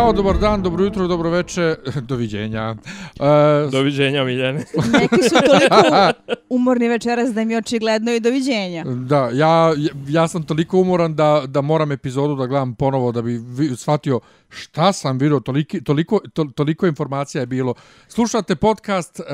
[0.00, 1.74] Ćao, dobar dan, dobro jutro, dobro veče,
[2.10, 2.74] doviđenja.
[3.20, 4.58] Uh, doviđenja, Miljane.
[5.00, 6.12] Neki su toliko
[6.48, 8.84] umorni večeras da mi očigledno i doviđenja.
[8.84, 9.72] Da, ja,
[10.08, 13.40] ja sam toliko umoran da, da moram epizodu da gledam ponovo da bi
[13.76, 14.20] shvatio
[14.50, 17.74] šta sam vidio, toliko, toliko, to, toliko informacija je bilo.
[18.08, 19.26] Slušate podcast uh,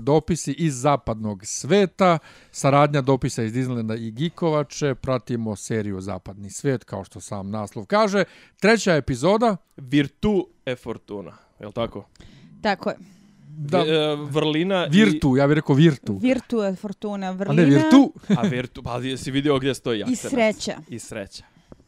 [0.00, 2.18] Dopisi iz zapadnog sveta,
[2.50, 8.24] saradnja dopisa iz Disneylanda i Gikovače, pratimo seriju Zapadni svet, kao što sam naslov kaže.
[8.60, 9.56] Treća epizoda.
[9.76, 12.04] Virtu e fortuna, je li tako?
[12.62, 12.96] Tako je.
[13.56, 15.38] Da, e, vrlina Virtu, i...
[15.38, 16.16] ja bih rekao Virtu.
[16.16, 17.62] Virtu je fortuna, vrlina.
[17.62, 18.12] A ne Virtu.
[18.36, 20.24] A Virtu, pa si vidio gdje stoji akcent.
[20.24, 20.78] I sreća.
[20.88, 21.44] I sreća.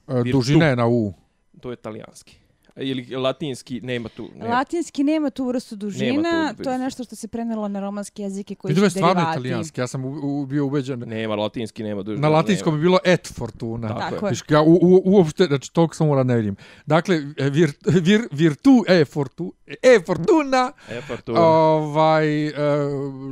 [0.08, 1.12] E, dužina je na U.
[1.60, 2.43] To je talijanski
[2.76, 4.28] ili latinski nema tu.
[4.34, 4.54] Nema.
[4.54, 8.54] Latinski nema tu vrstu dužina, tu, to je nešto što se prenelo na romanski jezike
[8.54, 8.98] koji su derivati.
[8.98, 10.98] stvarno italijanski, ja sam u, u, bio ubeđen.
[11.06, 12.28] Nema, latinski nema dužina.
[12.28, 13.88] Na latinskom bi bilo et fortuna.
[13.88, 14.34] Tako, je.
[14.50, 16.56] Ja u, u, uopšte, znači tog sam mora ne vidim.
[16.86, 21.40] Dakle, vir, vir, virtu e, fortu, e fortuna, e fortuna.
[21.40, 22.52] Ovaj, e,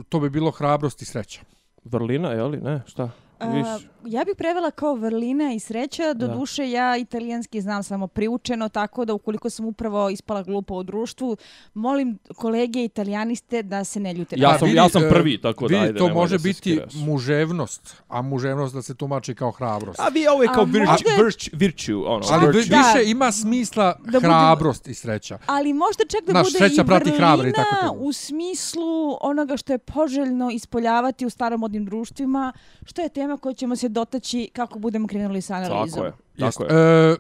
[0.08, 1.40] to bi bilo hrabrost i sreća.
[1.84, 2.60] Vrlina, je li?
[2.60, 3.10] Ne, šta?
[3.42, 6.34] Uh, ja bih prevela kao vrlina i sreća, do da.
[6.34, 11.36] duše ja italijanski znam samo priučeno, tako da ukoliko sam upravo ispala glupa u društvu,
[11.74, 14.36] molim kolege italijaniste da se ne ljute.
[14.38, 15.98] Ja sam, ja sam prvi, tako da ajde.
[15.98, 16.94] To može biti skiraš.
[16.94, 20.00] muževnost, a muževnost da se tumači kao hrabrost.
[20.00, 21.46] A vi ovo je kao virtue, možda...
[21.52, 22.24] virtue, ono.
[22.30, 22.78] Ali virtue.
[22.78, 25.38] više ima smisla da hrabrost i sreća.
[25.46, 29.78] Ali možda čak da Naš, bude i vrlina i tako u smislu onoga što je
[29.78, 32.52] poželjno ispoljavati u staromodnim društvima,
[32.84, 36.02] što je tema koja ćemo se dotaći kako budemo krenuli sa analizom.
[36.02, 36.12] Tako je.
[36.38, 37.12] Tako je.
[37.12, 37.16] E,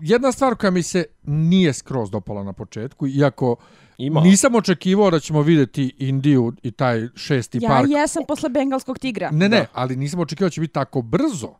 [0.00, 3.56] jedna stvar koja mi se nije skroz dopala na početku, iako
[3.98, 4.20] Ima.
[4.20, 7.90] nisam očekivao da ćemo vidjeti Indiju i taj šesti ja park.
[7.90, 9.30] Ja jesam posle Bengalskog tigra.
[9.30, 11.54] Ne, ne, ali nisam očekivao da će biti tako brzo.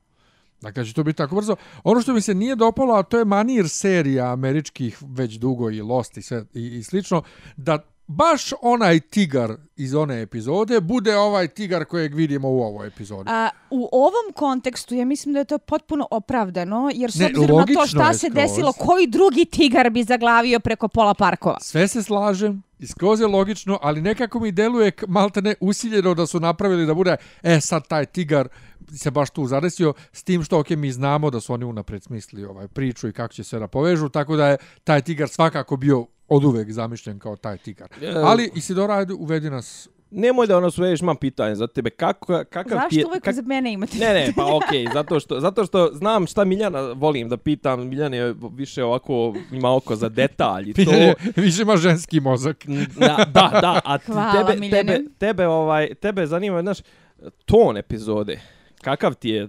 [0.61, 1.57] Dakle, će to biti tako brzo.
[1.85, 5.81] Ono što mi se nije dopalo, a to je manir serija američkih već dugo i
[5.81, 7.23] Lost i, sve, i, i slično,
[7.57, 13.31] da baš onaj tigar iz one epizode bude ovaj tigar kojeg vidimo u ovoj epizodi.
[13.31, 17.67] A, u ovom kontekstu ja mislim da je to potpuno opravdano, jer s obzirom na
[17.67, 21.59] to šta se desilo, koji drugi tigar bi zaglavio preko pola parkova?
[21.61, 26.41] Sve se slažem, iskroz je logično, ali nekako mi deluje malte ne usiljeno da su
[26.41, 28.49] napravili da bude, e sad taj tigar
[28.97, 32.45] se baš tu zadesio, s tim što ok, mi znamo da su oni unapred smislili
[32.45, 36.07] ovaj priču i kako će se da povežu, tako da je taj tigar svakako bio
[36.29, 37.89] od uvek zamišljen kao taj tigar.
[38.25, 41.91] Ali Isidora, ajde, uvedi nas Nemoj da ono sveš, imam pitanje za tebe.
[41.91, 43.35] Kako, kakav Zašto ti je, uvek kak...
[43.35, 43.99] za mene imate?
[43.99, 47.89] Ne, ne, pa okej, okay, zato, što, zato što znam šta Miljana volim da pitam.
[47.89, 50.75] Miljana je više ovako, ima oko za detalji.
[50.89, 51.15] To...
[51.37, 52.65] više ima ženski mozak.
[52.99, 56.79] da, da, da, a Hvala, tebe, tebe, tebe, ovaj, tebe zanima, znaš,
[57.45, 58.41] ton epizode
[58.83, 59.49] kakav ti je?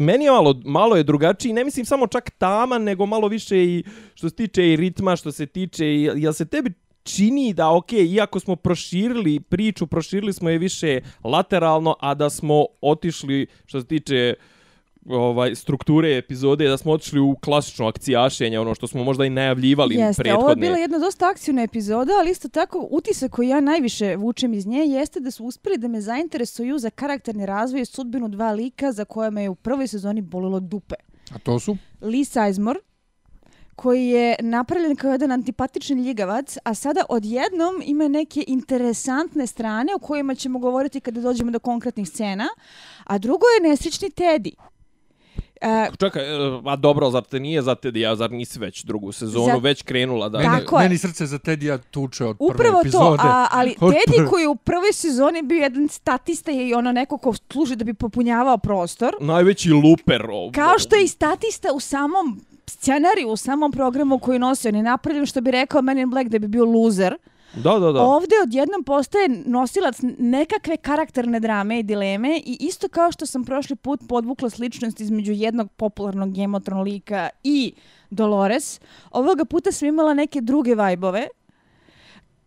[0.00, 3.84] Meni je malo, malo je drugačiji, ne mislim samo čak tama, nego malo više i
[4.14, 7.92] što se tiče i ritma, što se tiče, i, jel se tebi čini da, ok,
[7.92, 13.86] iako smo proširili priču, proširili smo je više lateralno, a da smo otišli, što se
[13.86, 14.34] tiče
[15.06, 19.94] ovaj strukture epizode da smo otišli u klasično akcijašenje, ono što smo možda i najavljivali
[19.94, 20.44] jeste, prethodne.
[20.44, 24.54] Ovo je bila jedna dosta akcijna epizoda, ali isto tako utisak koji ja najviše vučem
[24.54, 28.52] iz nje jeste da su uspeli da me zainteresuju za karakterni razvoj i sudbinu dva
[28.52, 30.94] lika za koje me je u prvoj sezoni bolilo dupe.
[31.34, 31.76] A to su?
[32.00, 32.80] Lee Sizemore,
[33.76, 39.98] koji je napravljen kao jedan antipatični ljigavac, a sada odjednom ima neke interesantne strane o
[39.98, 42.48] kojima ćemo govoriti kada dođemo do konkretnih scena,
[43.04, 44.52] a drugo je nesrećni Teddy.
[45.62, 49.46] Uh, Čekaj, e, a dobro, zar te nije za Tedija, zar nisi već drugu sezonu,
[49.46, 49.56] za...
[49.56, 50.38] već krenula da...
[50.38, 53.14] Meni, meni srce za Tedija tuče od Upravo prve epizode.
[53.14, 54.28] Upravo to, a, ali Teddy prve...
[54.28, 57.94] koji je u prvoj sezoni bio jedan statista i ono neko ko služi da bi
[57.94, 59.16] popunjavao prostor.
[59.20, 60.30] Najveći luper.
[60.30, 60.52] Ovo.
[60.54, 64.82] Kao što je i statista u samom scenariju, u samom programu koji nosi, on je
[64.82, 67.16] napravljen što bi rekao Men in Black da bi bio loser.
[67.62, 68.02] Da, da, da.
[68.02, 73.76] Ovde odjednom postaje nosilac nekakve karakterne drame i dileme i isto kao što sam prošli
[73.76, 77.72] put podvukla sličnost između jednog popularnog gemotron lika i
[78.10, 81.28] Dolores, ovoga puta sam imala neke druge vajbove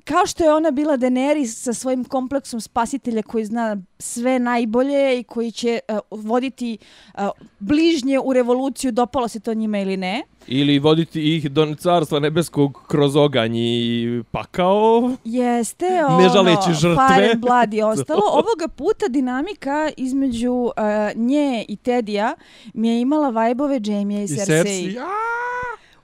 [0.03, 5.24] kao što je ona bila Daenerys sa svojim kompleksom spasitelja koji zna sve najbolje i
[5.24, 6.77] koji će uh, voditi
[7.13, 7.21] uh,
[7.59, 10.24] bližnje u revoluciju, dopalo se to njima ili ne.
[10.48, 15.12] Ili voditi ih do carstva nebeskog kroz oganj i pakao.
[15.24, 17.07] Jeste, ono, ne žaleći žrtve.
[17.07, 18.21] Fire and Blood i ostalo.
[18.42, 20.71] Ovoga puta dinamika između uh,
[21.15, 22.36] nje i Tedija
[22.74, 24.44] mi je imala vajbove Jamie i Cersei.
[24.44, 24.95] I Cersei,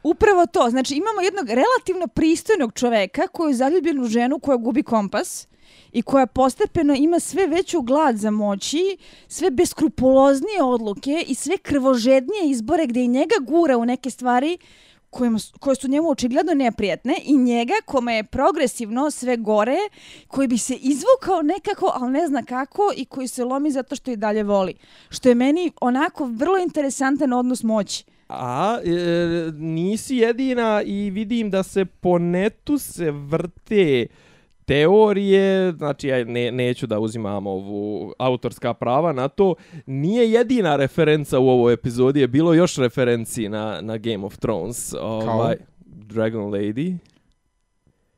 [0.03, 0.69] Upravo to.
[0.69, 5.47] Znači imamo jednog relativno pristojnog čoveka koji je zaljubljen u ženu koja gubi kompas
[5.91, 8.97] i koja postepeno ima sve veću glad za moći,
[9.27, 14.57] sve beskrupuloznije odluke i sve krvožednije izbore gdje i njega gura u neke stvari
[15.09, 19.77] kojima, koje su njemu očigledno neprijatne i njega kome je progresivno sve gore,
[20.27, 24.11] koji bi se izvukao nekako, ali ne zna kako i koji se lomi zato što
[24.11, 24.75] i dalje voli.
[25.09, 28.03] Što je meni onako vrlo interesantan odnos moći.
[28.29, 34.07] A, e, nisi jedina i vidim da se po netu se vrte
[34.65, 41.39] teorije, znači ja ne, neću da uzimam ovu autorska prava na to, nije jedina referenca
[41.39, 44.93] u ovoj epizodi, je bilo još referenci na, na Game of Thrones.
[45.01, 46.97] Ovaj, Dragon Lady.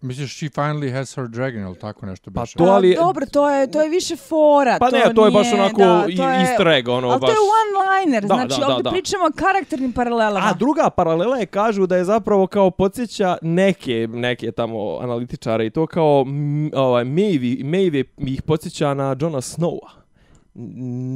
[0.01, 2.57] Misliš, she finally has her dragon, ili tako nešto pa biše?
[2.57, 2.93] Pa to, ali...
[2.93, 4.77] A, dobro, to je, to je više fora.
[4.79, 7.29] Pa ne, to, to je baš onako da, je, easter egg, ono ali baš...
[7.29, 8.89] to je one-liner, znači da, ovdje da.
[8.89, 10.47] pričamo o karakternim paralelama.
[10.47, 15.69] A druga paralela je, kažu da je zapravo kao podsjeća neke, neke tamo analitičare i
[15.69, 16.25] to kao
[16.73, 19.89] ovaj, Maeve, Maeve ih podsjeća na Jona Snowa.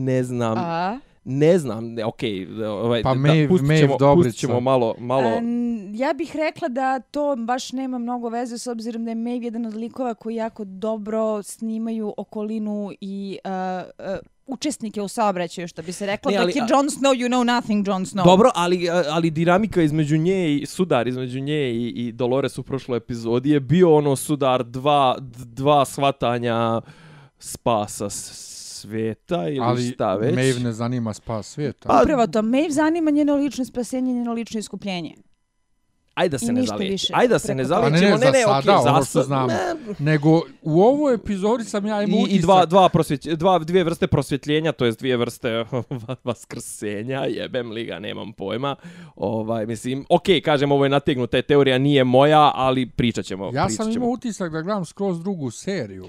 [0.06, 0.58] Ne znam.
[0.58, 1.00] A?
[1.26, 4.96] Ne znam, ne, okej, okay, ovaj, pa da, Maeve, pustit ćemo, Maeve pustit ćemo malo,
[5.00, 5.38] malo...
[5.38, 9.46] Um, ja bih rekla da to baš nema mnogo veze s obzirom da je Maeve
[9.46, 15.82] jedan od likova koji jako dobro snimaju okolinu i uh, uh, učesnike u saobraćaju, što
[15.82, 18.26] bi se reklo, ne, ali, dok je Jon Snow, you know nothing, Jon Snow.
[18.26, 22.98] Dobro, ali, ali dinamika između nje i sudar između nje i, i Dolores u prošloj
[22.98, 26.82] epizodi je bio ono sudar dva, dva svatanja
[27.40, 28.10] spasa
[28.84, 30.28] sveta ili Ali šta već.
[30.28, 31.90] Ali Maeve ne zanima spas sveta.
[31.90, 35.16] Pa, Upravo to, Maeve zanima njeno lično spasenje, njeno lično iskupljenje.
[36.14, 37.14] Ajde da se ne zalijeći.
[37.16, 37.92] Ajde da se ne zalijeći.
[37.92, 39.48] Pa ne, ne, ne, ne, sada, okay, ovo što znam.
[39.48, 39.76] Ne.
[40.00, 42.40] Nego, u ovoj epizodi sam ja imao utisak...
[42.40, 45.66] I dva, dva, prosvjet, dva, dvije vrste prosvjetljenja, to jest dvije vrste
[46.24, 48.76] vaskrsenja, jebem li ga, nemam pojma.
[49.16, 53.46] Ovaj, mislim, okej, okay, kažem, ovo je nategnuta, teorija nije moja, ali pričat ćemo.
[53.46, 54.06] Ja pričat sam ćemo.
[54.06, 56.06] imao utisak da gledam skroz drugu seriju.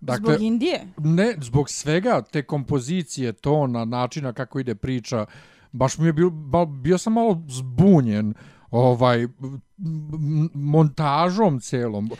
[0.00, 0.86] Dakle, zbog Indije?
[0.98, 5.26] Ne, zbog svega, te kompozicije, tona, načina kako ide priča.
[5.72, 6.30] Baš mi je bio,
[6.66, 8.34] bio sam malo zbunjen
[8.70, 9.26] ovaj
[10.54, 12.10] montažom celom.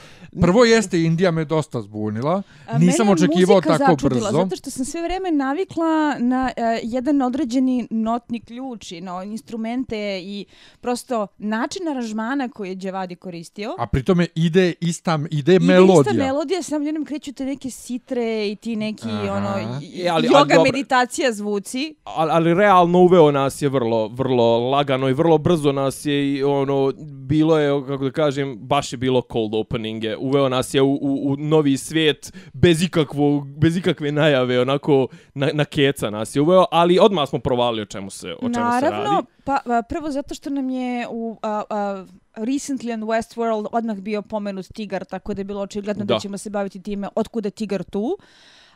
[0.41, 2.43] Prvo jeste Indija me dosta zbunila.
[2.79, 4.43] Nisam očekivao tako začudila, brzo.
[4.43, 10.21] Zato što sam sve vreme navikla na uh, jedan određeni notni ključ i na instrumente
[10.23, 10.45] i
[10.81, 13.75] prosto način aranžmana koji je Dževadi koristio.
[13.79, 16.01] A pri tome ide ista ide, ide melodija.
[16.01, 19.33] Ide ista melodija, samo jednom kreću te neke sitre i ti neki Aha.
[19.33, 21.95] ono e, ali, yoga ali, meditacija zvuci.
[22.05, 26.43] Ali, ali realno uveo nas je vrlo vrlo lagano i vrlo brzo nas je i
[26.43, 26.93] ono
[27.27, 30.05] bilo je, kako da kažem, baš je bilo cold opening.
[30.05, 30.17] Je.
[30.17, 35.51] Uveo nas je u, u, u novi svijet bez, ikakvo, bez ikakve najave, onako na,
[35.53, 38.81] na keca nas je uveo, ali odmah smo provali o čemu se, o čemu Naravno,
[38.81, 38.97] se radi.
[38.97, 41.39] Naravno, pa prvo zato što nam je u...
[41.43, 42.05] A, a,
[42.39, 46.39] recently on Westworld odmah bio pomenut tigar, tako da je bilo očigledno da, da ćemo
[46.39, 48.19] se baviti time otkuda tigar tu.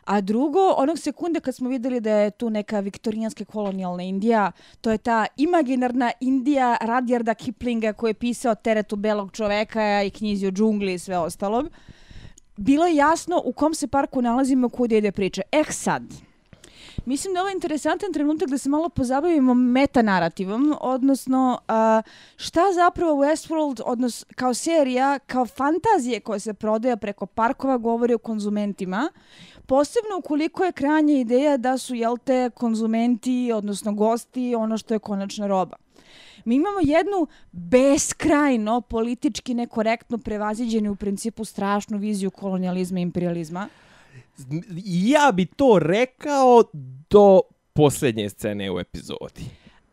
[0.05, 4.51] A drugo, onog sekunde kad smo videli da je tu neka viktorijanska kolonijalna Indija,
[4.81, 10.47] to je ta imaginarna Indija Radjarda Kiplinga koji je pisao Teretu belog čoveka i knjizi
[10.47, 11.69] o džungli i sve ostalog,
[12.57, 15.41] bilo je jasno u kom se parku nalazimo kod ide priča.
[15.51, 16.03] Eh sad,
[17.05, 23.23] Mislim da je ovo interesantan trenutak da se malo pozabavimo metanarativom, odnosno uh, šta zapravo
[23.23, 29.09] Westworld, odnos kao serija, kao fantazije koje se prodaja preko parkova, govori o konzumentima,
[29.65, 34.99] Posebno ukoliko je krajnja ideja da su jel te konzumenti, odnosno gosti, ono što je
[34.99, 35.75] konačna roba.
[36.45, 43.67] Mi imamo jednu beskrajno politički nekorektno prevaziđenu u principu strašnu viziju kolonijalizma i imperializma.
[44.83, 46.63] Ja bi to rekao
[47.09, 47.41] do
[47.73, 49.43] posljednje scene u epizodi.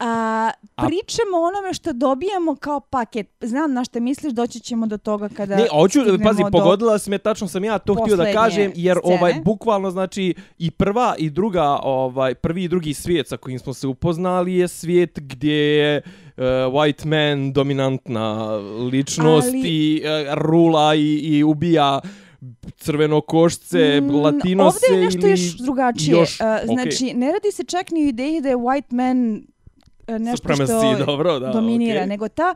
[0.00, 3.28] A, pričamo o onome što dobijamo kao paket.
[3.40, 7.18] Znam na što misliš, doći ćemo do toga kada Ne, hoću, pazi, pogodila si me,
[7.18, 9.14] tačno sam ja to htio da kažem, jer scene.
[9.14, 13.74] ovaj bukvalno znači i prva i druga, ovaj prvi i drugi svijet sa kojim smo
[13.74, 18.56] se upoznali je svijet gdje je uh, white man dominantna
[18.92, 19.62] ličnost Ali...
[19.64, 22.00] i uh, rula i, i ubija
[23.20, 25.04] košce, mm, latinose ili...
[25.04, 26.12] Ovdje je nešto još drugačije.
[26.12, 27.14] Još, uh, znači, okay.
[27.14, 29.42] ne radi se čak ni u ideji da je white man
[30.10, 32.08] E, nešto što dobro, da, dominira, okay.
[32.08, 32.54] nego ta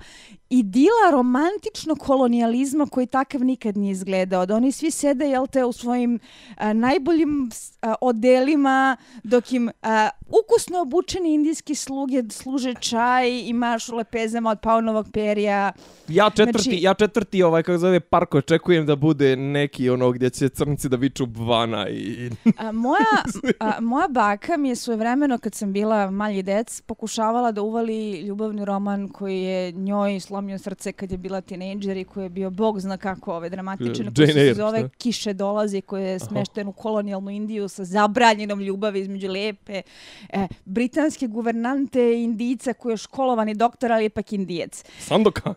[0.59, 4.47] idila romantično kolonijalizma koji takav nikad nije izgledao.
[4.47, 6.19] Da oni svi sede, jel te, u svojim
[6.57, 7.51] a, najboljim
[7.83, 15.07] a, odelima, dok im a, ukusno obučeni indijski sluge služe čaj, imaš lepezama od paunovog
[15.13, 15.73] perija.
[16.09, 20.31] Ja četvrti, znači, ja četvrti ovaj, kako zove, park očekujem da bude neki ono gdje
[20.31, 22.31] će crnici da viču bvana i...
[22.57, 23.23] A, moja,
[23.61, 28.21] a, moja baka mi je svoje vremeno, kad sam bila malji dec, pokušavala da uvali
[28.21, 32.29] ljubavni roman koji je njoj slomio slomio srce kad je bila tinejdžer i koji je
[32.29, 36.73] bio bog zna kako ove dramatične, koji se zove Kiše dolazi, koji je smešten u
[36.73, 39.83] kolonijalnu Indiju sa zabranjenom ljubavi između lepe
[40.29, 44.85] e, britanske guvernante indijica koji je školovani doktor, ali ipak indijec.
[44.99, 45.55] Sandokan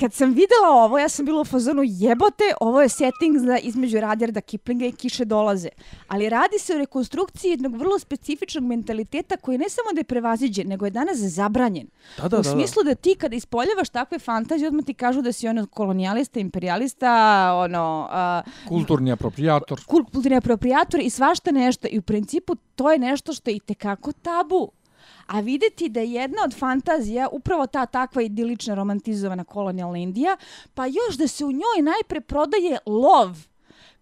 [0.00, 4.00] kad sam videla ovo, ja sam bila u fazonu jebote, ovo je setting za između
[4.00, 5.68] Radjarda Kiplinga i Kiše dolaze.
[6.08, 10.68] Ali radi se o rekonstrukciji jednog vrlo specifičnog mentaliteta koji ne samo da je prevaziđen,
[10.68, 11.86] nego je danas zabranjen.
[12.22, 15.32] Da, da, u smislu da, da ti kada ispoljavaš takve fantazije, odmah ti kažu da
[15.32, 17.12] si ono kolonijalista, imperialista,
[17.54, 18.08] ono...
[18.46, 19.80] Uh, kulturni apropriator.
[19.86, 21.88] Kulturni apropriator i svašta nešto.
[21.90, 24.70] I u principu to je nešto što je i tekako tabu
[25.28, 30.36] a videti da je jedna od fantazija upravo ta takva idilična romantizovana kolonijalna Indija,
[30.74, 33.36] pa još da se u njoj najpre prodaje lov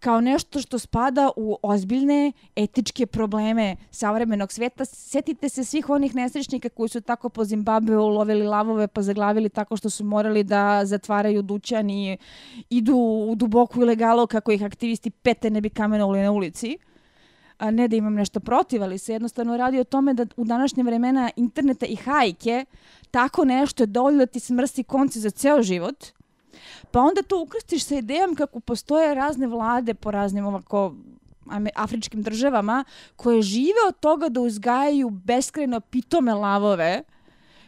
[0.01, 4.85] kao nešto što spada u ozbiljne etičke probleme savremenog svijeta.
[4.85, 9.77] Sjetite se svih onih nesrećnika koji su tako po Zimbabveu lovili lavove pa zaglavili tako
[9.77, 12.19] što su morali da zatvaraju dućan i
[12.71, 12.97] idu
[13.31, 16.79] u duboku ilegalu kako ih aktivisti pete ne bi kamenovali na ulici
[17.59, 20.83] a ne da imam nešto protiv, ali se jednostavno radi o tome da u današnje
[20.83, 22.65] vremena interneta i hajke
[23.11, 26.05] tako nešto je dovoljno da ti smrsti konci za ceo život.
[26.91, 30.95] Pa onda to ukrstiš sa idejom kako postoje razne vlade po raznim ovako
[31.75, 32.85] afričkim državama
[33.17, 37.03] koje žive od toga da uzgajaju beskreno pitome lavove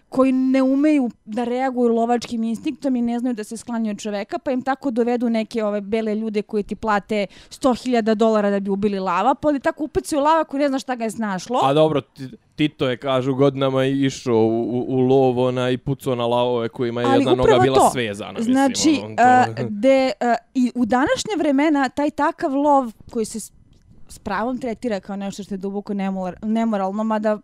[0.08, 4.38] koji ne umeju da reaguju lovačkim instinktom i ne znaju da se sklanjaju od čoveka,
[4.38, 8.70] pa im tako dovedu neke ove bele ljude koji ti plate 100.000 dolara da bi
[8.70, 11.60] ubili lava, pa oni tako upecuju lava koji ne zna šta ga je snašlo.
[11.62, 12.00] A dobro,
[12.58, 17.02] Tito je, kažu, godinama išao u, u, u lov ona, i pucao na lavove kojima
[17.02, 17.90] je jedna noga bila to.
[17.92, 18.42] svezana.
[18.42, 19.62] Znači, mislim, ono, to...
[19.62, 23.40] uh, de, uh, i u današnje vremena taj takav lov koji se
[24.08, 25.94] s pravom tretira kao nešto što je duboko
[26.42, 27.38] nemoralno, mada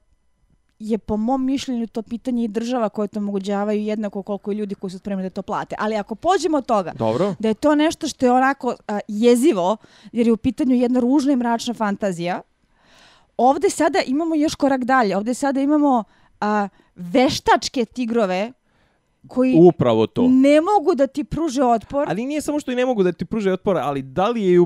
[0.78, 4.74] je po mom mišljenju to pitanje i država koje to omogućavaju jednako koliko i ljudi
[4.74, 5.76] koji su spremni da to plate.
[5.78, 7.34] Ali ako pođemo od toga Dobro.
[7.38, 9.76] da je to nešto što je onako a, jezivo,
[10.12, 12.40] jer je u pitanju jedna ružna i mračna fantazija,
[13.36, 15.16] ovde sada imamo još korak dalje.
[15.16, 16.04] Ovde sada imamo
[16.40, 18.52] a, veštačke tigrove
[19.28, 20.28] koji Upravo to.
[20.28, 22.06] ne mogu da ti pruže otpor.
[22.08, 24.60] Ali nije samo što i ne mogu da ti pruže otpor, ali da li je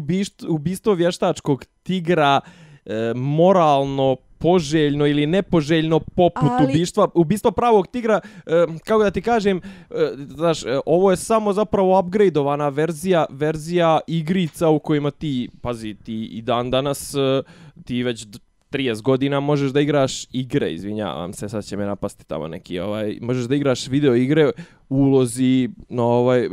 [0.49, 2.41] ubistvo, vještačkog tigra
[2.85, 6.65] e, moralno poželjno ili nepoželjno poput Ali...
[6.65, 11.53] ubistva, ubistva pravog tigra, e, kako da ti kažem, e, znaš, e, ovo je samo
[11.53, 17.43] zapravo upgradeovana verzija, verzija igrica u kojima ti, pazi, ti i dan danas, e,
[17.85, 18.27] ti već
[18.71, 23.19] 30 godina možeš da igraš igre, izvinjavam se, sad će me napasti tamo neki, ovaj,
[23.21, 24.51] možeš da igraš video igre
[24.89, 26.53] u ulozi, no, ovaj, uh,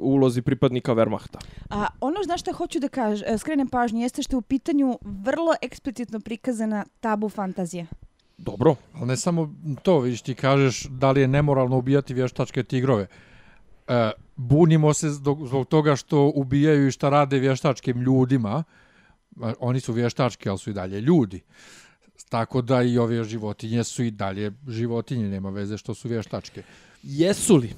[0.00, 1.38] ulozi pripadnika Wehrmachta.
[1.70, 4.98] A ono znaš što hoću da kažem, e, skrenem pažnju, jeste što je u pitanju
[5.02, 7.86] vrlo eksplicitno prikazana tabu fantazija.
[8.38, 8.74] Dobro.
[8.94, 13.06] Ali ne samo to, vidiš ti kažeš da li je nemoralno ubijati vještačke tigrove.
[13.88, 18.64] E, bunimo se zbog toga što ubijaju i šta rade vještačkim ljudima,
[19.60, 21.40] oni su vještački, ali su i dalje ljudi.
[22.28, 26.62] Tako da i ove životinje su i dalje životinje, nema veze što su vještačke.
[27.02, 27.74] Jesu li?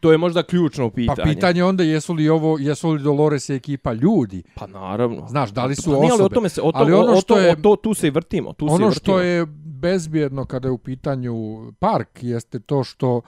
[0.00, 1.16] To je možda ključno pitanje.
[1.16, 4.42] Pa pitanje onda jesu li ovo, jesu li Dolores i ekipa ljudi?
[4.54, 5.28] Pa naravno.
[5.28, 6.12] Znaš, da li su pa, osobe?
[6.12, 8.10] Ali o tome se, o to, ali ono što je, o to, tu se i
[8.10, 8.52] vrtimo.
[8.52, 8.94] Tu ono se vrtimo.
[8.94, 11.34] što je bezbjedno kada je u pitanju
[11.78, 13.20] park jeste to što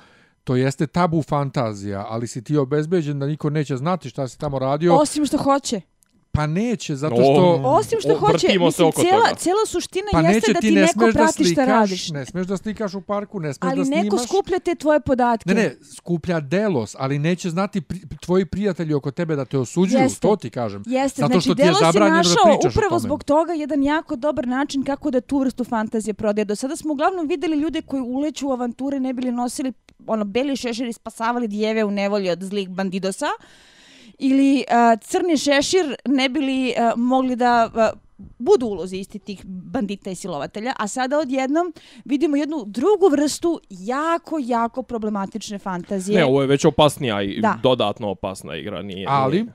[0.45, 4.59] to jeste tabu fantazija, ali si ti obezbeđen da niko neće znati šta si tamo
[4.59, 4.95] radio.
[4.95, 5.81] Osim što hoće.
[6.35, 7.61] Pa neće, zato što...
[7.65, 10.99] O, Osim što o, hoće, mislim, cijela, cijela suština pa jeste da ti, ti neko
[10.99, 12.11] prati da slikaš, šta radiš.
[12.11, 14.01] Ne smiješ da slikaš u parku, ne smiješ ali da snimaš.
[14.01, 15.55] Ali neko skuplja te tvoje podatke.
[15.55, 20.03] Ne, ne, skuplja delos, ali neće znati pri, tvoji prijatelji oko tebe da te osuđuju,
[20.03, 20.21] jeste.
[20.21, 20.83] to ti kažem.
[20.87, 24.49] Jeste, zato znači što ti je delos je našao upravo zbog toga jedan jako dobar
[24.49, 26.45] način kako da tu vrstu fantazije prodaje.
[26.45, 29.73] Do sada smo uglavnom videli ljude koji uleću u avanture, ne bili nosili
[30.07, 33.29] ono, beli šeširi, spasavali djeve u nevolji od zlih bandidosa
[34.23, 37.99] ili uh, crni šešir ne bili uh, mogli da uh,
[38.39, 41.73] budu ulozi isti tih bandita i silovatelja, a sada odjednom
[42.05, 46.19] vidimo jednu drugu vrstu jako, jako problematične fantazije.
[46.19, 47.59] Ne, ovo je već opasnija i da.
[47.63, 48.83] dodatno opasna igra.
[48.83, 49.53] Nije, Ali, nije.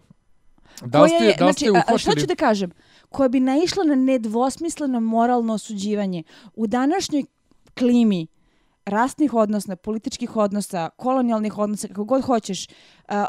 [0.85, 1.99] da ste, je, da li ste znači, uhvatili...
[1.99, 2.71] Što ću da kažem?
[3.09, 6.23] Koja bi naišla na nedvosmisleno moralno osuđivanje.
[6.55, 7.23] U današnjoj
[7.77, 8.27] klimi
[8.85, 12.73] rasnih odnosa, političkih odnosa, kolonijalnih odnosa, kako god hoćeš, uh,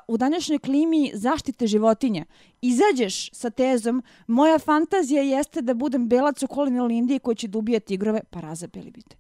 [0.09, 2.25] u današnjoj klimi zaštite životinja,
[2.61, 7.59] izađeš sa tezom, moja fantazija jeste da budem belac u kolonijalnoj Indiji koji će da
[7.59, 9.17] ubije tigrove, pa razapeli bite.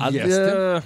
[0.00, 0.80] Ali, Jeste.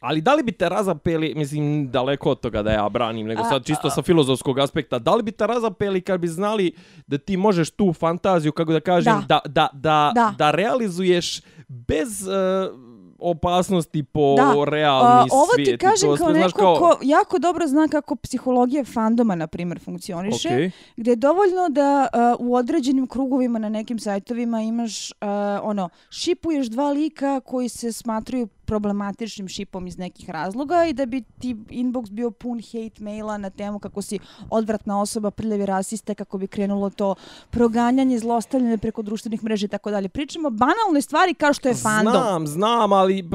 [0.00, 3.64] Ali da li bi te razapeli, mislim, daleko od toga da ja branim, nego sad
[3.64, 6.72] čisto sa filozofskog aspekta, da li bi te razapeli kad bi znali
[7.06, 10.34] da ti možeš tu fantaziju, kako da kažem, da, da, da, da, da.
[10.38, 12.28] da realizuješ bez...
[12.28, 12.91] Uh,
[13.22, 14.64] opasnosti po da.
[14.64, 15.68] realni A, ovo svijet.
[15.68, 16.76] Ovo ti kažem to, kao neko kao...
[16.76, 20.48] ko jako dobro zna kako psihologija fandoma, na primjer, funkcioniše.
[20.48, 20.70] Okay.
[20.96, 25.16] Gde je dovoljno da uh, u određenim krugovima na nekim sajtovima imaš, uh,
[25.62, 31.22] ono, šipuješ dva lika koji se smatruju problematičnim šipom iz nekih razloga i da bi
[31.38, 34.18] ti inbox bio pun hate maila na temu kako si
[34.50, 37.14] odvratna osoba, prljavi rasiste, kako bi krenulo to
[37.50, 40.08] proganjanje, zlostavljanje preko društvenih mreža i tako dalje.
[40.08, 42.12] Pričamo banalne stvari kao što je fandom.
[42.12, 43.28] Znam, znam, ali...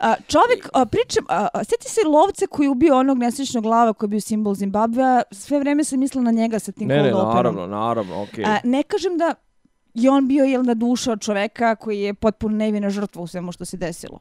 [0.00, 4.10] A, čovjek, a, pričam, a, sjeti se lovce koji ubio onog nesrećnog glava koji je
[4.10, 8.22] bio simbol Zimbabvea, sve vreme sam mislila na njega sa tim Ne, ne, naravno, naravno,
[8.22, 8.44] okej.
[8.44, 8.60] Okay.
[8.64, 9.34] Ne kažem da
[9.94, 13.64] je on bio jelna duša od čoveka koji je potpuno nevina žrtva u svemu što
[13.64, 14.20] se desilo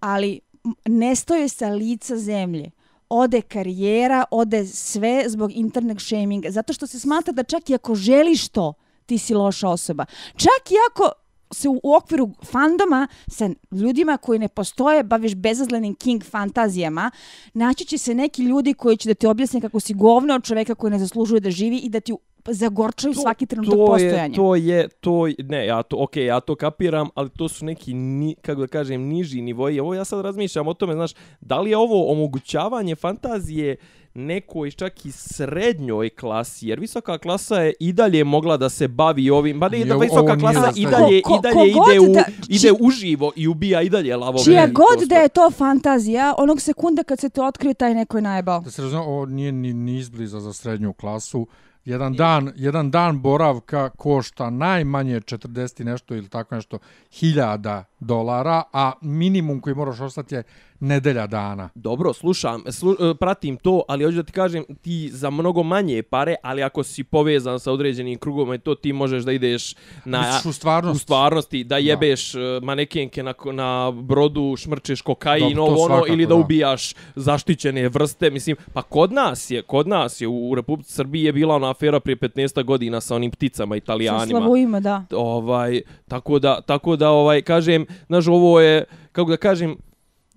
[0.00, 0.40] ali
[0.84, 2.70] nestoje sa lica zemlje.
[3.08, 6.50] Ode karijera, ode sve zbog internet shaminga.
[6.50, 8.74] Zato što se smatra da čak i ako želiš to,
[9.06, 10.04] ti si loša osoba.
[10.36, 11.12] Čak i ako
[11.52, 17.10] se u okviru fandoma sa ljudima koji ne postoje baviš bezazlenim king fantazijama,
[17.54, 20.74] naći će se neki ljudi koji će da ti objasne kako si govno od čoveka
[20.74, 22.14] koji ne zaslužuje da živi i da ti
[22.46, 24.22] zagorčaju to, svaki trenutak to postojanja.
[24.22, 27.48] Je, to je, to je, ne, ja to, okej, okay, ja to kapiram, ali to
[27.48, 29.80] su neki, ni, kako da kažem, niži nivoji.
[29.80, 33.76] Ovo ja sad razmišljam o tome, znaš, da li je ovo omogućavanje fantazije
[34.14, 39.30] nekoj čak i srednjoj klasi, jer visoka klasa je i dalje mogla da se bavi
[39.30, 42.24] ovim, ba ne, da visoka klasa i dalje, ko, ko, i dalje ide, u, da,
[42.48, 44.44] ide uživo i ubija i dalje lavove.
[44.44, 48.22] Čija god da je to fantazija, onog sekunda kad se to otkrije, taj neko je
[48.22, 48.60] najbao.
[48.60, 51.46] Da se razumije, ovo nije ni, ni izbliza za srednju klasu,
[51.84, 56.78] Jedan dan, jedan dan boravka košta najmanje 40 nešto ili tako nešto
[57.12, 60.42] hiljada dolara, a minimum koji moraš ostati je
[60.80, 61.68] nedelja dana.
[61.74, 66.02] Dobro, slušam, slu, e, pratim to, ali hoću da ti kažem, ti za mnogo manje
[66.02, 70.52] pare, ali ako si povezan sa određenim krugom, to ti možeš da ideš na, u,
[70.52, 70.96] stvarnost.
[70.96, 72.40] u stvarnosti, da jebeš da.
[72.40, 77.88] E, manekenke na, na brodu, šmrčeš kokain, Dobro, ovo ono, ili da, da ubijaš zaštićene
[77.88, 78.30] vrste.
[78.30, 82.00] Mislim, pa kod nas je, kod nas je, u Republici Srbiji je bila ona afera
[82.00, 84.40] prije 15 godina sa onim pticama italijanima.
[84.40, 85.04] Sa ima, da.
[85.12, 89.76] Ovaj, tako da, tako da, ovaj, kažem, znaš, ovo je, kako da kažem,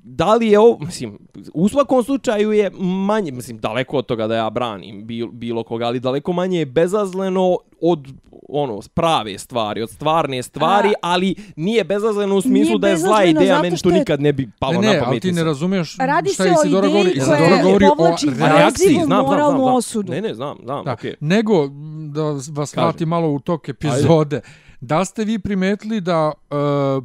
[0.04, 1.18] da li je ovo, mislim,
[1.54, 5.86] u svakom slučaju je manje, mislim, daleko od toga da ja branim bilo, bilo koga,
[5.86, 8.08] ali daleko manje je bezazleno od
[8.50, 13.24] ono prave stvari, od stvarne stvari, A, ali nije bezazleno u smislu da je zla
[13.24, 15.02] ideja, meni to nikad ne bi palo ne, ne, na pamet.
[15.02, 17.12] Ne, ali ti ne razumeš Radi šta je Isidora govori.
[17.12, 18.18] Isidora govori o
[18.58, 20.06] reakciji, znam, znam, znam, znam.
[20.08, 20.96] Ne, ne, znam, znam, da.
[20.96, 21.14] Okay.
[21.20, 21.70] Nego,
[22.14, 24.48] da vas vrati malo u tok epizode, Ajde.
[24.84, 26.56] Da ste vi primetili da e,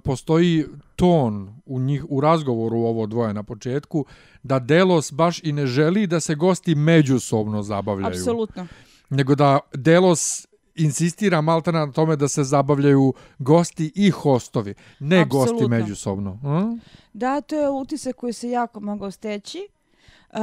[0.05, 0.65] postoji
[0.97, 4.05] ton u njih u razgovoru ovo dvoje na početku
[4.43, 8.15] da Delos baš i ne želi da se gosti međusobno zabavljaju.
[8.15, 8.67] Apsolutno.
[9.11, 15.53] Nego da Delos insistira malta na tome da se zabavljaju gosti i hostovi, ne Absolutno.
[15.53, 16.39] gosti međusobno.
[16.43, 16.79] Hm?
[17.13, 19.69] Da, to je utisak koji se jako mogu steći.
[20.33, 20.39] Uh,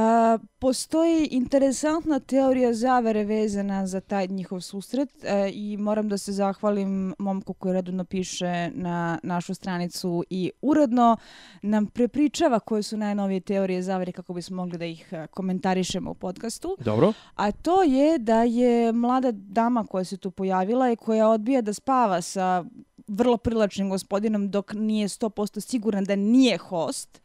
[0.58, 7.14] postoji interesantna teorija zavere vezana za taj njihov susret uh, i moram da se zahvalim
[7.18, 11.16] momku koji redno piše na našu stranicu i uredno
[11.62, 16.14] nam prepričava koje su najnovije teorije zavere kako bismo mogli da ih uh, komentarišemo u
[16.14, 16.76] podcastu.
[16.80, 17.12] Dobro.
[17.34, 21.72] A to je da je mlada dama koja se tu pojavila i koja odbija da
[21.72, 22.64] spava sa
[23.08, 27.20] vrlo prilačnim gospodinom dok nije 100% siguran da nije host,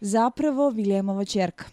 [0.00, 1.64] zapravo Viljemova čerka.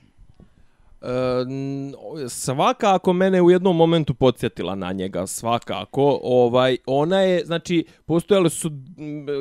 [1.02, 6.20] E, svakako mene u jednom momentu podsjetila na njega, svakako.
[6.24, 8.72] Ovaj, ona je, znači, postojale su,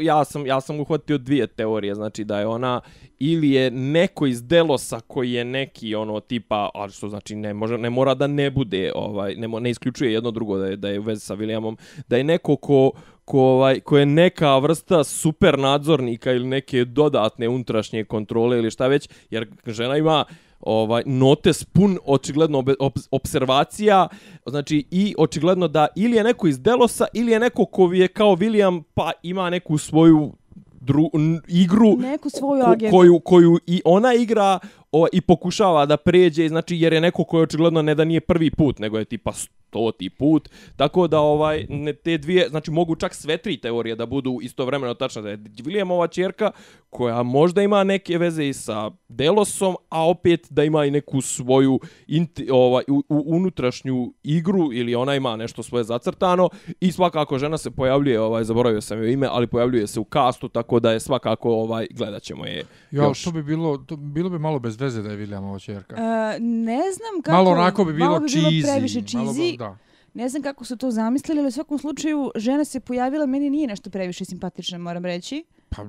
[0.03, 2.81] ja sam, ja sam uhvatio dvije teorije, znači da je ona
[3.18, 7.79] ili je neko iz Delosa koji je neki ono tipa, ali što znači ne može
[7.79, 11.01] ne mora da ne bude, ovaj ne, ne isključuje jedno drugo da je da je
[11.01, 11.77] u vezi sa Williamom,
[12.09, 12.90] da je neko ko
[13.24, 18.87] ko, ovaj, ko je neka vrsta super nadzornika ili neke dodatne unutrašnje kontrole ili šta
[18.87, 20.24] već, jer žena ima
[20.60, 24.08] ovaj notes pun očigledno ob, ob, observacija,
[24.46, 28.37] znači i očigledno da ili je neko iz Delosa ili je neko ko je kao
[28.37, 30.32] William pa ima neku svoju
[30.80, 34.58] dru, n, igru neku svoju ko, koju, koju i ona igra
[34.92, 38.50] o, i pokušava da pređe, znači jer je neko koji očigledno ne da nije prvi
[38.50, 39.32] put, nego je tipa
[39.74, 44.06] stoti put, tako da ovaj ne, te dvije, znači mogu čak sve tri teorije da
[44.06, 46.50] budu istovremeno tačne, da je Williamova čerka
[46.94, 51.80] koja možda ima neke veze i sa Delosom, a opet da ima i neku svoju
[52.07, 56.48] inti, ovaj, u, u, unutrašnju igru ili ona ima nešto svoje zacrtano
[56.80, 60.48] i svakako žena se pojavljuje, ovaj, zaboravio sam joj ime, ali pojavljuje se u kastu,
[60.48, 63.24] tako da je svakako ovaj gledat ćemo je ja, još.
[63.24, 65.94] To bi bilo, to bilo bi malo bez veze da je Williamova čerka.
[65.94, 66.00] Uh,
[66.40, 67.37] ne znam kako...
[67.37, 68.72] Malo onako bi bilo, malo bi bilo cheesy.
[68.72, 69.59] previše cheesy.
[69.59, 69.76] Da.
[70.14, 73.66] Ne znam kako su to zamislili, ali u svakom slučaju žena se pojavila, meni nije
[73.66, 75.44] nešto previše simpatično, moram reći.
[75.68, 75.83] Pa,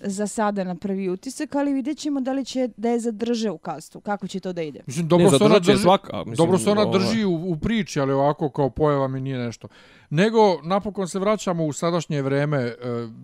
[0.00, 3.58] za sada na prvi utisak, ali vidjet ćemo da li će da je zadrže u
[3.58, 4.00] kastu.
[4.00, 4.80] Kako će to da ide?
[4.86, 6.98] Mislim, dobro ne, se ona drži, svaka, mislim, dobro se ona ovaj.
[6.98, 9.68] drži u, u priči, ali ovako kao pojava mi nije nešto.
[10.10, 12.74] Nego, napokon se vraćamo u sadašnje vreme, e,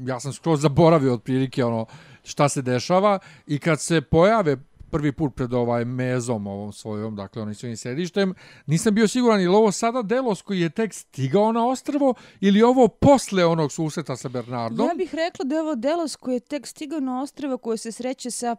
[0.06, 1.86] ja sam skroz zaboravio od prilike ono
[2.24, 4.56] šta se dešava i kad se pojave
[4.90, 8.34] prvi put pred ovaj mezom ovom svojom, dakle onim svojim sedištem.
[8.66, 12.88] Nisam bio siguran ili ovo sada Delos koji je tek stigao na ostrvo ili ovo
[12.88, 14.88] posle onog suseta sa Bernardom.
[14.88, 17.92] Ja bih rekla da je ovo Delos koji je tek stigao na ostrvo koje se
[17.92, 18.56] sreće sa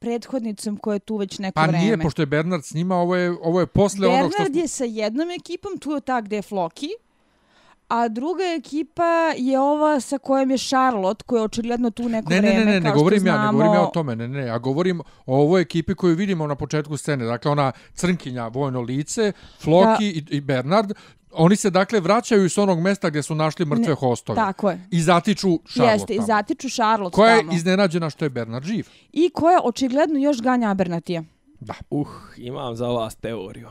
[0.00, 1.78] prethodnicom koja je tu već neko pa vreme.
[1.78, 4.42] Pa nije, pošto je Bernard s njima, ovo je, ovo je posle Bernard onog što...
[4.42, 6.88] Bernard je sa jednom ekipom, tu je ta gde je Floki,
[7.92, 12.40] a druga ekipa je ova sa kojom je Charlotte, koja je očigledno tu neko ne,
[12.40, 13.38] vreme, ne, ne, ne, ne govorim znamo...
[13.38, 16.46] ja, ne govorim ja o tome, ne, ne, ja govorim o ovoj ekipi koju vidimo
[16.46, 20.92] na početku scene, dakle ona crnkinja, vojno lice, Floki i, i Bernard,
[21.34, 24.36] Oni se dakle vraćaju iz onog mesta gdje su našli mrtve ne, hostove.
[24.36, 24.80] Tako je.
[24.90, 27.52] I zatiču Charlotte Jeste, i zatiču Charlotte Koja tamo.
[27.52, 28.88] je iznenađena što je Bernard živ.
[29.12, 31.22] I koja očigledno još ganja Abernatija.
[31.60, 31.74] Da.
[31.90, 33.68] Uh, imam za vas teoriju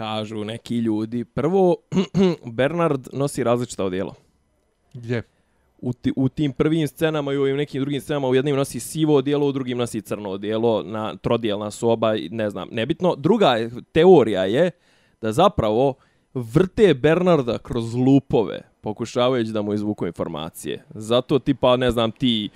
[0.00, 1.24] kažu neki ljudi.
[1.24, 1.76] Prvo,
[2.58, 4.14] Bernard nosi različita odijela.
[4.94, 5.22] Gdje?
[5.78, 8.80] U, ti, u tim prvim scenama i u ovim nekim drugim scenama u jednim nosi
[8.80, 13.14] sivo odijelo, u drugim nosi crno odijelo, na trodijelna soba, ne znam, nebitno.
[13.16, 13.56] Druga
[13.92, 14.70] teorija je
[15.20, 15.94] da zapravo
[16.34, 20.84] vrte Bernarda kroz lupove, pokušavajući da mu izvuku informacije.
[20.94, 22.48] Zato tipa, ne znam, ti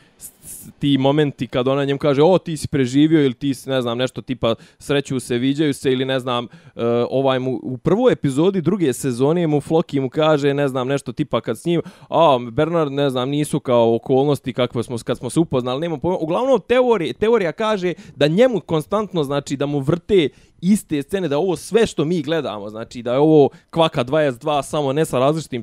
[0.78, 3.98] ti momenti kad ona njemu kaže o ti si preživio ili ti si ne znam
[3.98, 8.60] nešto tipa sreću se viđaju se ili ne znam uh, ovaj mu u prvoj epizodi
[8.60, 12.92] druge sezone mu Floki mu kaže ne znam nešto tipa kad s njim a Bernard
[12.92, 17.12] ne znam nisu kao okolnosti kakve smo kad smo se upoznali nema pojma uglavnom teorija
[17.12, 20.28] teorija kaže da njemu konstantno znači da mu vrte
[20.60, 24.92] iste scene da ovo sve što mi gledamo znači da je ovo kvaka 22 samo
[24.92, 25.62] ne sa različitim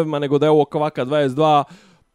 [0.00, 1.64] timelineovima nego da je ovo kvaka 22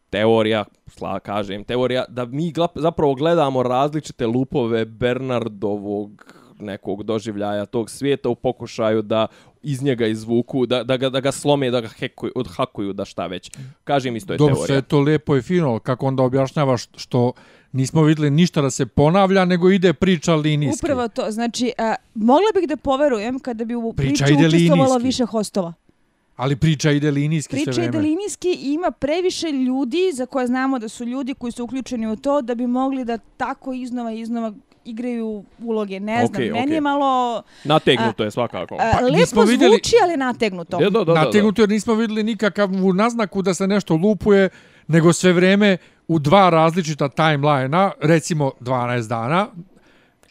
[0.09, 8.29] teorija, sla, kažem, teorija da mi zapravo gledamo različite lupove Bernardovog nekog doživljaja tog svijeta
[8.29, 9.27] u pokušaju da
[9.61, 13.27] iz njega izvuku, da, da, ga, da ga slome, da ga hekuju, odhakuju, da šta
[13.27, 13.51] već.
[13.83, 14.67] Kažem isto je Dobro, teorija.
[14.67, 17.33] Dobro, sve to lijepo i fino, kako onda objašnjavaš što
[17.71, 20.85] nismo videli ništa da se ponavlja, nego ide priča linijski.
[20.85, 25.25] Upravo to, znači, a, mogla bih da poverujem kada bi u priča priči učestvovalo više
[25.25, 25.73] hostova.
[26.35, 27.91] Ali priča ide linijski priča sve vreme.
[27.91, 31.63] Priča ide linijski i ima previše ljudi za koje znamo da su ljudi koji su
[31.63, 34.53] uključeni u to da bi mogli da tako iznova i iznova
[34.85, 35.99] igraju uloge.
[35.99, 36.73] Ne znam, okay, meni okay.
[36.73, 37.43] je malo...
[37.63, 38.75] Nategnuto je svakako.
[38.75, 39.73] A, pa, lepo vidjeli...
[39.73, 40.81] zvuči, ali nategnuto.
[40.81, 44.49] Ja, da, da, nategnuto jer nismo videli nikakav naznaku da se nešto lupuje,
[44.87, 49.47] nego sve vreme u dva različita timelina, recimo 12 dana,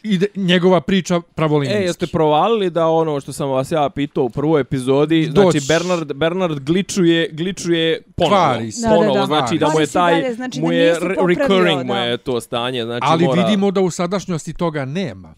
[0.05, 1.83] ide njegova priča pravolinijski.
[1.83, 5.43] E, jeste provalili da ono što sam vas ja pitao u prvoj epizodi, Doć.
[5.43, 8.35] znači Bernard, Bernard gličuje, gličuje ponovo.
[8.35, 8.87] Kvari se.
[8.87, 9.25] Ponovo, da, da, da.
[9.25, 10.95] znači da mu je taj, dalje, znači mu je
[11.27, 12.83] recurring mu je to stanje.
[12.83, 13.43] Znači Ali mora...
[13.43, 15.33] vidimo da u sadašnjosti toga nema.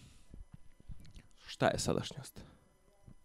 [1.46, 2.47] Šta je sadašnjost?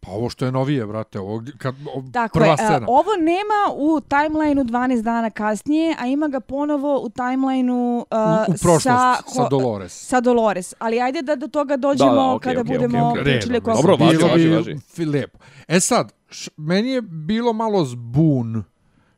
[0.06, 2.86] Pa ovo što je novije, brate, ovo, kad, o, Tako prva je, scena.
[2.90, 8.04] ovo nema u timelineu 12 dana kasnije, a ima ga ponovo u timelineu uh,
[8.48, 10.08] u, u prošlost, sa, sa Dolores.
[10.08, 13.20] Sa Dolores, ali ajde da do toga dođemo da, da, okay, kada okay, budemo okay,
[13.20, 13.24] okay.
[13.24, 13.82] pričali kako.
[13.82, 15.06] Dobro, važi, važi, važi.
[15.06, 15.38] Lijepo.
[15.68, 18.64] E sad, š, meni je bilo malo zbun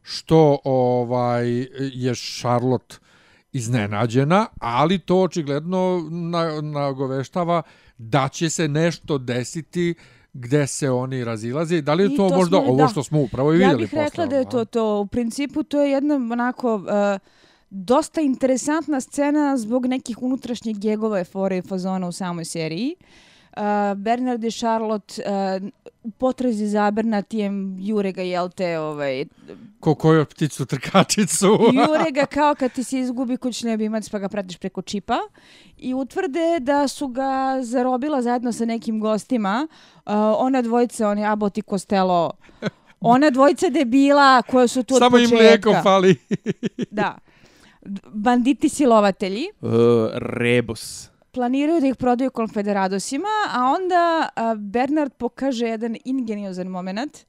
[0.01, 1.47] što ovaj
[1.79, 2.95] je Charlotte
[3.51, 6.09] iznenađena, ali to očigledno
[6.61, 7.61] nagoveštava
[7.97, 9.95] da će se nešto desiti
[10.35, 11.81] gde se oni razilaze.
[11.81, 12.87] Da li je to, to možda smo, ovo da.
[12.87, 13.73] što smo upravo i vidjeli?
[13.73, 14.99] Ja bih rekla da je to to.
[14.99, 16.75] U principu to je jedna onako...
[16.75, 17.19] Uh,
[17.69, 22.95] dosta interesantna scena zbog nekih unutrašnjih gegova i fore i fazona u samoj seriji.
[22.99, 23.05] Uh,
[23.95, 25.69] Bernard i Charlotte uh,
[26.03, 29.25] u potrazi za Bernatijem jure ga, jel te, ovaj...
[29.79, 31.47] Ko koju pticu trkačicu.
[31.87, 35.17] jure ga kao kad ti se izgubi kućni ljubimac pa ga pratiš preko čipa.
[35.77, 39.67] I utvrde da su ga zarobila zajedno sa nekim gostima.
[39.95, 42.31] Uh, ona dvojica, oni Abbott i Costello.
[42.99, 45.29] Ona dvojica debila koja su tu od Samo početka.
[45.29, 46.15] Samo im mlijeko fali.
[46.91, 47.17] da.
[48.13, 49.45] Banditi silovatelji.
[49.61, 49.69] Uh,
[50.13, 57.25] rebus planiraju da ih prodaju konfederadosima, a onda a, Bernard pokaže jedan ingeniozan moment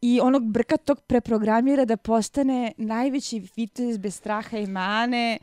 [0.00, 5.38] i onog brka tog preprogramira da postane najveći vitez bez straha i mane,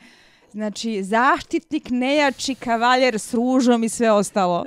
[0.51, 4.65] znači zaštitnik, nejači, kavaljer s ružom i sve ostalo.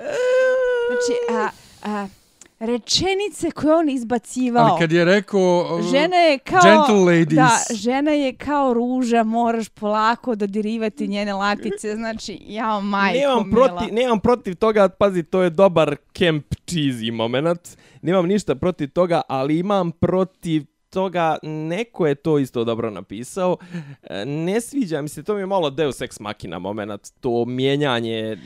[0.88, 1.48] Znači, a,
[1.84, 2.08] a,
[2.58, 4.64] rečenice koje on izbacivao.
[4.64, 7.34] Ali kad je rekao uh, žena je kao, gentle ladies.
[7.34, 11.94] Da, žena je kao ruža, moraš polako dodirivati njene latice.
[11.94, 13.66] Znači, ja majko nemam mila.
[13.66, 17.76] Protiv, nemam protiv toga, pazi, to je dobar camp cheesy moment.
[18.02, 20.64] Nemam ništa protiv toga, ali imam protiv
[20.96, 23.56] toga neko je to isto dobro napisao.
[24.02, 28.38] E, ne sviđa mi se, to mi je malo Deus Ex Machina moment, to mijenjanje,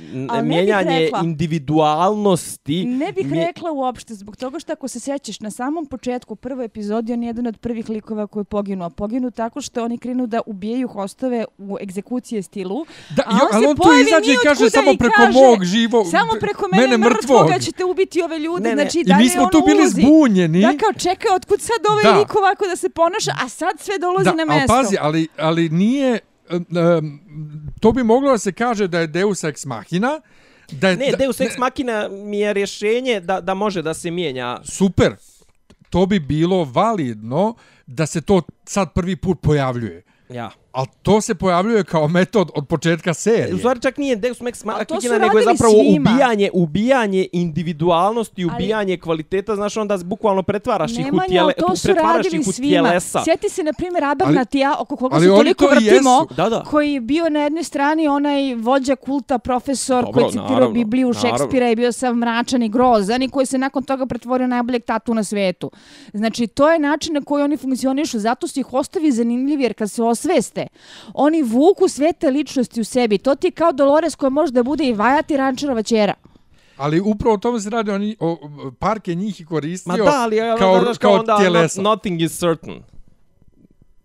[0.42, 2.84] mijenjanje individualnosti.
[2.84, 3.44] Ne bih mi...
[3.46, 7.26] rekla uopšte, zbog toga što ako se sjećaš na samom početku prvoj epizodi, on je
[7.26, 8.90] jedan od prvih likova koji je poginuo.
[8.90, 12.86] Poginu tako što oni krenu da ubijaju hostove u egzekucije stilu.
[13.16, 16.06] Da, a on, jo, ali on tu izađe i kaže samo preko kaže, mog živog,
[16.10, 18.68] samo preko mene, mene mrtvoga ćete ubiti ove ljude.
[18.68, 18.82] Ne, ne.
[18.82, 20.02] Znači, I mi smo tu bili ulazi.
[20.02, 20.60] zbunjeni.
[20.60, 22.18] Da, kao čekaj, otkud sad ovaj da.
[22.18, 24.72] lik ovako da se ponaša, a sad sve dolazi da, na mesto.
[24.72, 26.18] Ali pazi, ali, ali nije...
[26.50, 27.20] Um,
[27.80, 30.20] to bi moglo da se kaže da je Deus Ex Machina,
[30.72, 33.94] da je, ne, da, Deus Ex ne, Machina mi je rješenje da, da može da
[33.94, 34.60] se mijenja.
[34.64, 35.14] Super.
[35.90, 37.54] To bi bilo validno
[37.86, 40.02] da se to sad prvi put pojavljuje.
[40.28, 40.50] Ja.
[40.72, 43.54] Ali to se pojavljuje kao metod od početka serije.
[43.54, 46.10] U stvari čak nije Deus Ex Machina, nego je zapravo svima.
[46.10, 51.88] ubijanje, ubijanje individualnosti, ubijanje Ali, kvaliteta, znaš, onda bukvalno pretvaraš ih u tijele, to su
[51.88, 53.22] pretvaraš ih u tijelesa.
[53.24, 56.62] Sjeti se, na primjer, Abernatija, oko koga se toliko to vrtimo, da, da.
[56.62, 61.12] koji je bio na jednoj strani onaj vođa kulta, profesor, Dobro, koji citirao naravno, Bibliju
[61.12, 65.14] Šekspira i bio sam mračan i grozan i koji se nakon toga pretvorio najboljeg tatu
[65.14, 65.70] na svetu.
[66.12, 69.90] Znači, to je način na koji oni funkcionišu, zato su ih ostavi zanimljivi, jer kad
[69.90, 70.59] se osveste,
[71.14, 73.18] Oni vuku svete ličnosti u sebi.
[73.18, 76.14] To ti je kao Dolores koja može da bude i vajati rančarova čera.
[76.76, 78.38] Ali upravo o tome se radi, oni, o,
[78.78, 81.82] park je njih i koristio Ma da, ali, kao, da, kao onda, tijelesa.
[81.82, 82.82] Nothing is certain.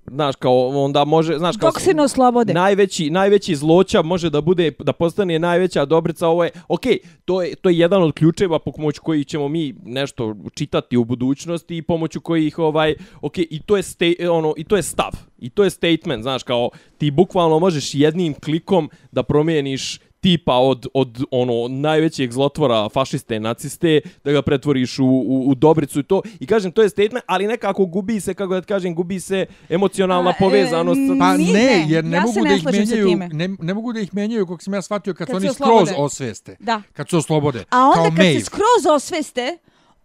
[0.07, 1.69] Znaš, kao onda može, znaš, kao...
[1.71, 2.53] Dok se ne oslobode.
[2.53, 7.41] Najveći, najveći zloća može da bude, da postane najveća dobrica, ovo je, okej, okay, to,
[7.41, 11.77] je, to je jedan od ključeva po pomoću koji ćemo mi nešto čitati u budućnosti
[11.77, 15.11] i pomoću kojih, ovaj, okej, okay, i to je sta, ono, i to je stav,
[15.39, 20.87] i to je statement, znaš, kao, ti bukvalno možeš jednim klikom da promijeniš tipa od,
[20.93, 26.21] od ono najvećeg zlotvora fašiste naciste da ga pretvoriš u, u, u dobricu i to
[26.39, 30.29] i kažem to je statement ali nekako gubi se kako da kažem gubi se emocionalna
[30.29, 33.73] A, e, povezanost e, pa ne jer ne ja mogu da ih menjaju ne, ne
[33.73, 36.81] mogu da ih menjaju kako sam ja shvatio kad, kad oni skroz osveste da.
[36.93, 38.39] kad se oslobode A onda kao kad mail.
[38.39, 39.57] se skroz osveste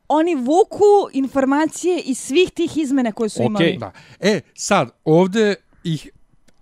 [0.09, 3.46] oni vuku informacije iz svih tih izmene koje su okay.
[3.46, 3.76] imali.
[3.78, 3.92] Da.
[4.20, 5.54] E, sad, ovde
[5.85, 6.11] ih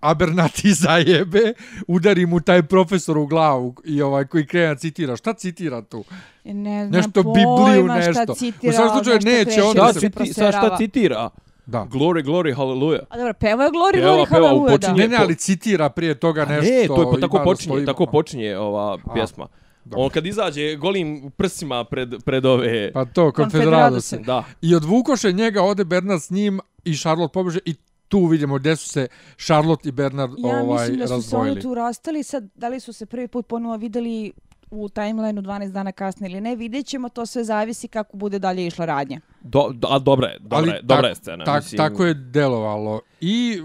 [0.00, 1.52] Abernati zajebe,
[1.86, 5.16] udari mu taj profesor u glavu i ovaj koji kreja citira.
[5.16, 6.04] Šta citira tu?
[6.44, 8.12] Ne znam nešto Bibliju, nešto.
[8.12, 8.70] šta citira.
[8.70, 10.10] U svakom slučaju neće on da se...
[10.32, 11.30] Sa šta citira?
[11.66, 11.86] Da.
[11.90, 13.02] Glory, glory, hallelujah.
[13.08, 14.92] A dobro, peva je glory, peva, glory, peva, hallelujah, da.
[14.92, 16.72] Ne, ne, ali citira prije toga nešto.
[16.72, 19.46] Ne, to je tako počinje, tako počinje ova pjesma.
[19.84, 20.04] Dobro.
[20.04, 22.92] On kad izađe golim prsima pred, pred ove...
[22.92, 24.18] Pa to, konfederadose.
[24.18, 24.44] Da.
[24.62, 27.74] I odvukoše njega, ode Bernard s njim i Charlotte pobeže i
[28.08, 30.74] tu vidimo gdje su se Charlotte i Bernard ja, ovaj, razdvojili.
[30.74, 31.46] Ja mislim da su razdvojili.
[31.46, 34.32] se oni tu rastali, sad da li su se prvi put ponovo videli
[34.70, 38.66] u timelineu 12 dana kasnije ili ne, vidjet ćemo, to sve zavisi kako bude dalje
[38.66, 39.20] išla radnja.
[39.40, 41.44] Do, do, a dobra je, dobra, je, dobra je scena.
[41.44, 41.76] Tak, mislim.
[41.76, 43.00] Tako je delovalo.
[43.20, 43.62] I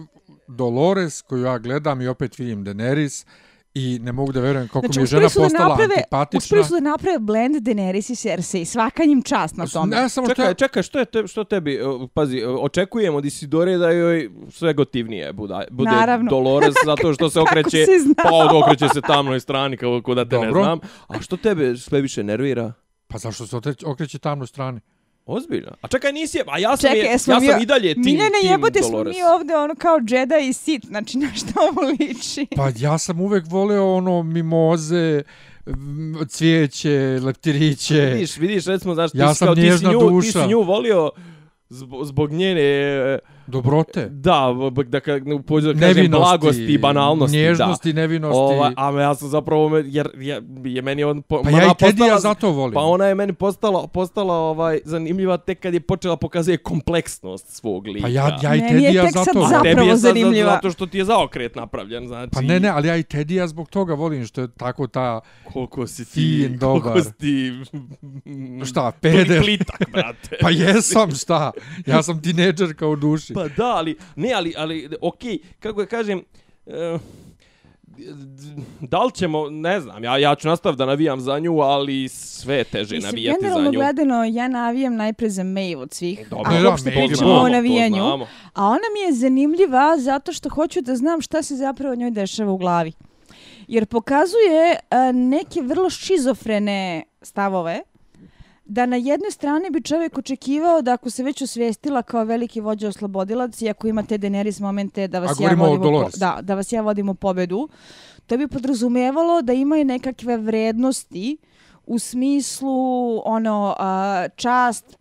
[0.48, 3.26] Dolores, koju ja gledam i opet vidim Daenerys,
[3.76, 6.38] I ne mogu da verujem koliko znači, mi je žena postala naprave, antipatična.
[6.38, 8.66] Uspili su da naprave blend Daenerys i Cersei.
[8.66, 9.96] Svaka njim čast na tome.
[9.96, 10.54] Ne, samo čekaj, što...
[10.54, 11.80] čekaj, što, je te, što tebi,
[12.14, 16.30] pazi, očekujemo od Isidore da joj sve gotivnije bude, bude Naravno.
[16.30, 17.86] Dolores zato što se okreće,
[18.24, 20.48] pa okreće se tamnoj strani kako da te Dobro.
[20.48, 20.80] ne znam.
[21.08, 22.74] A što tebe sve više nervira?
[23.08, 24.80] Pa zašto se okreće tamnoj strani?
[25.26, 25.72] Ozbiljno.
[25.82, 26.44] A čekaj, nisi je...
[26.48, 29.16] A ja sam, čekaj, je, ja sam i dalje tim, Miljane, tim jebote Dolores.
[29.16, 32.48] smo mi ovde ono kao Jedi i Sith, znači na što ovo liči.
[32.56, 35.24] Pa ja sam uvek voleo ono mimoze,
[36.28, 38.00] cvijeće, leptiriće.
[38.00, 41.12] Vidiš, vidiš, recimo, znaš, ja ti, sam kao, ti, si nju, ti si nju volio
[41.70, 44.10] zbog, zbog njene Dobrote.
[44.10, 44.48] Da,
[44.88, 47.38] da ka, pođe, da kažem blagosti i banalnosti.
[47.38, 48.02] Nježnosti, da.
[48.02, 48.38] nevinosti.
[48.38, 51.22] Ova, a ja sam zapravo, jer je, je meni on...
[51.22, 52.74] Po, pa ja i Teddy ja zato volim.
[52.74, 57.88] Pa ona je meni postala, postala ovaj, zanimljiva tek kad je počela pokazuje kompleksnost svog
[57.88, 58.02] lika.
[58.02, 59.56] Pa ja, ja i Teddy ja zato volim.
[59.56, 60.52] A tebi je zanimljiva.
[60.52, 62.08] zato što ti je zaokret napravljen.
[62.08, 62.30] Znači...
[62.34, 65.22] Pa ne, ne, ali ja i Teddy ja zbog toga volim što je tako ta...
[65.54, 66.12] Koliko si ti...
[66.12, 66.82] Fin, dobar.
[66.82, 67.52] Koliko si ti...
[68.66, 69.42] Šta, peder?
[69.42, 70.38] Plitak, brate.
[70.42, 71.52] pa jesam, šta?
[71.86, 73.33] Ja sam tineđer kao duši.
[73.34, 76.24] Pa da, ali ne, ali, ali, okej, okay, kako ja kažem,
[76.66, 77.02] uh,
[78.80, 82.56] da li ćemo, ne znam, ja, ja ću nastaviti da navijam za nju, ali sve
[82.56, 83.54] je teže Mislim, navijati za nju.
[83.54, 86.30] Generalno gledano, ja navijam najpre za Maeve od svih.
[86.30, 88.04] Dobro, a uopšte pričamo o navijanju.
[88.54, 92.52] A ona mi je zanimljiva zato što hoću da znam šta se zapravo njoj dešava
[92.52, 92.92] u glavi.
[93.68, 97.82] Jer pokazuje uh, neke vrlo šizofrene stavove,
[98.66, 102.88] da na jednoj strani bi čovjek očekivao da ako se već osvijestila kao veliki vođa
[102.88, 106.72] oslobodilac i ako ima te Daenerys momente da vas, ja vodimo, po, da, da vas
[106.72, 107.70] ja vodim u pobedu,
[108.28, 111.38] to bi podrazumijevalo da imaju nekakve vrednosti
[111.86, 113.76] u smislu ono
[114.36, 114.98] čast,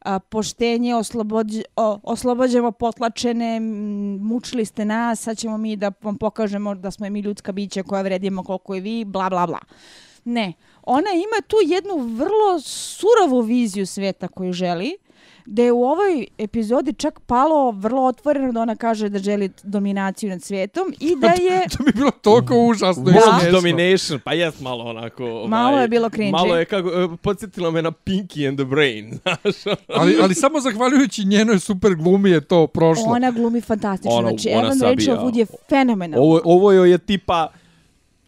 [0.00, 3.60] a, poštenje, oslobođ, o, oslobođemo potlačene,
[4.20, 8.02] mučili ste nas, sad ćemo mi da vam pokažemo da smo mi ljudska bića koja
[8.02, 9.58] vredimo koliko je vi, bla, bla, bla.
[10.24, 10.52] Ne,
[10.90, 14.96] ona ima tu jednu vrlo surovu viziju sveta koju želi,
[15.46, 20.30] da je u ovoj epizodi čak palo vrlo otvoreno da ona kaže da želi dominaciju
[20.30, 21.68] nad svijetom i da je...
[21.76, 23.50] to bi bilo toliko užasno da.
[23.50, 25.24] Domination, pa jest malo onako...
[25.24, 26.30] Ovaj, malo je bilo cringe.
[26.30, 29.76] Malo je kako, uh, podsjetilo me na Pinky and the Brain, znaš.
[29.88, 33.04] Ali, ali samo zahvaljujući njenoj super glumi je to prošlo.
[33.06, 36.24] Ona glumi fantastično, ona, znači ona Evan Rachel Wood je fenomenalna.
[36.24, 37.48] Ovo, ovo je tipa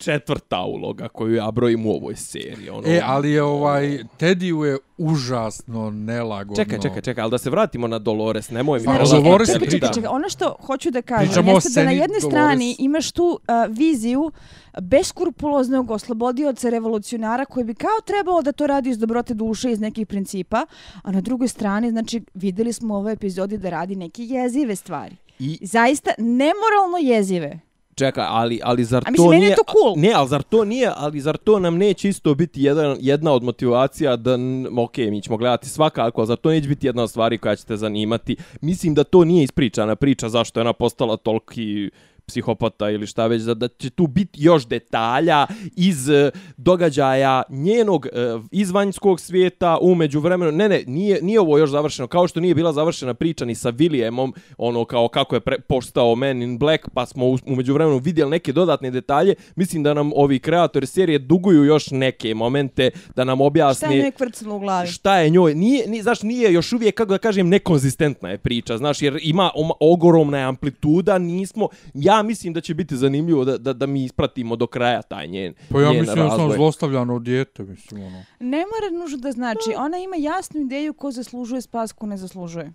[0.02, 2.70] četvrta uloga koju ja brojim u ovoj seriji.
[2.70, 2.88] Ono...
[2.88, 6.64] E, ali je ovaj, Teddy je užasno nelagodno.
[6.64, 8.82] Čekaj, čekaj, čekaj, ali da se vratimo na Dolores, nemoj mi...
[8.82, 12.24] Znači, Dolores čekaj, čekaj, čekaj, ono što hoću da kažem, jeste da na jednoj Dolores.
[12.24, 14.32] strani imaš tu uh, viziju
[14.80, 20.06] beskrupuloznog oslobodioca revolucionara koji bi kao trebalo da to radi iz dobrote duše, iz nekih
[20.06, 20.66] principa,
[21.02, 25.16] a na drugoj strani, znači, videli smo u ovoj epizodi da radi neke jezive stvari.
[25.38, 25.58] I...
[25.62, 27.60] Zaista nemoralno jezive.
[27.94, 29.54] Čekaj, ali, ali zar A mislim, to nije...
[29.56, 29.94] to cool.
[29.96, 33.42] Ne, ali zar to nije, ali zar to nam neće isto biti jedan, jedna od
[33.42, 34.38] motivacija da,
[34.78, 37.64] ok, mi ćemo gledati svakako, ali zar to neće biti jedna od stvari koja će
[37.64, 38.36] te zanimati?
[38.60, 41.90] Mislim da to nije ispričana priča zašto je ona postala toliki
[42.26, 48.10] psihopata ili šta već, da će tu biti još detalja iz eh, događaja njenog eh,
[48.50, 50.52] izvanjskog svijeta umeđu vremenu.
[50.52, 52.08] Ne, ne, nije, nije ovo još završeno.
[52.08, 56.14] Kao što nije bila završena priča ni sa Williamom, ono kao kako je pre, postao
[56.14, 59.34] Man in Black, pa smo umeđu vremenu vidjeli neke dodatne detalje.
[59.56, 63.86] Mislim da nam ovi kreatori serije duguju još neke momente da nam objasne...
[63.86, 64.88] Šta je njoj u glavi?
[64.88, 65.54] Šta je njoj?
[65.54, 69.50] Nije, nije, znaš, nije još uvijek, kako da kažem, nekonzistentna je priča, znaš, jer ima
[69.80, 71.68] ogromna amplituda, nismo...
[71.94, 75.54] Ja mislim da će biti zanimljivo da, da, da mi ispratimo do kraja taj njen
[75.68, 78.24] Pa ja mislim da sam zlostavljano dijete, mislim, ono.
[78.40, 82.72] Ne mora nužno da znači, ona ima jasnu ideju ko zaslužuje spas, ko ne zaslužuje.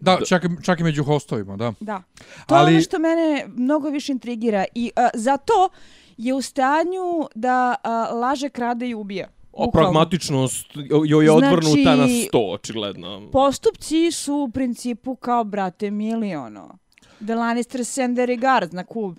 [0.00, 1.72] Da, čak, čak i među hostovima, da.
[1.80, 2.02] Da.
[2.46, 2.72] To Ali...
[2.72, 5.68] je ono što mene mnogo više intrigira i uh, zato
[6.16, 9.28] je u stanju da uh, laže, krade i ubija.
[9.52, 10.66] O, pragmatičnost
[11.06, 13.30] joj je odvrnuta znači, na sto, očigledno.
[13.32, 16.78] Postupci su u principu kao brate miliono.
[17.26, 19.18] The Lannister send their regards na kub.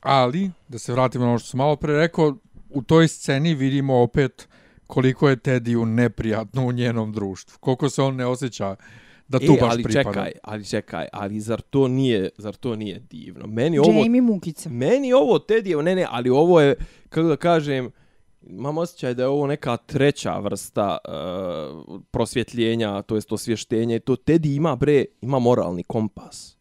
[0.00, 2.36] Ali, da se vratimo na ono što sam malo pre rekao,
[2.70, 4.48] u toj sceni vidimo opet
[4.86, 7.58] koliko je Teddy neprijatno u njenom društvu.
[7.60, 8.76] Koliko se on ne osjeća
[9.28, 10.10] da tu e, baš ali pripada.
[10.10, 13.46] Čekaj, ali čekaj, ali zar to nije, zar to nije divno?
[13.46, 14.70] Meni ovo, Jamie Mukica.
[14.70, 16.74] Meni ovo Teddy, ne, ne, ali ovo je,
[17.08, 17.90] kako da kažem,
[18.42, 24.16] imam osjećaj da je ovo neka treća vrsta uh, prosvjetljenja, to jest osvještenja i to
[24.16, 26.57] Teddy ima, bre, ima moralni kompas.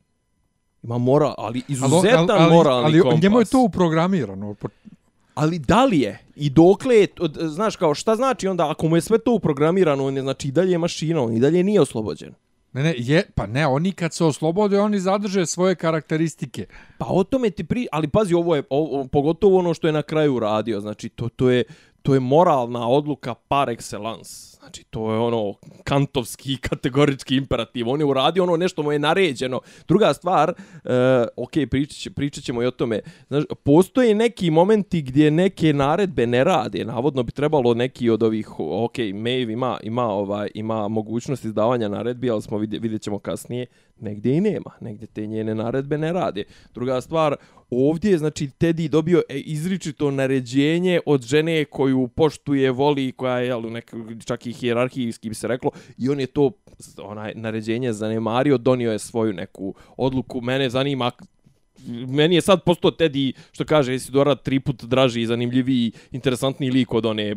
[0.83, 3.13] Ima moral, ali izuzetan ali, ali, moralni ali, kompas.
[3.13, 4.55] Ali njemu je to uprogramirano.
[5.35, 6.19] Ali da li je?
[6.35, 7.07] I dokle je,
[7.41, 10.51] znaš kao, šta znači onda, ako mu je sve to uprogramirano, on je znači i
[10.51, 12.33] dalje je mašina, on i dalje nije oslobođen.
[12.73, 16.65] Ne, ne, je, pa ne, oni kad se oslobode, oni zadrže svoje karakteristike.
[16.97, 17.87] Pa o tome ti pri...
[17.91, 21.49] Ali pazi, ovo je, ovo, pogotovo ono što je na kraju radio, znači to, to,
[21.49, 21.63] je,
[22.01, 24.56] to je moralna odluka par excellence.
[24.67, 25.53] Znači, to je ono
[25.84, 27.89] kantovski kategorički imperativ.
[27.89, 29.62] On je uradio ono nešto mu je naređeno.
[29.88, 30.91] Druga stvar, uh,
[31.36, 32.99] ok, pričat, pričat ćemo i o tome.
[33.27, 36.86] Znaš, postoje neki momenti gdje neke naredbe ne rade.
[36.86, 42.30] Navodno bi trebalo neki od ovih, ok, Maeve ima, ima, ovaj, ima mogućnost izdavanja naredbi,
[42.30, 43.65] ali smo vidjet, vidjet ćemo kasnije,
[43.99, 44.71] negdje i nema.
[44.82, 46.43] Negdje te njene naredbe ne rade.
[46.73, 47.36] Druga stvar,
[47.69, 53.47] ovdje je, znači, Teddy dobio e, izričito naređenje od žene koju poštuje, voli, koja je,
[53.47, 53.93] jel, nek,
[54.25, 56.51] čak i hjerarhijski bi se reklo, i on je to
[57.03, 60.41] onaj naređenje zanemario, donio je svoju neku odluku.
[60.41, 61.12] Mene zanima
[62.08, 67.06] meni je sad postao Teddy, što kaže, Isidora tri put draži, zanimljiviji, interesantni lik od
[67.06, 67.36] one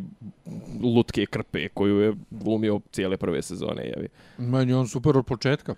[0.82, 3.84] lutke krpe koju je glumio cijele prve sezone.
[3.84, 4.08] Jevi.
[4.38, 5.74] Meni on super od početka.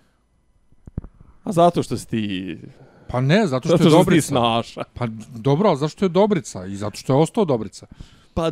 [1.44, 2.58] A zato što si ti...
[3.12, 4.26] Pa ne, zato što, zato što je Dobrica.
[4.26, 4.82] Snaša.
[4.94, 6.66] Pa dobro, ali zašto je Dobrica?
[6.66, 7.86] I zato što je ostao Dobrica.
[8.34, 8.46] Pa,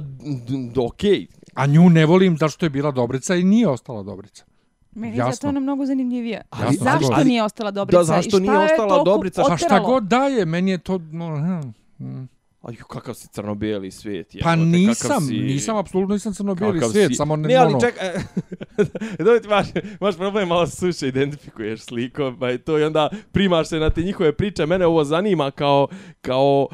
[0.87, 1.11] okej.
[1.11, 1.27] Okay.
[1.55, 4.45] A nju ne volim zašto je bila Dobrica i nije ostala Dobrica.
[4.93, 6.41] Meni je zato ona mnogo zanimljivija.
[6.51, 7.99] Ali, zašto ali, nije ostala Dobrica?
[7.99, 9.43] Da, zašto nije ostala Dobrica?
[9.49, 10.99] Pa šta god daje, meni je to...
[10.99, 11.68] No, hm,
[11.99, 12.24] hm.
[12.63, 14.35] Aj, kakav si crno-bijeli svijet.
[14.35, 15.39] Je, pa nisam, si...
[15.39, 17.15] nisam, apsolutno nisam crno-bijeli svijet, si...
[17.15, 17.81] samo ne, ne ali ono...
[17.81, 18.09] čekaj,
[19.19, 19.67] dobro ti maš,
[20.01, 24.33] maš problem, malo suše identifikuješ slikom, pa to i onda primaš se na te njihove
[24.33, 25.89] priče, mene ovo zanima kao,
[26.21, 26.69] kao,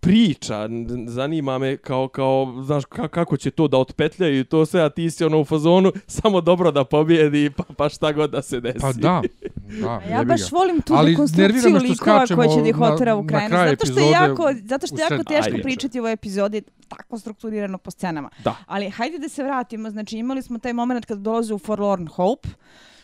[0.00, 0.68] priča,
[1.06, 5.24] zanima me kao, kao znaš, kako će to da otpetljaju to sve, a ti si
[5.24, 8.78] ono u fazonu, samo dobro da pobjedi, pa, pa šta god da se desi.
[8.80, 9.22] Pa da,
[9.82, 13.56] da Ja baš volim tu Ali dekonstrukciju likova koja će da ih otera u krajinu.
[13.56, 17.18] Zato što je jako, zato što je jako teško Ajde, pričati u ovoj epizodi tako
[17.18, 18.30] strukturirano po scenama.
[18.44, 18.56] Da.
[18.66, 22.48] Ali hajde da se vratimo, znači imali smo taj moment kad dolaze u Forlorn Hope,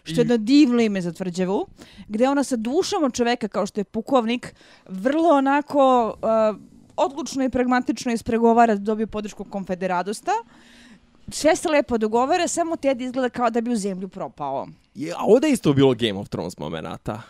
[0.03, 1.66] što je jedno divno ime za tvrđavu,
[2.09, 4.55] gde ona sa dušom od čoveka kao što je pukovnik,
[4.88, 6.61] vrlo onako uh,
[6.96, 10.32] odlučno i pragmatično ispregovara da dobije podršku konfederadosta.
[11.28, 14.68] Sve se lepo dogovara, samo Ted izgleda kao da bi u zemlju propao.
[14.94, 17.22] Je, a ovdje isto bilo Game of Thrones momenata.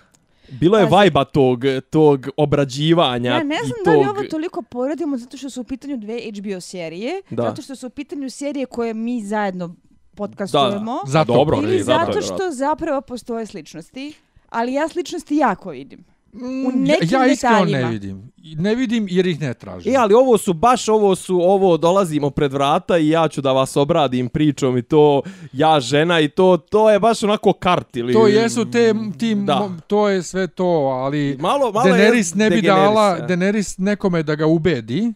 [0.51, 1.61] Bilo je vajba tog,
[1.91, 3.31] tog obrađivanja.
[3.31, 6.61] Ja ne znam da li ovo toliko poredimo zato što su u pitanju dve HBO
[6.61, 7.23] serije.
[7.31, 7.43] Da.
[7.43, 9.75] Zato što su u pitanju serije koje mi zajedno
[10.21, 11.01] podcastujemo.
[11.05, 14.13] Da, zato, dobro, ili zato što zapravo postoje sličnosti.
[14.49, 16.05] Ali ja sličnosti jako vidim.
[16.33, 18.33] U mm, nekim ja, ja iskreno ne vidim.
[18.57, 19.93] Ne vidim jer ih ne tražim.
[19.93, 23.53] E, ali ovo su, baš ovo su, ovo dolazimo pred vrata i ja ću da
[23.53, 28.13] vas obradim pričom i to, ja žena i to, to je baš onako kart ili...
[28.13, 29.71] To jesu te, ti, da.
[29.87, 30.65] to je sve to,
[31.05, 33.27] ali malo, malo Daenerys ne bi dala, ja.
[33.27, 35.13] Daenerys nekome da ga ubedi,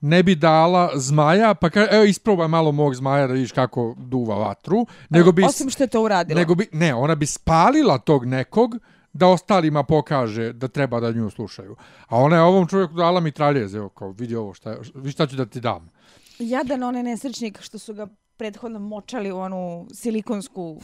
[0.00, 4.36] ne bi dala zmaja, pa ka, evo isprobaj malo mog zmaja da vidiš kako duva
[4.36, 5.44] vatru, nego bi...
[5.44, 6.40] Osim što je to uradila.
[6.40, 8.76] Nego bi, ne, ona bi spalila tog nekog,
[9.12, 11.76] da ostalima pokaže da treba da nju slušaju.
[12.08, 15.36] A ona je ovom čovjeku dala mitraljez, evo, kao, vidi ovo, šta, vi šta ću
[15.36, 15.90] da ti dam.
[16.38, 20.80] Jadan onaj nesrećnik što su ga prethodno močali u onu silikonsku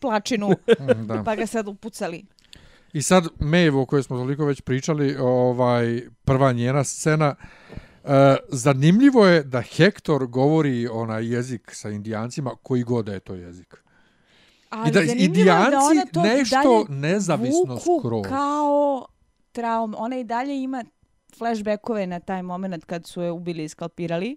[0.00, 0.50] plačinu,
[1.08, 1.22] da.
[1.24, 2.24] pa ga sad upucali.
[2.92, 7.85] I sad, Maeve, o kojoj smo toliko već pričali, ovaj, prva njena scena, uh,
[8.48, 13.76] zanimljivo je da Hector govori onaj jezik sa indijancima, koji god je to jezik.
[14.70, 18.24] Ali I da indijanci da nešto nezavisno skroz.
[18.28, 19.06] kao
[19.52, 19.94] traum.
[19.98, 20.84] Ona i dalje ima
[21.36, 24.36] flashbackove na taj moment kad su je ubili i skalpirali.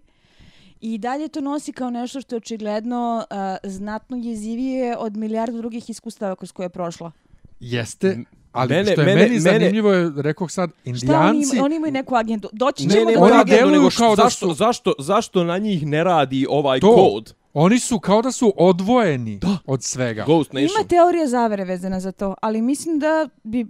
[0.80, 5.90] I dalje to nosi kao nešto što je očigledno uh, znatno jezivije od milijardu drugih
[5.90, 7.12] iskustava kroz koje je prošla.
[7.60, 8.18] Jeste,
[8.52, 11.46] ali mene, što je mene, meni zanimljivo je, rekao sad, indijanci...
[11.46, 12.48] Šta oni, oni imaju neku agendu?
[12.52, 14.46] Doći ćemo ne, ne, do oni deluju kao da su...
[14.46, 17.34] Zašto, zašto, zašto na njih ne radi ovaj to, kod?
[17.52, 19.58] Oni su kao da su odvojeni da.
[19.66, 20.24] od svega.
[20.24, 20.80] Ghost Nation.
[20.80, 23.62] Ima teorija zavere vezana za to, ali mislim da bi...
[23.62, 23.68] Uh,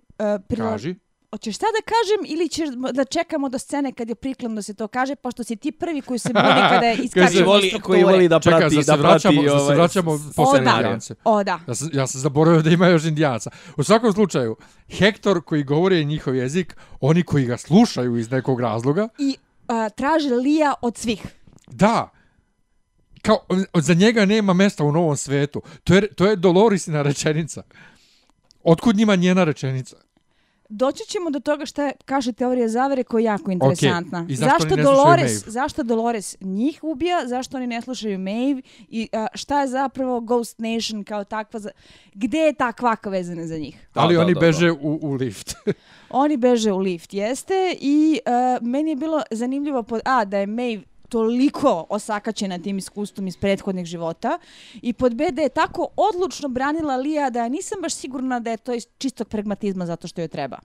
[0.49, 0.70] prilo...
[0.70, 0.95] Kaži.
[1.31, 4.74] Hoćeš šta da kažem ili ćeš da čekamo do scene kad je prikladno da se
[4.74, 8.28] to kaže, pošto si ti prvi koji se budi kada je iskače voli, koji voli
[8.28, 9.68] da prati, Čekaj, da prati vraćamo, ovaj...
[9.68, 11.14] se vraćamo posle indijance.
[11.24, 11.61] O da.
[11.68, 13.51] Ja sam, ja sam zaboravio da ima još indijanca.
[13.76, 14.57] U svakom slučaju,
[14.89, 19.09] Hektor koji govori njihov jezik, oni koji ga slušaju iz nekog razloga...
[19.18, 19.37] I
[19.68, 21.22] uh, traže Lija od svih.
[21.66, 22.11] Da
[23.22, 23.39] kao,
[23.74, 25.62] za njega nema mesta u novom svetu.
[25.85, 27.62] To je, to je Dolorisina rečenica.
[28.62, 29.97] Otkud njima njena rečenica?
[30.73, 34.27] Doći ćemo do toga šta kaže teorija zavere koja je jako interesantna.
[34.29, 34.35] Okay.
[34.35, 39.61] zašto, zašto Dolores, zašto Dolores njih ubija, zašto oni ne slušaju Maeve i a, šta
[39.61, 41.71] je zapravo Ghost Nation kao takva, za...
[42.14, 43.87] gde je ta kvaka vezana za njih?
[43.95, 44.73] Ali da, oni da, beže da.
[44.73, 45.55] U, u lift.
[46.11, 47.77] oni beže u lift, jeste.
[47.81, 53.26] I a, meni je bilo zanimljivo, pod, a, da je Maeve toliko osakaćena tim iskustvom
[53.26, 54.38] iz prethodnih života
[54.82, 58.56] i pod B da je tako odlučno branila Lija da nisam baš sigurna da je
[58.56, 60.58] to iz čistog pragmatizma zato što joj treba.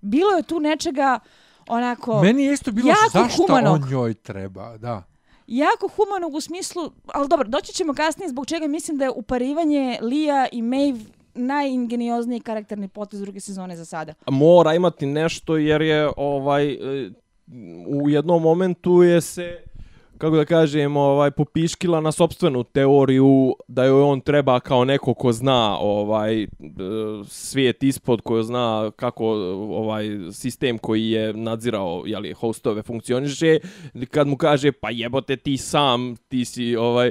[0.00, 1.18] Bilo je tu nečega
[1.68, 3.82] onako Meni je isto bilo zašto humanog.
[3.82, 5.02] on njoj treba, da.
[5.46, 9.98] Jako humanog u smislu, ali dobro, doći ćemo kasnije zbog čega mislim da je uparivanje
[10.02, 11.00] Lija i Maeve
[11.34, 14.14] najingeniozniji karakterni potez druge sezone za sada.
[14.26, 16.76] Mora imati nešto jer je ovaj
[17.86, 19.58] u jednom momentu je se
[20.22, 25.32] kako da kažem, ovaj popiškila na sopstvenu teoriju da joj on treba kao neko ko
[25.32, 26.46] zna ovaj
[27.26, 29.26] svijet ispod ko zna kako
[29.70, 33.58] ovaj sistem koji je nadzirao je li hostove funkcioniše
[34.10, 37.10] kad mu kaže pa jebote ti sam ti si ovaj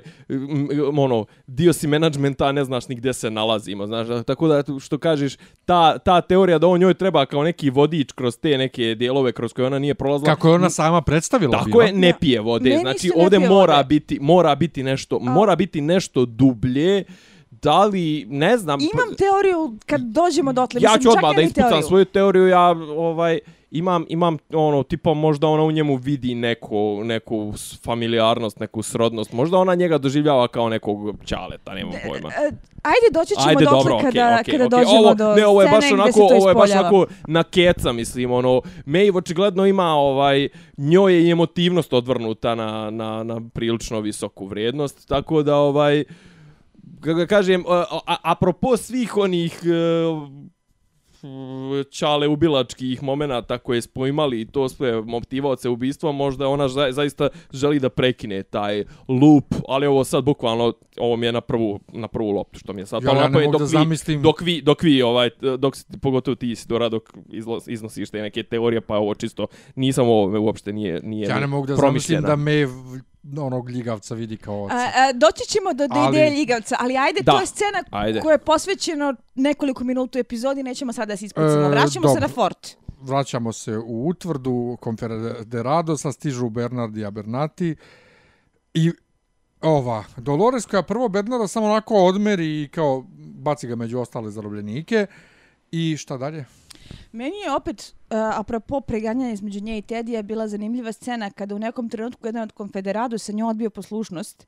[0.98, 5.38] ono dio si menadžmenta ne znaš ni gdje se nalazimo znaš tako da što kažeš
[5.66, 9.54] ta, ta teorija da on njoj treba kao neki vodič kroz te neke dijelove kroz
[9.54, 11.84] koje ona nije prolazila kako je ona sama predstavila tako bila.
[11.84, 13.88] je ne pije vode znači znači ovdje mora vode.
[13.88, 15.32] biti mora biti nešto A.
[15.32, 17.04] mora biti nešto dublje
[17.50, 22.06] da li ne znam imam teoriju kad dođemo do ja ću odmah da ispucam svoju
[22.06, 23.40] teoriju ja ovaj
[23.72, 27.54] imam imam ono tipa možda ona u njemu vidi neku neku
[27.84, 29.34] familijarnost neku srodnost.
[29.34, 32.30] Možda ona njega doživljava kao nekog ćaleta nemam pojma.
[32.30, 32.52] e,
[32.84, 34.70] Ajde, doći ćemo Ajde, dobro, kada, okay, kada okay.
[34.70, 38.32] dođemo ovo, do ne, ovo je baš onako, Ovo je baš onako na keca, mislim,
[38.32, 45.08] ono, Maeve očigledno ima, ovaj, njoj je emotivnost odvrnuta na, na, na prilično visoku vrijednost,
[45.08, 46.04] tako da, ovaj,
[47.02, 50.30] kako kažem, a, a, apropo svih onih uh,
[51.92, 57.30] čale ubilačkih momenata koje smo imali i to sve motivaoce ubistva, možda ona za, zaista
[57.54, 62.08] želi da prekine taj loop, ali ovo sad bukvalno, ovo mi je na prvu, na
[62.08, 63.04] prvu loptu što mi je sad.
[63.04, 64.22] Ja, ja ne mogu da zamislim.
[64.22, 67.10] Dok vi, dok vi, ovaj, dok, pogotovo ti si Dora, dok
[67.68, 71.68] iznosiš te neke teorije, pa ovo čisto, nisam ovo uopšte nije, nije Ja ne mogu
[71.68, 72.68] da zamislim da me
[73.38, 74.76] onog ljigavca vidi kao oca.
[74.76, 76.18] A, a, doći ćemo do, ali...
[76.18, 77.32] ideje ljigavca, ali ajde, da.
[77.32, 78.20] to je scena ajde.
[78.20, 81.62] koja je posvećena nekoliko minuta u epizodi, nećemo sada da se ispracimo.
[81.62, 82.14] E, Vraćamo dobro.
[82.14, 82.68] se na fort.
[83.02, 87.76] Vraćamo se u utvrdu Confederado, sa stižu Bernard i Abernati
[88.74, 88.92] i
[89.62, 95.06] ova, Dolores koja prvo Bernarda samo onako odmeri i kao baci ga među ostale zarobljenike
[95.72, 96.46] i šta dalje?
[97.12, 101.60] Meni je opet, uh, apropo preganjanja između nje i Tedija, bila zanimljiva scena kada u
[101.60, 104.48] nekom trenutku jedan od konfederadu sa njom odbio poslušnost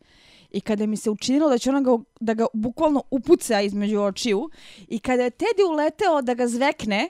[0.51, 4.49] i kada mi se učinilo da će ona ga, da ga bukvalno upuca između očiju
[4.87, 7.09] i kada je Tedi uleteo da ga zvekne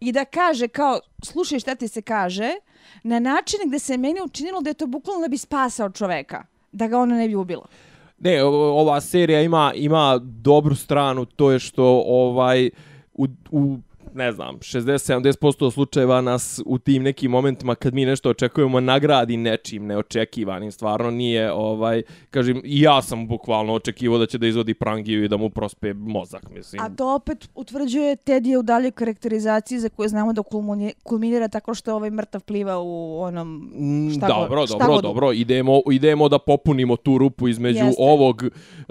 [0.00, 2.52] i da kaže kao, slušaj šta ti se kaže,
[3.02, 6.86] na način gde se meni učinilo da je to bukvalno da bi spasao čoveka, da
[6.86, 7.66] ga ona ne bi ubila.
[8.18, 12.70] Ne, ova serija ima ima dobru stranu, to je što ovaj
[13.14, 13.78] u, u
[14.14, 19.86] ne znam, 60-70% slučajeva nas u tim nekim momentima kad mi nešto očekujemo nagradi nečim
[19.86, 20.72] neočekivanim.
[20.72, 25.28] Stvarno nije, ovaj, kažem, i ja sam bukvalno očekivao da će da izvodi prangiju i
[25.28, 26.82] da mu prospe mozak, mislim.
[26.82, 30.42] A to opet utvrđuje Tedije u daljoj karakterizaciji za koje znamo da
[31.02, 35.02] kulminira tako što ovaj mrtav pliva u onom mm, šta Dobro, šta dobro, god...
[35.02, 35.32] dobro.
[35.32, 38.02] Idemo, idemo da popunimo tu rupu između Jeste.
[38.02, 38.44] ovog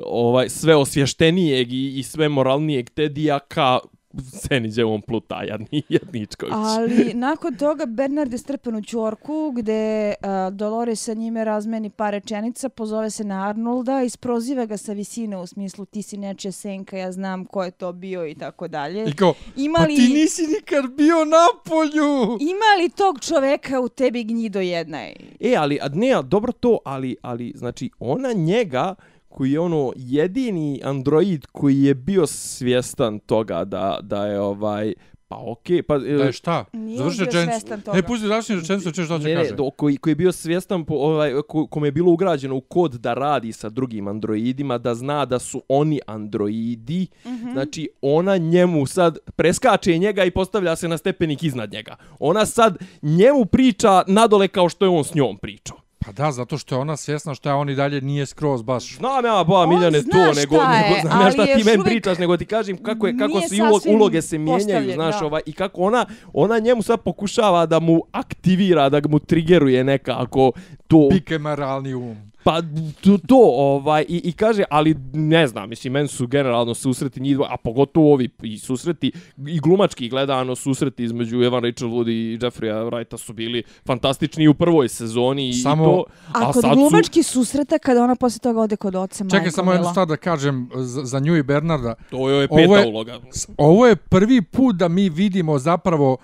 [0.06, 3.80] ovaj, sve osvještenijeg i, i sve moralnijeg Tedija ka
[4.18, 6.54] sceni on pluta, jadni, jadničković.
[6.56, 12.14] Ali nakon toga Bernard je strpen u čorku gdje uh, Dolores sa njime razmeni par
[12.14, 16.98] rečenica, pozove se na Arnolda, isproziva ga sa visine u smislu ti si nečija senka,
[16.98, 19.10] ja znam ko je to bio i tako dalje.
[19.10, 22.38] I kao, Ima li, pa ti nisi nikad bio na polju!
[22.40, 25.00] Ima li tog čoveka u tebi gnjido jedna?
[25.40, 28.96] E, ali, ne, dobro to, ali, ali, znači, ona njega,
[29.30, 34.94] koji je ono jedini android koji je bio svjestan toga da da je ovaj
[35.30, 35.98] Pa okej, okay, pa...
[35.98, 36.66] Da je šta?
[36.98, 37.68] Završi rečenicu.
[37.94, 39.56] Ne, pusti završi rečenicu, češ šta će kaže.
[39.56, 42.94] Ne, koji, koji je bio svjestan, po, ovaj, ko, kom je bilo ugrađeno u kod
[42.94, 47.54] da radi sa drugim androidima, da zna da su oni androidi, mm -hmm.
[47.54, 51.96] znači ona njemu sad preskače njega i postavlja se na stepenik iznad njega.
[52.20, 55.79] Ona sad njemu priča nadole kao što je on s njom pričao.
[56.06, 58.96] Pa da, zato što je ona svjesna što je on i dalje nije skroz baš...
[58.96, 62.38] Znam ja, boja Miljane, to, nego, je, nego znam ja šta ti meni pričaš, nego
[62.38, 66.06] ti kažem kako, je, kako se ulog, uloge se mijenjaju, znaš, ovaj, i kako ona,
[66.34, 70.52] ona njemu sad pokušava da mu aktivira, da mu triggeruje nekako
[70.88, 71.08] to...
[71.12, 72.29] Pike maralni um.
[72.44, 72.62] Pa
[73.02, 77.38] to, to ovaj i, i kaže, ali ne znam, mislim meni su generalno susreti njih,
[77.50, 79.12] a pogotovo ovi i susreti
[79.48, 84.54] i glumački gledano susreti između Evan Rachel Wood i Jeffreya Wrighta su bili fantastični u
[84.54, 86.04] prvoj sezoni samo, i to.
[86.34, 87.34] A, a kod glumački su...
[87.34, 90.70] susreta kada ona posle toga ode kod oca Čekaj, Majko samo jednu stvar da kažem
[90.76, 91.96] za, za nju i Bernarda.
[92.10, 93.20] To je peta ovo je, uloga.
[93.58, 96.18] Ovo je prvi put da mi vidimo zapravo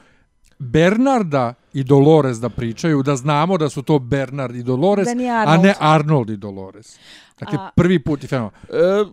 [0.60, 5.08] Bernarda i Dolores da pričaju, da znamo da su to Bernard i Dolores,
[5.48, 7.00] a ne Arnold i Dolores.
[7.40, 7.70] Dakle, a...
[7.76, 8.52] prvi put i fenomen.
[8.70, 9.06] E,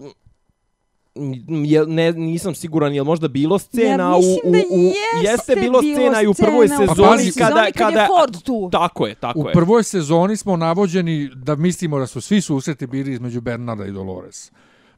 [1.65, 5.83] je, ne, nisam siguran, je možda bilo scena ja, u, u, u, jeste, jeste bilo
[5.83, 8.69] scena i u prvoj sezoni, pa pazi, kada, kada, je Ford tu.
[8.73, 9.51] Tako je, tako u je.
[9.51, 13.93] U prvoj sezoni smo navođeni da mislimo da su svi susreti bili između Bernarda i
[13.93, 14.53] Dolores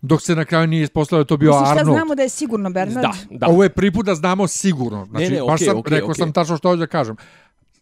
[0.04, 1.86] dok se na kraju nije ispostavio to bio Misliš, Arnold.
[1.86, 3.02] Misliš znamo da je sigurno Bernard?
[3.02, 3.46] Da, da.
[3.46, 5.06] Ovo je prvi put da znamo sigurno.
[5.06, 6.18] Znači, ne, ne, baš okay, sam, okay, rekao okay.
[6.18, 7.16] sam tačno što ovdje kažem.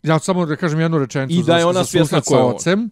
[0.02, 2.90] Ja samo da kažem jednu rečenicu I da je ona za sa ocem.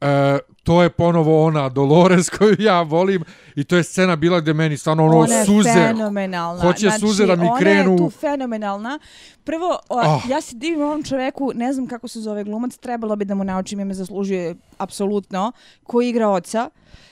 [0.00, 3.24] E, to je ponovo ona Dolores koju ja volim
[3.56, 5.70] i to je scena bila gdje meni stvarno ono ona suze.
[5.70, 6.62] Ona je fenomenalna.
[6.62, 7.92] Hoće znači, suze da mi krenu.
[7.92, 8.98] Ona je tu fenomenalna.
[9.44, 10.30] Prvo, o, oh.
[10.30, 13.44] ja se divim ovom čoveku, ne znam kako se zove glumac, trebalo bi da mu
[13.44, 15.52] naučim, ime zaslužuje apsolutno,
[15.84, 16.70] koji igra oca.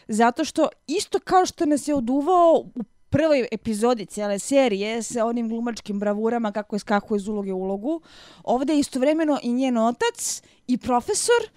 [0.08, 5.48] Zato što isto kao što nas je oduvao u prvoj epizodi cijele serije sa onim
[5.48, 8.00] glumačkim bravurama kako je skakuje iz uloge u ulogu,
[8.44, 11.50] ovdje je istovremeno i njen otac i profesor,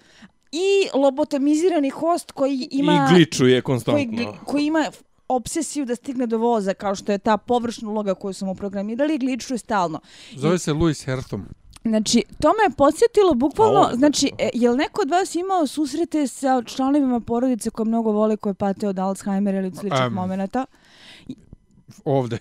[0.52, 3.08] i lobotomizirani host koji ima...
[3.10, 4.16] I gličuje konstantno.
[4.16, 4.90] Koji, koji ima
[5.28, 9.58] obsesiju da stigne do voza, kao što je ta površna uloga koju smo programirali, gličuje
[9.58, 10.00] stalno.
[10.36, 11.46] Zove se Louis Herthom.
[11.84, 15.66] Znači, to me je podsjetilo bukvalno, o, znači, e, je li neko od vas imao
[15.66, 20.66] susrete sa članovima porodice koje mnogo vole, koje pate od Alzheimer ili sličnih um, momenta?
[22.04, 22.38] Ovde.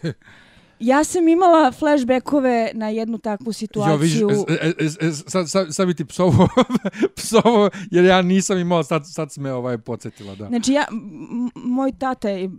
[0.80, 3.94] Ja sam imala flashbackove na jednu takvu situaciju.
[3.94, 6.48] Jo, vidiš, sad, sad, sad bi ti psovo,
[7.18, 10.48] psovo, jer ja nisam imala, sad, sad me ovaj podsjetila, da.
[10.48, 10.86] Znači, ja,
[11.56, 12.50] moj tata je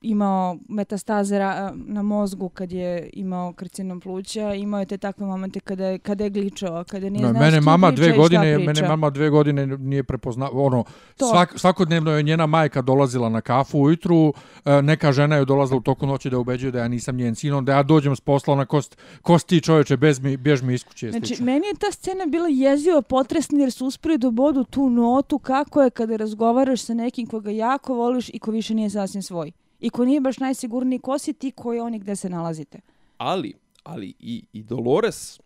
[0.00, 1.38] imao metastaze
[1.74, 6.24] na mozgu kad je imao karcinom pluća, imao je te takve momente kada je, kada
[6.24, 10.02] je gličao, kada nije no, znao mene mama dve godine, Mene mama dve godine nije
[10.02, 10.84] prepoznao, ono,
[11.16, 14.32] svak, svakodnevno je njena majka dolazila na kafu ujutru,
[14.64, 17.64] e, neka žena je dolazila u toku noći da ubeđuje da ja nisam njen sin,
[17.64, 21.10] da ja dođem s posla na kost, kosti čovječe, bez mi, bjež mi iskuće.
[21.10, 25.38] Znači, meni je ta scena bila jeziva, potresna, jer su uspili do bodu tu notu
[25.38, 29.52] kako je kada razgovaraš sa nekim koga jako voliš i ko više nije sasvim svoj
[29.78, 32.80] i ko nije baš najsigurniji ko si ti koji oni gde se nalazite.
[33.18, 33.54] Ali,
[33.84, 35.40] ali i, i Dolores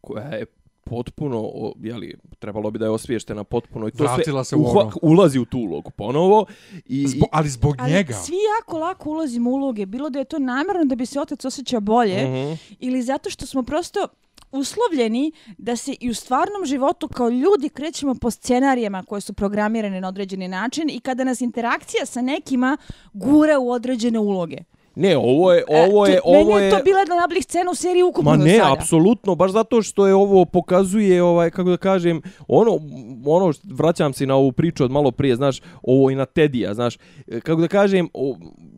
[0.00, 0.46] koja je
[0.84, 1.50] potpuno,
[1.80, 4.92] jeli, trebalo bi da je osviještena potpuno i to Vratila sve se u ono.
[5.02, 6.46] ulazi u tu ulogu ponovo.
[6.84, 8.14] I, Zbo, ali zbog ali njega.
[8.14, 11.44] Svi jako lako ulazimo u uloge, bilo da je to namjerno da bi se otac
[11.44, 12.36] osjećao bolje uh mhm.
[12.36, 12.76] -huh.
[12.78, 14.08] ili zato što smo prosto
[14.56, 20.00] uslovljeni da se i u stvarnom životu kao ljudi krećemo po scenarijama koje su programirane
[20.00, 22.76] na određeni način i kada nas interakcija sa nekima
[23.12, 24.56] gura u određene uloge.
[24.96, 27.44] Ne, ovo je e, ovo je e, ovo je Meni je to bila jedna najboljih
[27.44, 28.72] scena u seriji ukupno Ma ne, sada.
[28.72, 32.78] apsolutno, baš zato što je ovo pokazuje ovaj kako da kažem, ono
[33.24, 36.98] ono vraćam se na ovu priču od malo prije, znaš, ovo i na Tedija, znaš,
[37.42, 38.36] kako da kažem, o,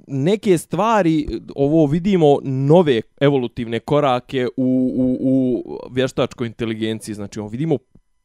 [0.08, 7.78] neke stvari ovo vidimo nove evolutivne korake u u u vještačkoj inteligenciji, znači ovo vidimo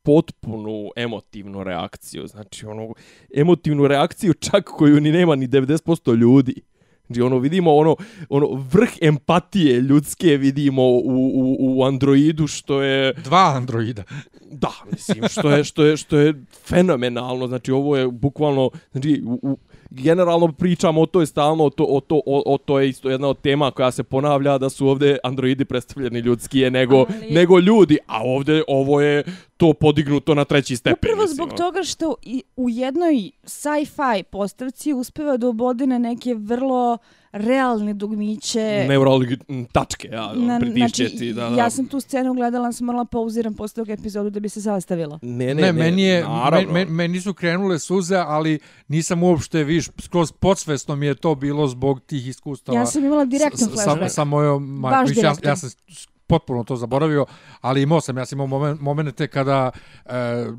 [0.04, 2.94] potpunu emotivnu reakciju, znači ono
[3.36, 6.62] emotivnu reakciju čak koju ni nema ni 90% ljudi.
[7.08, 7.96] Znači ono vidimo ono
[8.30, 10.98] ono vrh empatije ljudske vidimo u,
[11.34, 14.04] u, u androidu što je dva androida.
[14.56, 16.34] Da, mislim što je što je što je
[16.66, 17.48] fenomenalno.
[17.48, 19.58] Znači ovo je bukvalno znači u, u
[19.94, 23.28] generalno pričamo o toj stalno, o to, o, to, o, o to je isto jedna
[23.28, 27.34] od tema koja se ponavlja da su ovdje androidi predstavljeni ljudskije nego, Ali...
[27.34, 29.24] nego ljudi, a ovdje ovo je
[29.64, 30.98] to podignuto na treći stepen.
[31.12, 31.58] Upravo zbog mislim.
[31.58, 36.98] toga što i u jednoj sci-fi postavci uspeva da obode na neke vrlo
[37.32, 38.86] realne dugmiće.
[38.90, 39.38] Neurologi
[39.72, 41.18] tačke, ja, na, pritišćeti.
[41.18, 41.62] Znači, da, da.
[41.62, 45.20] ja sam tu scenu gledala, sam morala pauziram posle tog epizodu da bi se zastavila.
[45.22, 46.26] Ne, ne, ne, ne meni, je,
[46.70, 51.68] me, meni su krenule suze, ali nisam uopšte, viš, skroz podsvesno mi je to bilo
[51.68, 52.78] zbog tih iskustava.
[52.78, 54.02] Ja sam imala direktan flashback.
[54.02, 55.24] Sa, sa mojom majkom.
[55.24, 55.70] Ja, ja sam
[56.28, 57.26] potpuno to zaboravio,
[57.62, 59.72] ali imao sam, ja sam imao momente kada
[60.06, 60.12] e,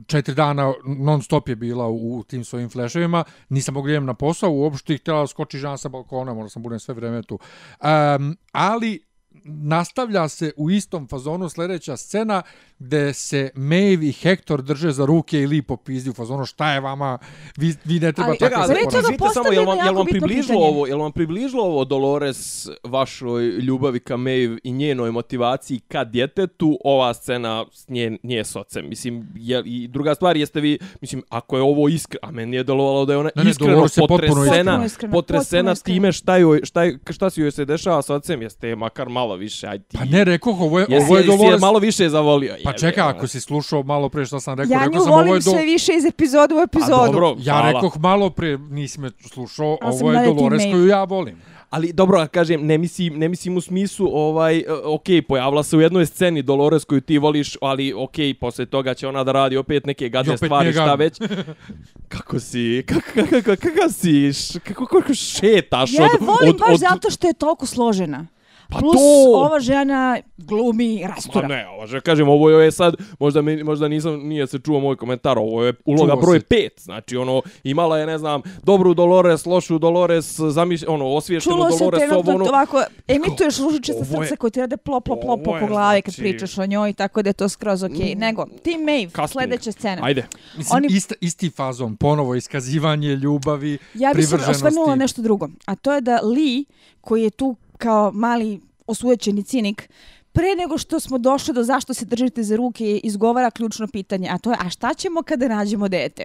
[0.07, 4.51] četiri dana non stop je bila u, u tim svojim fleševima, nisam mogli na posao,
[4.51, 7.39] uopšte ih htjela skoči žena sa balkona, možda sam budem sve vreme tu.
[7.81, 9.14] Um, ali
[9.45, 12.43] nastavlja se u istom fazonu sljedeća scena
[12.79, 16.81] gde se Maeve i Hector drže za ruke i lipo pizdi u fazonu šta je
[16.81, 17.19] vama,
[17.57, 19.35] vi, vi ne treba tako se ponašati.
[19.35, 24.17] samo, jel vam, jel vam približilo ovo, jel vam približilo ovo Dolores vašoj ljubavi ka
[24.17, 28.89] Maeve i njenoj motivaciji ka djetetu, ova scena nje, nje s ocem.
[28.89, 32.65] Mislim, je, i druga stvar jeste vi, mislim, ako je ovo iskre, a meni je
[32.65, 36.81] delovalo da je ona ne, ne, iskreno potresena, potresena s time šta, joj, šta,
[37.11, 39.67] šta si joj se dešava s ocem, jeste makar malo više.
[39.67, 41.53] Aj, ti, pa ne, rekoh, ovo je, ovo je Dolores...
[41.53, 42.57] Jesi malo više zavolio.
[42.65, 45.41] Pa čekaj, ako si slušao malo pre što sam rekao, ja rekao sam ovo je
[45.41, 45.51] do...
[45.51, 47.03] sve više iz epizodu u epizodu.
[47.03, 51.37] A dobro, ja rekoh malo pre, nisi me slušao, ovo je Dolores koju ja volim.
[51.75, 55.81] Ali dobro, kažem, ne mislim, ne mislim u smislu, ovaj, e, ok, pojavila se u
[55.81, 59.87] jednoj sceni Dolores koju ti voliš, ali ok, posle toga će ona da radi opet
[59.87, 61.19] neke gadne stvari, šta već.
[62.15, 64.33] kako si, kako, kako, kako, kako si,
[64.65, 66.11] kako, kako šetaš ja od...
[66.21, 66.81] Ja volim od, baš od...
[66.81, 68.27] zato što je toliko složena.
[68.69, 69.33] Pa Plus, to...
[69.35, 71.49] ova žena glumi rastura.
[71.49, 74.81] Ma ne, ova žena, kažem, ovo je sad, možda, mi, možda nisam, nije se čuo
[74.81, 76.69] moj komentar, ovo je uloga čuo broj 5.
[76.77, 81.89] Znači, ono, imala je, ne znam, dobru Dolores, lošu Dolores, zamiš, ono, osvještenu Dolores, ovo,
[81.89, 81.99] ono...
[81.99, 86.03] Čulo se trenutno ovako, emituješ lužičice srce koje ti rade plop, plop, plop po glavi
[86.03, 86.23] kad znači...
[86.23, 87.97] pričaš o njoj, tako da je to skroz okej.
[87.97, 88.17] Okay.
[88.17, 89.29] Mm, Nego, Team Maeve, Casting.
[89.29, 90.03] sledeća scena.
[90.05, 90.27] Ajde.
[90.57, 90.89] Mislim, Oni...
[90.91, 96.01] ist, isti fazon, ponovo iskazivanje ljubavi, Ja bih se osvrnula nešto drugo, a to je
[96.01, 96.65] da Lee,
[97.01, 99.89] koji je tu kao mali osujećeni cinik,
[100.33, 104.39] pre nego što smo došli do zašto se držite za ruke, izgovara ključno pitanje, a
[104.39, 106.25] to je, a šta ćemo kada nađemo dete?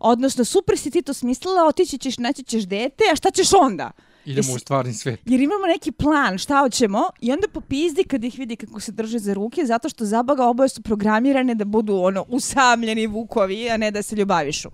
[0.00, 3.90] Odnosno, super si ti to smislila, otići ćeš, naći ćeš dete, a šta ćeš onda?
[4.24, 5.20] Idemo u stvarni svet.
[5.24, 9.18] Jer imamo neki plan, šta hoćemo, i onda popizdi kad ih vidi kako se drže
[9.18, 13.90] za ruke, zato što zabaga oboje su programirane da budu ono usamljeni vukovi, a ne
[13.90, 14.68] da se ljubavišu.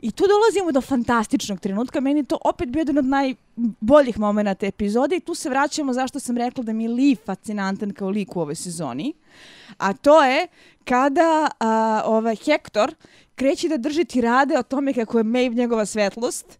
[0.00, 2.00] I tu dolazimo do fantastičnog trenutka.
[2.00, 6.36] Meni to opet bio jedan od najboljih momenta epizode i tu se vraćamo zašto sam
[6.36, 9.12] rekla da mi je Lee fascinantan kao lik u ovoj sezoni.
[9.78, 10.46] A to je
[10.84, 12.94] kada a, ovaj Hector
[13.34, 16.58] kreće da drži tirade o tome kako je Maeve njegova svetlost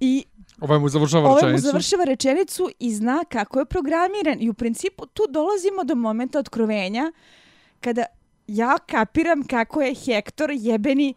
[0.00, 0.24] i
[0.60, 1.44] Ovaj mu završava rečenicu.
[1.44, 4.36] Ovaj mu završava rečenicu i zna kako je programiran.
[4.40, 7.12] I u principu tu dolazimo do momenta otkrovenja
[7.80, 8.04] kada
[8.46, 11.14] ja kapiram kako je Hector jebeni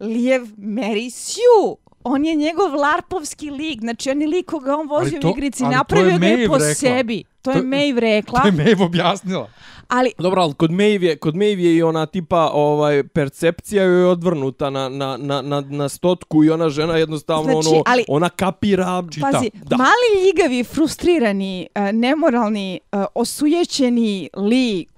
[0.00, 1.76] Lijev Mary Sue.
[2.04, 5.62] on je njegov larpovski lik, znači on je lik koga on vozio to, u igrici,
[5.62, 6.74] napravio ga je po rekla.
[6.74, 7.24] sebi.
[7.42, 8.40] To, to je Maeve rekla.
[8.40, 9.50] To je Maeve objasnila.
[9.90, 14.00] Ali Dobro, ali kod Maeve je, kod Maeve je i ona tipa ovaj percepcija joj
[14.00, 18.04] je odvrnuta na, na, na, na, na stotku i ona žena jednostavno znači, ono ali,
[18.08, 19.30] ona kapira čita.
[19.32, 19.76] Pazi, da.
[19.76, 24.89] mali ljigavi, frustrirani, uh, nemoralni, uh, osujećeni lik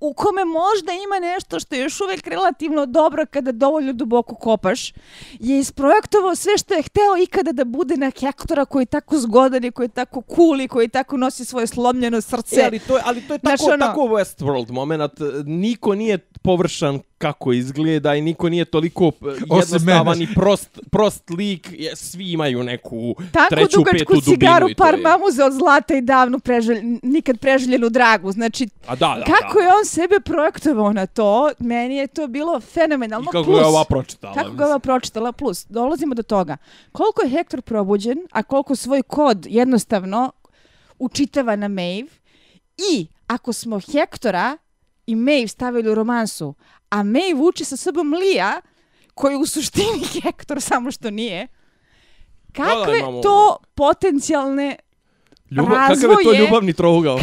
[0.00, 4.92] u kome možda ima nešto što je još uvijek relativno dobro kada dovoljno duboko kopaš,
[5.38, 9.64] je isprojektovao sve što je hteo ikada da bude na Hektora koji je tako zgodan
[9.64, 12.60] i koji je tako cool i koji tako nosi svoje slomljeno srce.
[12.60, 15.12] E, ali, to je, ali to je tako, znači, ono, tako Westworld moment.
[15.44, 21.74] Niko nije površan kako izgleda i niko nije toliko eh, jednostavan i prost, prost lik.
[21.94, 24.20] Svi imaju neku Tako treću, petu dubinu.
[24.20, 28.32] Tako cigaru, par mamuze od zlata i davno preželj, nikad preželjenu dragu.
[28.32, 29.64] Znači, A da, da, kako da.
[29.64, 33.30] je on sebe projektovao na to, meni je to bilo fenomenalno.
[33.30, 34.34] I kako plus, je ova pročitala.
[34.34, 36.56] Kako ga ova pročitala, plus, dolazimo do toga.
[36.92, 40.32] Koliko je Hector probuđen, a koliko svoj kod jednostavno
[40.98, 42.08] učitava na Maeve
[42.92, 44.56] i ako smo Hektora
[45.10, 46.54] i Maeve stavili u romansu,
[46.90, 48.60] a Maeve uči sa sobom Lija,
[49.14, 51.48] koji u suštini Hector samo što nije,
[52.52, 54.76] kakve da, to potencijalne
[55.50, 56.16] Ljubav, razvoje...
[56.16, 57.18] Kakav je to ljubavni trougao?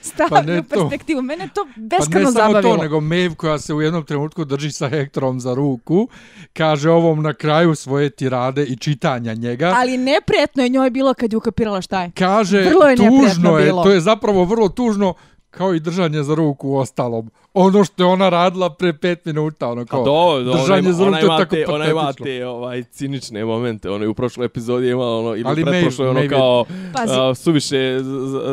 [0.00, 1.22] Stavljaju pa perspektivu.
[1.22, 2.52] Mene to beskreno zabavilo.
[2.52, 5.54] Pa ne samo to, nego Maeve koja se u jednom trenutku drži sa Hectorom za
[5.54, 6.08] ruku,
[6.52, 9.74] kaže ovom na kraju svoje tirade i čitanja njega.
[9.76, 12.10] Ali neprijetno je njoj bilo kad je ukapirala šta je.
[12.18, 13.82] Kaže, vrlo je tužno je, bilo.
[13.82, 15.14] to je zapravo vrlo tužno
[15.58, 17.30] kao i držanje za ruku u ostalom.
[17.54, 21.16] Ono što je ona radila pre pet minuta, ono kao do, do, držanje za ruku
[21.16, 21.74] je tako patetično.
[21.74, 25.64] Ona ima te ovaj, cinične momente, ono je u prošloj epizodi imala ono, ili ali
[25.64, 28.00] pretprošloj ono kao uh, suviše,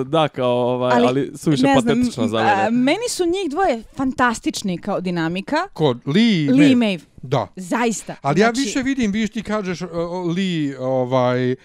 [0.06, 2.72] da kao, ovaj, ali, ali suviše patetično za mene.
[2.72, 5.58] Meni su njih dvoje fantastični kao dinamika.
[5.74, 7.15] Ko, Lee, Lee i Maeve.
[7.26, 7.48] Da.
[7.56, 8.16] Zaista.
[8.22, 8.60] Ali znači...
[8.60, 9.90] ja više vidim, vidiš ti kažeš uh,
[10.36, 11.60] Lee ovaj, uh,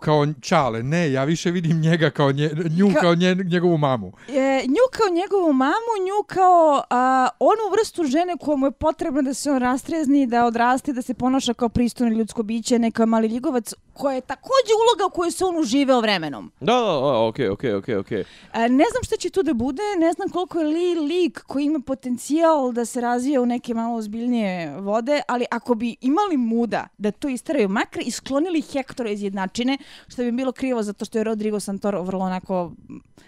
[0.00, 0.82] kao Čale.
[0.82, 3.00] Ne, ja više vidim njega kao nje, nju Ka...
[3.00, 4.12] kao nje, njegovu mamu.
[4.28, 9.34] E, nju kao njegovu mamu, nju kao a, onu vrstu žene komu je potrebno da
[9.34, 13.74] se on rastrezni, da odraste, da se ponaša kao pristojno ljudsko biće, neka mali ljigovac,
[13.94, 16.52] koja je takođe uloga u kojoj se on uživeo vremenom.
[16.60, 18.24] Da, da, okej, okej, okej, okej.
[18.54, 21.80] Ne znam šta će tu da bude, ne znam koliko je li lik koji ima
[21.80, 27.10] potencijal da se razvija u neke malo ozbiljnije vode, ali ako bi imali muda da
[27.10, 29.78] to istaraju, makar isklonili Hektora iz jednačine,
[30.08, 32.72] što bi bilo krivo zato što je Rodrigo Santoro vrlo onako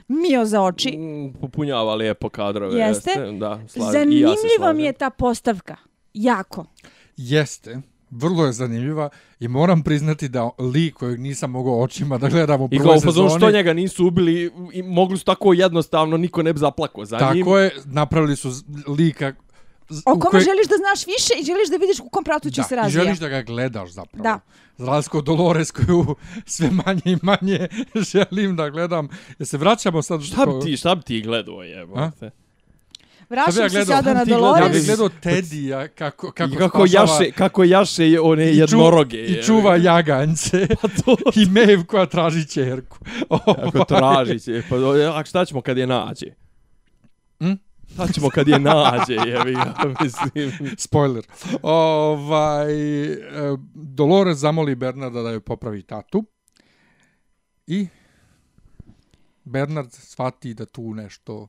[0.08, 0.96] mio za oči.
[0.96, 2.78] Mm, popunjava lijepo kadrove.
[2.78, 3.10] Jeste.
[3.10, 3.92] jeste da, slažem.
[3.92, 5.76] Zanimljiva mi je ta postavka.
[6.14, 6.64] Jako.
[7.16, 7.80] Jeste
[8.10, 9.08] vrlo je zanimljiva
[9.40, 13.26] i moram priznati da li kojeg nisam mogao očima da gledam u prvoj sezoni...
[13.26, 17.04] I kao što njega nisu ubili i mogli su tako jednostavno, niko ne bi zaplako
[17.04, 17.44] za tako njim.
[17.44, 18.50] Tako je, napravili su
[18.98, 19.34] lika...
[20.04, 20.40] O kome koje...
[20.40, 23.00] želiš da znaš više i želiš da vidiš u kom pratu će da, se razvija.
[23.00, 24.22] Da, želiš da ga gledaš zapravo.
[24.22, 24.40] Da.
[25.12, 26.14] Od Dolores koju
[26.46, 27.68] sve manje i manje
[28.12, 29.08] želim da gledam.
[29.38, 30.22] Ja se vraćamo sad...
[30.22, 32.10] Šta bi ti, šta bi ti gledao, jebo?
[33.30, 34.66] Vraćam ja se sada na Dolores.
[34.66, 39.24] Ja bih gledao Teddy, kako, kako, kako, jaše, kako jaše one jednoroge.
[39.24, 40.66] I, ču, i čuva jaganjce.
[40.82, 41.16] Pa to...
[41.34, 42.98] I Mev koja traži čerku.
[43.44, 44.62] Kako traži će.
[44.68, 44.76] Pa,
[45.14, 46.26] a šta ćemo kad je nađe?
[47.40, 47.52] Hm?
[47.94, 50.76] Šta ćemo kad je nađe, jevi ja, mislim.
[50.78, 51.24] Spoiler.
[51.62, 52.66] Ovaj,
[53.74, 56.24] Dolores zamoli Bernarda da joj popravi tatu.
[57.66, 57.88] I
[59.44, 61.48] Bernard shvati da tu nešto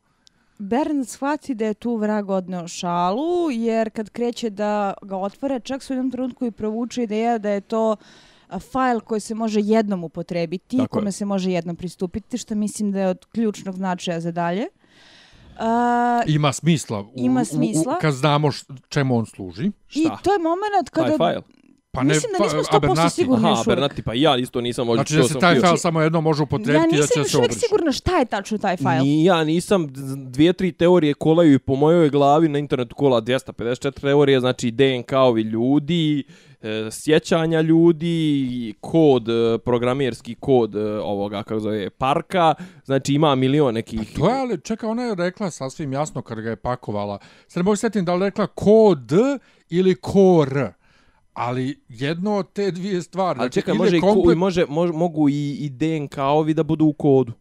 [0.59, 5.83] Bern shvati da je tu vrag odneo šalu, jer kad kreće da ga otvore, čak
[5.83, 7.95] su u jednom trenutku i provuče ideja da je to
[8.71, 11.11] fajl koji se može jednom upotrebiti, Tako kome je.
[11.11, 14.67] se može jednom pristupiti, što mislim da je od ključnog značaja za dalje.
[15.59, 16.99] Uh, ima smisla.
[17.01, 17.93] U, ima smisla.
[17.93, 18.49] U, u, kad znamo
[18.89, 19.71] čemu on služi.
[19.87, 19.99] Šta?
[19.99, 21.07] I to je moment kada...
[21.07, 21.39] Taj fajl?
[21.97, 25.15] Pa ne, Mislim da nismo 100% sigurni Aha, Bernati, pa ja isto nisam možda Znači
[25.15, 27.37] da se taj file fajl samo jedno može upotrebiti ja da će se obriši.
[27.37, 29.03] Ja nisam sigurna šta je tačno taj fajl.
[29.03, 34.01] Ni, ja nisam, dvije, tri teorije kolaju i po mojoj glavi na internetu kola 254
[34.01, 36.23] teorije, znači DNK-ovi ljudi,
[36.61, 42.53] e, sjećanja ljudi, kod, e, programerski kod e, ovoga, kako zove, parka,
[42.85, 43.99] znači ima milion nekih...
[43.99, 47.19] Pa to je, ali čeka, ona je rekla sasvim jasno kad ga je pakovala.
[47.47, 49.11] Sad ne mogu sjetiti da li rekla kod
[49.69, 50.77] ili kor.
[51.37, 53.39] Ali jedno od te dvije stvari...
[53.39, 54.35] Ali znači, čekaj, može, komplet...
[54.35, 57.33] i može, može, mogu i, i DNK-ovi da budu u kodu.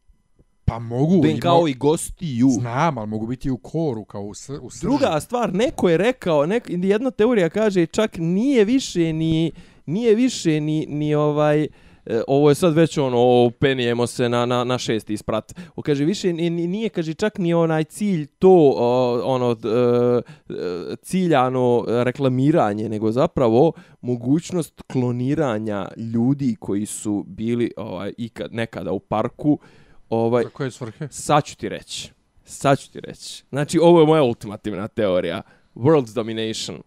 [0.64, 1.22] Pa mogu.
[1.22, 1.78] DNK-ovi mo...
[1.78, 2.48] gostiju.
[2.50, 4.86] Znam, ali mogu biti u koru, kao u, s, u srži.
[4.86, 9.52] Druga stvar, neko je rekao, nek, jedna teorija kaže, čak nije više ni,
[9.86, 11.68] nije više ni, ni ovaj...
[12.06, 15.52] e, ovo je sad već ono, penijemo se na, na, na šesti isprat.
[15.76, 18.74] O, kaže, više nije, kaže, čak ni onaj cilj to,
[19.24, 20.22] ono, e,
[21.02, 29.58] ciljano reklamiranje, nego zapravo mogućnost kloniranja ljudi koji su bili ovaj, ikad, nekada u parku.
[30.08, 31.08] Ovaj, Za koje svrhe?
[31.10, 32.12] Sad ću ti reći.
[32.44, 33.44] Sad ću ti reći.
[33.48, 35.42] Znači, ovo je moja ultimativna teorija.
[35.74, 36.82] World domination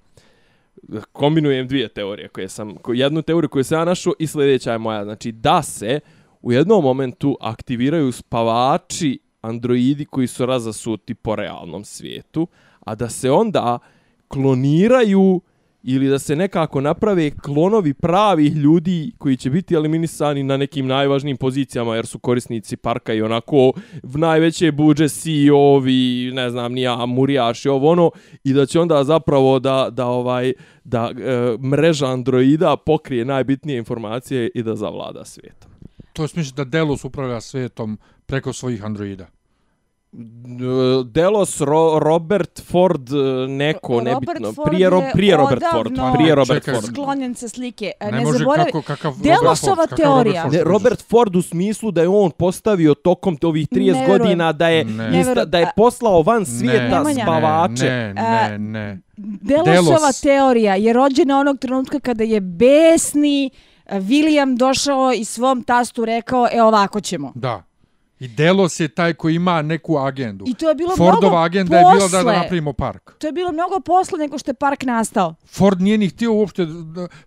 [1.11, 5.03] kombinujem dvije teorije koje sam, jednu teoriju koju sam ja našao i sljedeća je moja.
[5.03, 5.99] Znači da se
[6.41, 12.47] u jednom momentu aktiviraju spavači androidi koji su razasuti po realnom svijetu,
[12.79, 13.79] a da se onda
[14.27, 15.41] kloniraju
[15.83, 21.37] ili da se nekako naprave klonovi pravih ljudi koji će biti eliminisani na nekim najvažnijim
[21.37, 23.71] pozicijama jer su korisnici parka i onako
[24.03, 28.11] v najveće buđe CEO-ovi, ne znam, nija Murijaš ovo ono
[28.43, 30.53] i da će onda zapravo da, da ovaj
[30.83, 35.71] da e, mreža androida pokrije najbitnije informacije i da zavlada svijetom.
[36.13, 39.27] To je smisli da Delos upravlja svijetom preko svojih androida.
[41.05, 43.09] Delos Ro, Robert Ford
[43.47, 44.53] neko Robert nebitno.
[44.53, 46.93] Ford prije ro, prije Robert Ford prije Robert Čekaj, Ford.
[46.93, 47.91] Sklonjen se slike.
[48.01, 51.41] Ne, ne može zaboravi kako, kakav Delosova Ford, teorija Robert Ford, ne, Robert Ford u
[51.41, 55.19] smislu da je on postavio tokom ovih 30 ne godina da je ne.
[55.19, 57.13] Ista, da je poslao van svijeta ne.
[57.13, 57.85] spavače.
[57.85, 59.01] ne ne ne.
[59.17, 60.21] Delosova Delos.
[60.21, 63.49] teorija je rođena onog trenutka kada je besni
[63.89, 67.31] William došao i svom tastu rekao e ovako ćemo.
[67.35, 67.68] Da
[68.19, 70.45] I Delos je taj koji ima neku agendu.
[70.47, 71.93] I to je bilo Fordova mnogo agenda posle.
[71.93, 73.11] je bila da, da napravimo park.
[73.17, 75.35] To je bilo mnogo posle nego što je park nastao.
[75.45, 76.67] Ford nije ni htio uopšte...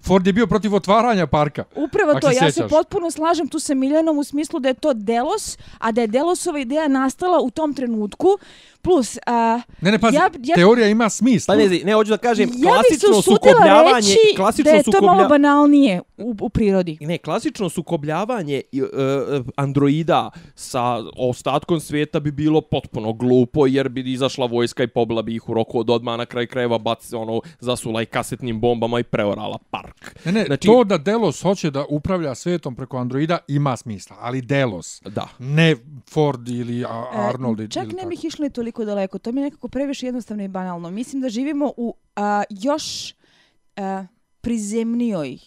[0.00, 1.64] Ford je bio protiv otvaranja parka.
[1.76, 5.58] Upravo to, ja se potpuno slažem tu sa Miljanom u smislu da je to Delos,
[5.78, 8.38] a da je Delosova ideja nastala u tom trenutku.
[8.82, 11.54] Plus, uh, ne, ne, pazi, ja, ja, teorija ima smisla.
[11.54, 14.14] Pa ne, ne, hoću da kažem, ja klasično sukobljavanje...
[14.36, 16.98] Klasično da je to malo banalnije u, u prirodi.
[17.00, 24.46] Ne, klasično sukobljavanje uh, androida sa ostatkom svijeta bi bilo potpuno glupo, jer bi izašla
[24.46, 28.02] vojska i pobila bi ih u roku od odmah na kraj krajeva baci ono, zasula
[28.02, 30.18] i kasetnim bombama i preorala park.
[30.24, 34.40] Ne, ne, znači, to da Delos hoće da upravlja svijetom preko androida ima smisla, ali
[34.40, 35.28] Delos, da.
[35.38, 35.76] ne
[36.10, 37.60] Ford ili Arnold.
[37.60, 39.18] E, čak ili ne bih išli toliko toliko daleko.
[39.18, 40.90] To mi je nekako previše jednostavno i banalno.
[40.90, 43.14] Mislim da živimo u a, još
[43.76, 44.06] a,
[44.40, 45.38] prizemnijoj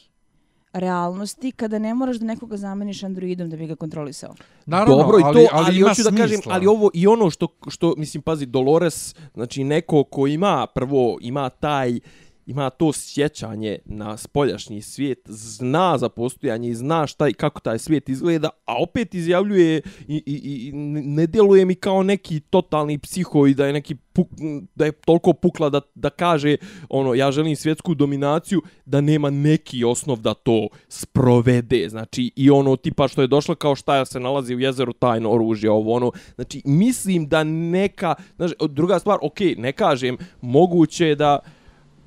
[0.74, 4.36] realnosti kada ne moraš da nekoga zameniš androidom da bi ga kontrolisao.
[4.66, 7.48] Naravno, Dobro, i to, ali, ali, ali hoću da kažem, ali ovo i ono što,
[7.68, 12.00] što, mislim, pazi, Dolores, znači neko ko ima, prvo, ima taj,
[12.46, 17.80] ima to sjećanje na spoljašnji svijet, zna za postojanje i zna šta i kako taj
[17.80, 20.72] svijet izgleda, a opet izjavljuje i, i, i
[21.02, 24.28] ne djeluje mi kao neki totalni psiho i da je neki puk,
[24.76, 26.58] da je toliko pukla da, da kaže
[26.90, 31.90] ono ja želim svjetsku dominaciju da nema neki osnov da to sprovede.
[31.90, 35.72] Znači i ono tipa što je došlo kao šta se nalazi u jezeru tajno oružje
[35.72, 36.12] ovo ono.
[36.36, 41.40] Znači mislim da neka znači druga stvar ok ne kažem moguće da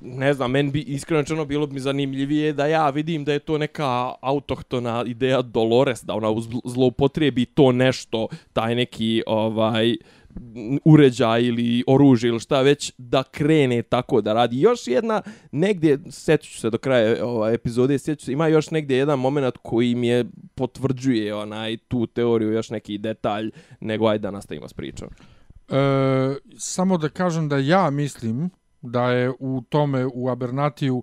[0.02, 3.58] ne znam, meni bi iskreno čeno bilo bi zanimljivije da ja vidim da je to
[3.58, 6.28] neka autohtona ideja Dolores, da ona
[6.64, 9.96] zloupotrebi to nešto, taj neki ovaj
[10.84, 14.60] uređaj ili oružje ili šta već da krene tako da radi.
[14.60, 15.22] Još jedna
[15.52, 19.94] negdje, sjeću se do kraja ovaj, epizode, sjeću se, ima još negdje jedan moment koji
[19.94, 20.24] mi je
[20.54, 25.08] potvrđuje onaj tu teoriju, još neki detalj, nego ajde da nastavimo s pričom.
[25.68, 25.74] E,
[26.58, 28.50] samo da kažem da ja mislim
[28.82, 31.02] da je u tome u Abernatiju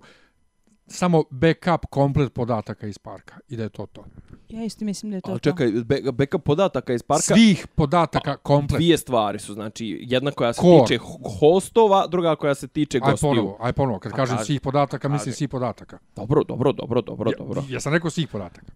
[0.86, 4.04] samo backup komplet podataka iz parka i da je to to.
[4.48, 6.12] Ja isto mislim da je to A, čekaj, to.
[6.12, 7.22] backup podataka iz parka...
[7.22, 8.78] Svih podataka komplet.
[8.78, 10.82] Dvije stvari su, znači, jedna koja se Core.
[10.86, 10.98] tiče
[11.40, 13.30] hostova, druga koja se tiče gostiju.
[13.30, 15.98] Aj ponovo, aj ponovo, kad A, kažem svih podataka, mislim svih podataka.
[16.16, 17.62] Dobro, dobro, dobro, dobro, ja, dobro.
[17.68, 18.72] Ja sam rekao svih podataka.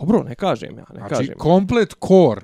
[0.00, 1.34] Dobro, ne kažem ja, ne znači, kažem.
[1.38, 2.40] komplet core,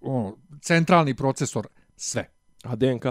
[0.00, 2.30] ono, centralni procesor, sve.
[2.62, 3.04] A DNK?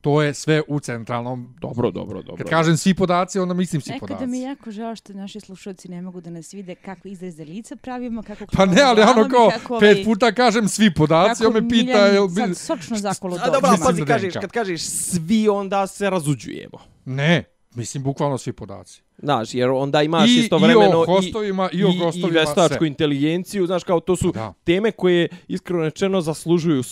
[0.00, 1.54] To je sve u centralnom.
[1.60, 2.36] Dobro, dobro, dobro.
[2.36, 4.12] Kad kažem svi podaci, onda mislim svi podaci.
[4.12, 7.44] Nekada mi je jako žao što naši slušalci ne mogu da nas vide kako izraze
[7.44, 11.52] lica pravimo, kako Pa ne, ali ono kao pet ovaj, puta kažem svi podaci, on
[11.52, 12.06] me pita...
[12.06, 16.78] Jel, sad sočno zakolo A dobro, pazi, kažeš, kad kažeš svi, onda se razuđujemo.
[17.04, 17.44] Ne,
[17.74, 19.02] mislim bukvalno svi podaci.
[19.18, 22.34] Znaš, jer onda imaš I, istovremeno i o hostovima i, i o gostovima i, i
[22.34, 24.52] vestačku inteligenciju, znaš, kao to su da.
[24.64, 26.82] teme koje iskreno rečeno zaslužuju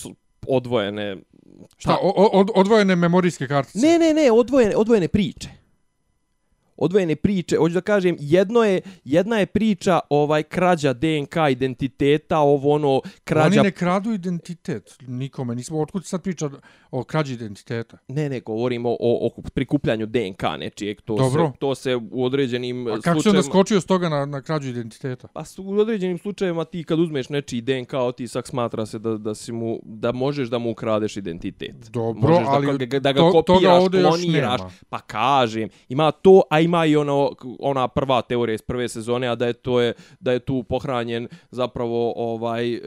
[0.49, 1.17] odvojene
[1.79, 3.79] Šta, o, od, odvojene memorijske kartice?
[3.79, 5.64] Ne, ne, ne, odvojene, odvojene priče.
[6.77, 12.75] Odvojene priče, hoću da kažem, jedno je, jedna je priča ovaj krađa DNK identiteta, ovo
[12.75, 13.61] ono krađa...
[13.61, 16.51] Oni ne kradu identitet nikome, nismo, otkud sad priča
[16.91, 17.99] o krađi identiteta?
[18.09, 21.47] Ne, ne, govorimo o, o prikupljanju DNK nečijeg, to, Dobro.
[21.47, 22.99] Se, to se u određenim slučajevima...
[22.99, 25.29] A kako se onda skočio s toga na, na krađu identiteta?
[25.29, 29.53] Pa u određenim slučajevima ti kad uzmeš nečiji DNK, otisak smatra se da, da, si
[29.53, 31.75] mu, da možeš da mu ukradeš identitet.
[31.91, 36.87] Dobro, možeš ali da, da ga to, kopiraš, kloniraš, pa kažem, ima to, a ima
[36.87, 40.39] i ono, ona prva teorija iz prve sezone, a da je to je da je
[40.39, 42.81] tu pohranjen zapravo ovaj uh,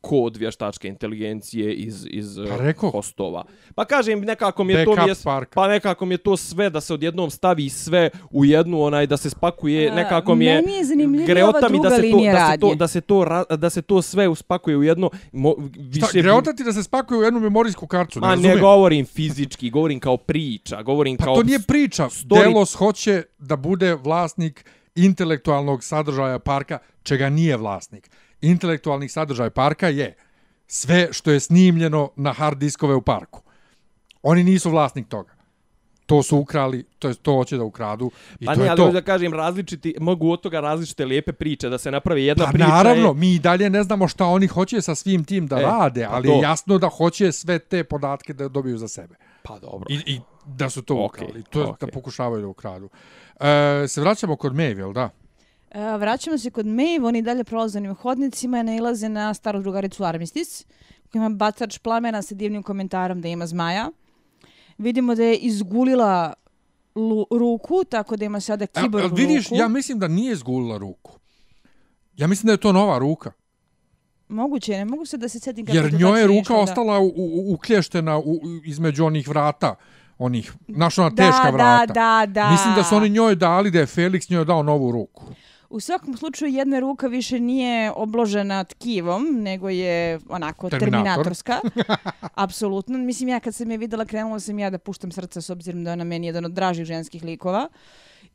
[0.00, 2.38] kod vještačke inteligencije iz iz
[2.82, 3.44] pa hostova.
[3.74, 5.14] Pa kažem nekako mi je to je
[5.54, 9.16] pa nekako mi je to sve da se odjednom stavi sve u jednu onaj da
[9.16, 12.88] se spakuje nekako mi je, je greota mi da se to da se to da
[12.88, 16.72] se to da se to sve uspakuje u jedno mo, više Šta, greota ti da
[16.72, 21.16] se spakuje u jednu memorijsku kartu ne, A, ne govorim fizički govorim kao priča govorim
[21.16, 22.42] pa kao to nije priča story.
[22.42, 28.10] Delos hoće da bude vlasnik intelektualnog sadržaja parka, čega nije vlasnik.
[28.40, 30.14] Intelektualnih sadržaja parka je
[30.66, 33.42] sve što je snimljeno na hard diskove u parku.
[34.22, 35.40] Oni nisu vlasnik toga.
[36.06, 38.76] To su ukrali, to je to hoće da ukradu i pa to ne, je ali
[38.76, 38.92] to.
[38.92, 42.68] da kažem različiti, mogu od toga različite lijepe priče da se napravi jedna pa, priča.
[42.68, 43.14] naravno, je...
[43.14, 46.28] mi dalje ne znamo šta oni hoće sa svim tim da e, rade, pa ali
[46.28, 46.34] to.
[46.34, 49.14] je jasno da hoće sve te podatke da dobiju za sebe.
[49.42, 49.86] Pa dobro.
[49.88, 50.20] I, i
[50.56, 51.42] da su to okay, ukrali.
[51.42, 51.80] To je okay.
[51.80, 52.88] da pokušavaju da ukradu.
[53.40, 55.10] E, se vraćamo kod Maeve, jel da?
[55.70, 60.04] E, vraćamo se kod Maeve, oni dalje prolaze onim hodnicima i nailaze na staru drugaricu
[60.04, 60.66] Armistis,
[61.12, 63.90] koja ima bacač plamena sa divnim komentarom da ima zmaja.
[64.78, 66.32] Vidimo da je izgulila
[66.94, 69.16] lu, ruku, tako da ima sada kiborg ruku.
[69.16, 71.12] Vidiš, ja mislim da nije izgulila ruku.
[72.16, 73.32] Ja mislim da je to nova ruka.
[74.28, 77.54] Moguće, ne mogu se da se setim kako Jer njoj je ruka ostala u, u,
[77.54, 79.74] uklješćena u, između onih vrata
[80.20, 81.86] onih, naš ona teška da, vrata.
[81.86, 82.50] Da, da, da.
[82.50, 85.24] Mislim da su oni njoj dali, da je Felix njoj dao novu ruku.
[85.70, 91.24] U svakom slučaju jedna ruka više nije obložena tkivom, nego je onako Terminator.
[91.24, 91.60] terminatorska.
[92.44, 92.98] Apsolutno.
[92.98, 95.92] Mislim, ja kad sam je videla, krenula sam ja da puštam srca s obzirom da
[95.92, 97.68] ona meni jedan od dražih ženskih likova.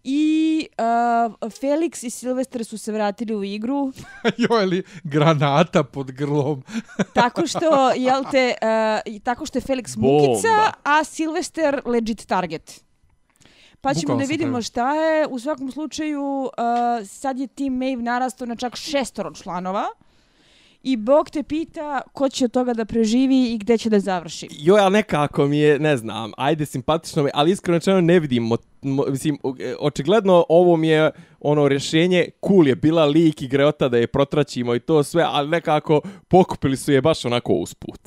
[0.08, 3.92] I uh, Felix i Silvester su se vratili u igru.
[4.38, 6.64] jo, je li granata pod grlom?
[7.14, 8.54] tako što, jel te,
[9.08, 10.28] uh, tako što je Felix Bomba.
[10.28, 12.84] mukica, a Silvester legit target.
[13.82, 15.28] Pa ćemo Bukalo da vidimo šta je.
[15.28, 19.86] U svakom slučaju, uh, sad je Team Maeve narastao na čak šestoro članova.
[20.88, 24.48] I Bog te pita ko će od toga da preživi i gde će da završi.
[24.52, 28.44] Jo, ali nekako mi je, ne znam, ajde simpatično mi, ali iskreno čeno ne vidim,
[28.44, 29.38] mo, mo, mislim,
[29.80, 34.76] očigledno ovo mi je ono rješenje, cool je bila lik i greota da je protraćimo
[34.76, 38.02] i to sve, ali nekako pokupili su je baš onako usput.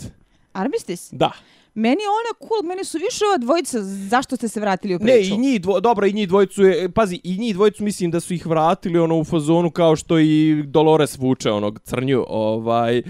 [0.53, 1.09] Armistis?
[1.13, 1.33] Da.
[1.79, 5.31] Meni je ona cool, meni su više ova dvojica, zašto ste se vratili u priču?
[5.31, 8.21] Ne, i njih, dvo, dobro, i njih dvojicu je, pazi, i njih dvojicu mislim da
[8.21, 13.03] su ih vratili ono u fazonu kao što i Dolores vuče onog crnju, ovaj...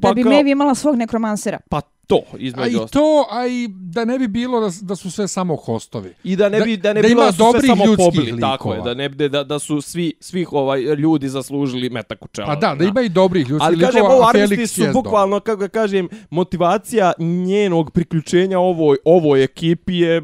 [0.00, 1.58] Pa da bi kao, Mevi imala svog nekromansera.
[1.70, 5.10] Pa to između a i to a i da ne bi bilo da, da su
[5.10, 6.14] sve samo hostovi.
[6.24, 8.80] I da ne bi da ne da bilo da su sve samo pobili tako je
[8.82, 12.56] da ne bi da, da su svi svih ovaj ljudi zaslužili metak u čelo pa
[12.56, 17.12] da da ima i dobrih ljudskih ali kažem ovo Felix su bukvalno kako kažem motivacija
[17.18, 20.22] njenog priključenja ovoj ovoj ekipi je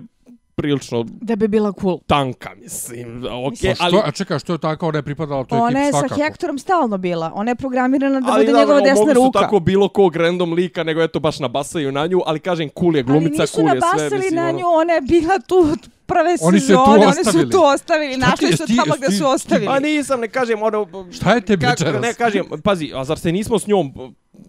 [0.58, 1.98] prilično da bi bila cool.
[2.06, 3.22] Tanka, mislim.
[3.22, 6.14] Okay, mislim ali što, a čekaj, što je tako, ona je pripadala toj ekipi svakako.
[6.14, 7.32] Ona je sa Hektorom stalno bila.
[7.34, 9.38] Ona je programirana da ali, bude njegova desna ruka.
[9.38, 12.96] Ali tako bilo kog random lika, nego eto baš nabasaju na nju, ali kažem, cool
[12.96, 13.88] je glumica, cool je sve.
[13.92, 17.50] Ali nisu nabasali na ono- nju, ona je bila tu prve oni sezone, oni su
[17.50, 19.68] tu ostavili, našli su tamo gdje su ostavili.
[19.70, 20.86] A nisam, ne kažem, ono...
[21.12, 22.02] Šta je tebi večeras?
[22.02, 23.92] Ne kažem, pazi, a zar se nismo s njom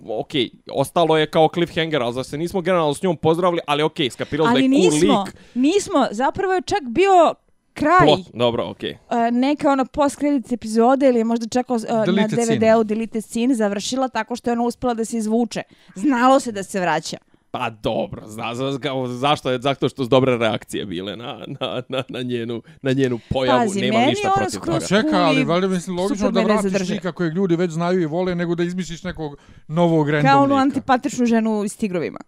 [0.06, 0.32] ok,
[0.72, 4.60] ostalo je kao cliffhanger, ali se nismo generalno s njom pozdravili, ali ok, skapirali da
[4.60, 5.36] je cool nismo, lik.
[5.54, 7.34] nismo, zapravo je čak bio
[7.74, 8.08] kraj.
[8.08, 8.80] Plot, dobro, ok.
[8.84, 14.08] Uh, neka ona post-credit epizode ili je možda čak uh, na DVD-u Delete Scene završila
[14.08, 15.62] tako što je ona uspela da se izvuče.
[15.96, 17.18] Znalo se da se vraća.
[17.52, 21.82] Pa dobro, zna, zna, zna, zašto je zato što su dobre reakcije bile na, na,
[21.90, 24.88] na, na, njenu, na njenu pojavu, Pazi, nema ništa protiv toga.
[24.88, 28.56] Čeka, ali valjda mislim logično da vratiš lika kojeg ljudi već znaju i vole, nego
[28.56, 29.38] da izmisliš nekog
[29.68, 32.20] novog random Kao onu antipatičnu ženu s tigrovima.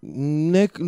[0.52, 0.80] Nek,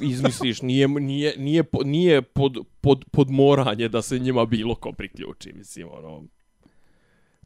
[0.00, 5.52] izmisliš, nije, nije, nije, nije pod, pod, pod moranje da se njima bilo ko priključi,
[5.52, 6.22] mislim, ono,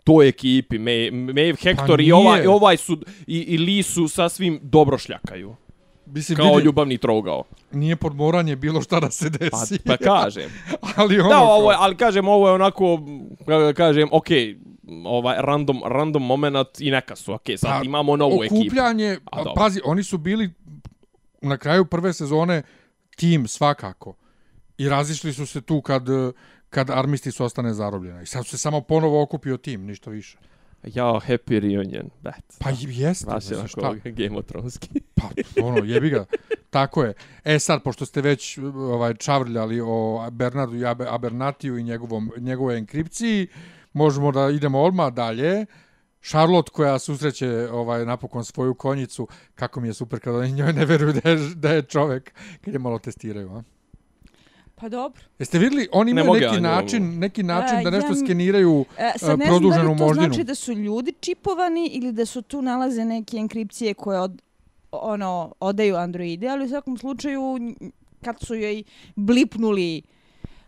[0.05, 4.99] to ekipi, Maeve, Hector pa i ovaj, ovaj su, i, i Lee su sasvim dobro
[4.99, 5.57] šljakaju.
[6.15, 7.45] Mislim, kao vidi, ljubavni trogao.
[7.73, 9.79] Nije podmoranje bilo šta da se desi.
[9.79, 10.51] Pa, pa kažem.
[10.97, 13.01] ali ono da, ovo je, ali kažem, ovo je onako,
[13.77, 14.27] kažem, ok,
[15.05, 18.61] ovaj random, random moment i neka su, ok, sad pa, imamo novu okupljanje, ekipu.
[18.61, 20.51] Okupljanje, pa, pazi, oni su bili
[21.41, 22.63] na kraju prve sezone
[23.17, 24.15] tim svakako.
[24.79, 26.03] I razišli su se tu kad
[26.73, 28.23] kad Armistis ostane zarobljena.
[28.23, 30.39] I sad se samo ponovo okupio tim, ništa više.
[30.85, 32.57] Ja, happy reunion, bet.
[32.59, 33.27] Pa jeste.
[33.27, 34.89] Baš je onako Game of Throneski.
[35.17, 35.29] pa,
[35.63, 36.25] ono, jebi ga.
[36.71, 37.15] Tako je.
[37.45, 43.47] E sad, pošto ste već ovaj, čavrljali o Bernardu i Abernatiju i njegovom, njegovoj enkripciji,
[43.93, 45.67] možemo da idemo odmah dalje.
[46.23, 50.85] Charlotte koja susreće ovaj napokon svoju konjicu, kako mi je super kad oni njoj ne
[50.87, 53.63] veruju da je, da je čovjek, kad je malo testiraju, a?
[54.83, 55.23] Pa dobro.
[55.39, 59.13] Jeste vidjeli, oni imaju neki način, neki način da nešto skeniraju e,
[59.47, 60.09] produženu moždinu.
[60.09, 64.43] to znači da su ljudi čipovani ili da su tu nalaze neke enkripcije koje od,
[64.93, 67.43] ono, odaju androide, ali u svakom slučaju
[68.25, 68.83] kad su joj
[69.17, 70.03] blipnuli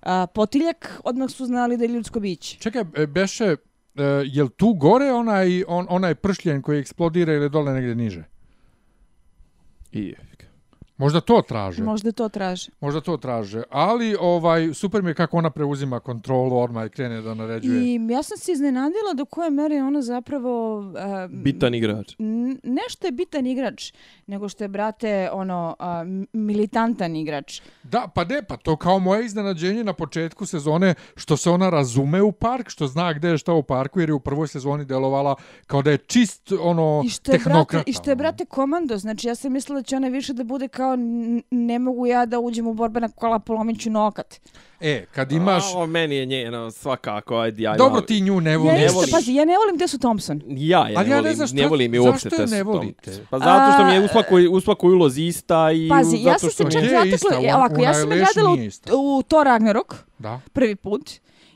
[0.03, 2.59] uh, potiljak, odmah su znali da je ljudsko biće.
[2.59, 7.95] Čekaj, Beše, uh, je tu gore onaj, on, onaj pršljen koji eksplodira ili dole negdje
[7.95, 8.25] niže?
[9.93, 10.15] I
[10.97, 11.83] Možda to traže.
[11.83, 12.71] Možda to traže.
[12.81, 13.63] Možda to traže.
[13.71, 17.95] Ali ovaj super mi je kako ona preuzima kontrolu orma i krene da naređuje.
[17.95, 20.79] I ja sam se iznenadila do koje mere ona zapravo...
[20.79, 20.95] Uh,
[21.31, 22.15] bitan igrač.
[22.63, 23.93] Nešto je bitan igrač,
[24.27, 25.87] nego što je, brate, ono, uh,
[26.33, 27.61] militantan igrač.
[27.83, 32.23] Da, pa ne, pa to kao moje iznenađenje na početku sezone, što se ona razume
[32.23, 35.35] u park, što zna gde je šta u parku, jer je u prvoj sezoni delovala
[35.67, 37.73] kao da je čist, ono, I što je, tehnokrata.
[37.73, 38.99] Brate, I što je, brate, komando.
[38.99, 42.27] Znači, ja sam mislila da će ona više da bude kao kao ne mogu ja
[42.27, 44.41] da uđem u borbena kola polomiću nokat.
[44.81, 45.75] E, kad imaš...
[45.75, 47.77] A, meni je njeno svakako, ajde, ja...
[47.77, 48.81] Dobro, ti nju ne voliš.
[48.81, 49.11] Ja, ne voliš.
[49.11, 50.43] Pazi, ja ne volim gde su Thompson.
[50.49, 53.11] Ja, ja, ne, ja volim, ne, šta, ne volim je uopšte Zašto je ne volite?
[53.31, 55.89] Pa zato što mi je u svakoj, u svakoj ulozi ista i...
[55.89, 57.57] Pazi, ja sam se čak zatekla...
[57.57, 58.57] Ovako, ja sam gledala
[58.93, 59.95] u, u Thor Ragnarok.
[60.19, 60.41] Da.
[60.53, 61.11] Prvi put.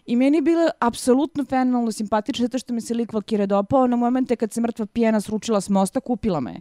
[0.06, 3.86] I meni je bilo apsolutno fenomenalno simpatično zato što mi se lik Valkyrie dopao.
[3.86, 6.60] Na momente kad se mrtva pijena sručila s mosta, kupila me.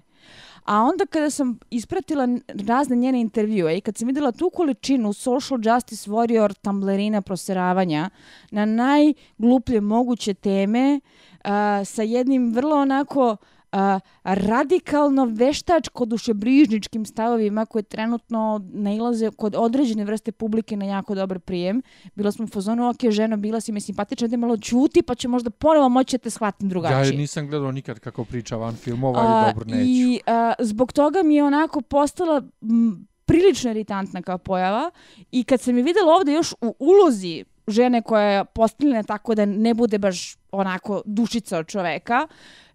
[0.67, 2.27] A onda kada sam ispratila
[2.67, 8.09] razne njene intervjue i kad sam videla tu količinu social justice warrior tamblerina proseravanja
[8.51, 11.49] na najgluplje moguće teme uh,
[11.85, 13.37] sa jednim vrlo onako uh,
[13.71, 21.39] a, radikalno veštačko dušebrižničkim stavovima koje trenutno nailaze kod određene vrste publike na jako dobar
[21.39, 21.81] prijem.
[22.15, 25.27] Bila smo u fazonu, ok, ženo, bila si mi simpatična, da malo čuti, pa će
[25.27, 27.13] možda ponovo moći da te shvatim drugačije.
[27.13, 29.89] Ja nisam gledao nikad kako priča van filmova a, i dobro neću.
[29.89, 34.91] I a, zbog toga mi je onako postala m, prilično iritantna kao pojava
[35.31, 39.45] i kad sam je videla ovde još u ulozi žene koja je postavljena tako da
[39.45, 42.27] ne bude baš onako dušica od čoveka,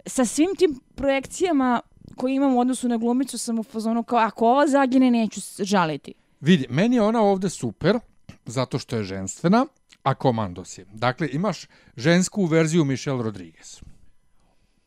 [0.06, 1.80] sa svim tim projekcijama
[2.16, 6.14] koje imam u odnosu na glumicu sam u fazonu kao ako ova zagine neću žaliti.
[6.40, 7.98] Vidi, meni je ona ovde super
[8.46, 9.66] zato što je ženstvena,
[10.02, 10.86] a komandos je.
[10.92, 13.80] Dakle, imaš žensku verziju Michelle Rodriguez.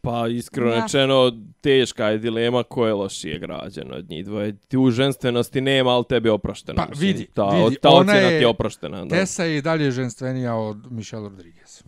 [0.02, 0.82] Pa iskreno ja.
[0.82, 4.58] rečeno, teška je dilema ko je lošije građen od njih dvoje.
[4.58, 6.76] Ti u ženstvenosti nema, ali tebi je oprošteno.
[6.76, 7.76] Pa vidi, ta, vidi.
[7.82, 9.06] Ta ona je, ti je oproštena.
[9.06, 9.16] Da.
[9.16, 11.84] Tessa je i dalje ženstvenija od Michelle Rodriguez.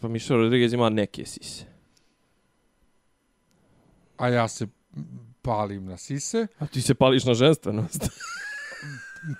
[0.00, 1.64] Pa Michelle Rodriguez ima neke sise.
[4.16, 4.66] A ja se
[5.42, 6.46] palim na sise.
[6.58, 8.08] A ti se pališ na ženstvenost.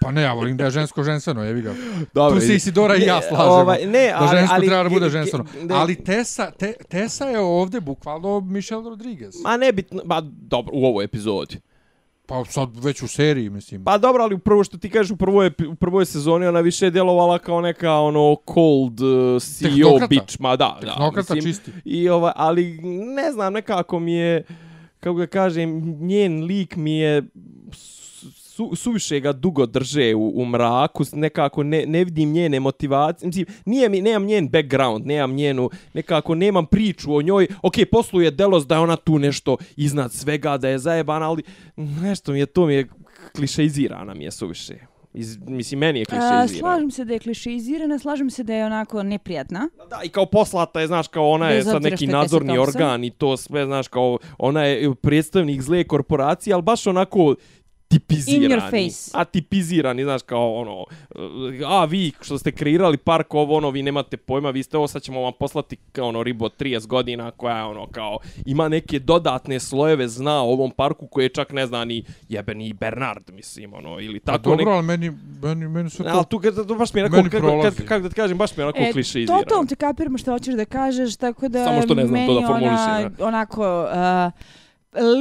[0.00, 1.74] Pa ne, ja volim da je žensko ženstveno, jevi ga.
[2.14, 3.54] Dobro, tu se Isidora i ja slažemo.
[3.54, 5.44] Ovaj, ne, ali, da žensko ali, treba da bude ženstveno.
[5.62, 9.34] Ne, ali Tessa, te, Tessa je ovde bukvalno Michelle Rodriguez.
[9.42, 11.60] Ma ne bitno, ba dobro, u ovoj epizodi.
[12.26, 13.84] Pa sad već u seriji, mislim.
[13.84, 16.90] Pa dobro, ali prvo što ti kažeš u prvoj, u prvoj sezoni, ona više je
[16.90, 20.06] djelovala kao neka ono cold uh, CEO Tehnokrata.
[20.06, 20.40] bitch.
[20.40, 21.34] Ma da, Tehnokrata da.
[21.34, 21.70] Mislim, čisti.
[21.84, 22.78] I ova, ali
[23.16, 24.44] ne znam, nekako mi je,
[25.00, 27.22] kako ga kažem, njen lik mi je
[28.54, 33.46] su, suviše ga dugo drže u, u mraku, nekako ne, ne vidim njene motivacije, mislim,
[33.64, 38.66] nije mi, nemam njen background, nemam njenu, nekako nemam priču o njoj, ok, posluje Delos
[38.66, 41.42] da je ona tu nešto iznad svega, da je zajebana, ali
[41.76, 42.88] nešto mi je, to mi je
[43.36, 44.74] klišeizirana mi je suviše.
[45.14, 46.48] Iz, mislim, meni je klišeizirana.
[46.48, 49.68] Slažem se da je klišeizirana, slažem se da je onako neprijatna.
[49.90, 53.36] Da, i kao poslata je, znaš, kao ona je sad neki nadzorni organ i to
[53.36, 57.34] sve, znaš, kao ona je predstavnik zle korporacije, ali baš onako
[57.88, 58.44] tipizirani.
[58.44, 59.10] In your face.
[59.14, 60.84] A tipizirani, znaš, kao ono,
[61.66, 65.02] a vi što ste kreirali park ovo, ono, vi nemate pojma, vi ste ovo, sad
[65.02, 69.60] ćemo vam poslati kao ono ribo 30 godina koja je ono kao, ima neke dodatne
[69.60, 74.20] slojeve zna o ovom parku koje čak ne zna ni jebeni Bernard, mislim, ono, ili
[74.20, 74.52] pa tako.
[74.52, 74.74] A dobro, nek...
[74.74, 75.12] ali meni,
[75.42, 76.16] meni, meni sve to...
[76.16, 78.56] Ali tu, kad, to baš mi je onako, kako kad, kad, da ti kažem, baš
[78.56, 79.38] mi je onako e, kliše izvira.
[79.38, 81.64] Totalno ti kapiramo što hoćeš da kažeš, tako da...
[81.64, 83.14] Samo što ne znam to da formulišem.
[83.18, 84.63] Ona, onako, uh,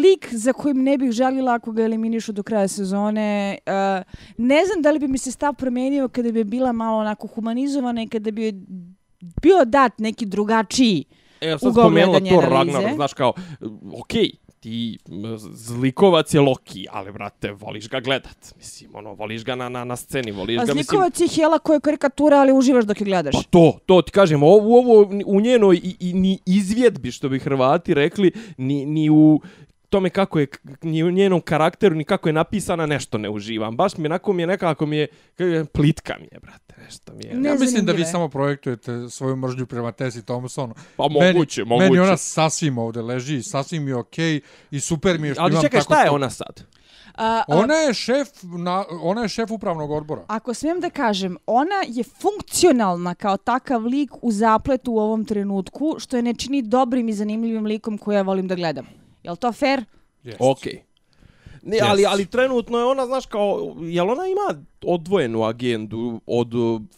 [0.01, 3.57] lik za kojim ne bih žalila ako ga eliminišu do kraja sezone.
[3.65, 4.03] Uh,
[4.37, 8.03] ne znam da li bi mi se stav promijenio kada bi bila malo onako humanizovana
[8.03, 8.53] i kada bi
[9.41, 11.05] bio dat neki drugačiji
[11.43, 13.33] E, sad spomenula to Ragnar, znaš kao,
[14.01, 14.31] okej, okay,
[14.63, 14.97] ti
[15.53, 18.53] zlikovac je Loki, ali brate, voliš ga gledat.
[18.57, 20.83] Mislim, ono, voliš ga na, na, na sceni, voliš A ga, mislim...
[20.83, 23.33] zlikovac je Hela koja je karikatura, ali uživaš dok je gledaš.
[23.33, 27.39] Pa to, to ti kažem, ovo, ovo u njenoj i, i, ni izvjedbi, što bi
[27.39, 29.41] Hrvati rekli, ni, ni u
[29.93, 30.47] tome kako je
[30.81, 33.77] ni u njenom karakteru ni kako je napisana nešto ne uživam.
[33.77, 35.07] Baš mi onako mi je nekako mi je,
[35.73, 37.33] plitka mi je, brate, nešto mi je.
[37.35, 40.73] Ne ja mislim da vi samo projektujete svoju mržnju prema Tessi Thompsonu.
[40.97, 41.89] Pa moguće, meni, moguće.
[41.89, 44.41] Meni ona sasvim ovde leži, sasvim je okej okay
[44.71, 46.63] i super mi je što Ali imam čekaj, šta je ona sad?
[47.15, 50.25] A, a, ona je šef na ona je šef upravnog odbora.
[50.27, 55.95] Ako smijem da kažem, ona je funkcionalna kao takav lik u zapletu u ovom trenutku,
[55.99, 59.02] što je ne čini dobrim i zanimljivim likom koje ja volim da gledam.
[59.23, 59.85] Jel to fair?
[60.23, 60.35] Yes.
[60.39, 60.73] Okej.
[60.73, 60.93] Okay.
[61.65, 61.83] Ne, yes.
[61.89, 66.51] ali, ali trenutno je ona, znaš, kao, jel ona ima odvojenu agendu od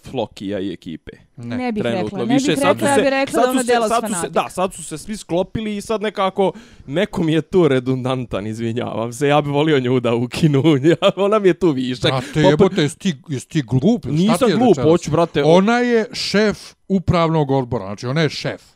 [0.04, 1.12] Flokija i ekipe?
[1.38, 2.18] Ne, ne bih trenutno.
[2.18, 4.74] rekla, ne bih rekla, ja bih rekla da ona dela sad su se, Da, sad
[4.74, 6.52] su se svi sklopili i sad nekako,
[6.88, 10.64] neko mi je tu redundantan, izvinjavam se, ja bih volio nju da ukinu,
[11.16, 12.12] ona mi je tu višak.
[12.12, 14.06] Brate, jebote, jesi ti, jesi ti glup?
[14.06, 15.44] Nisam glup, hoću, brate.
[15.44, 16.58] Ona je šef
[16.88, 18.75] upravnog odbora, znači ona je šef.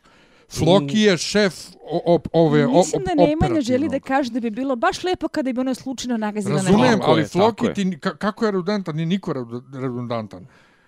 [0.50, 1.54] Floki je šef
[1.92, 5.54] o, ove o, Mislim da Nemanja želi da kaže da bi bilo baš lepo kada
[5.54, 9.34] bi ono slučajno nagazila na Razumijem, ali Floki, ti, kako je redundantan, ni niko
[9.74, 10.48] redundantan.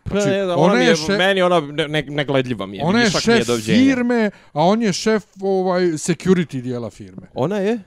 [0.09, 2.83] Znači, ne, ona, ona je šef, meni ona ne, negledljiva mi je.
[2.85, 7.27] Ona je šef firme, a on je šef ovaj security dijela firme.
[7.33, 7.79] Ona je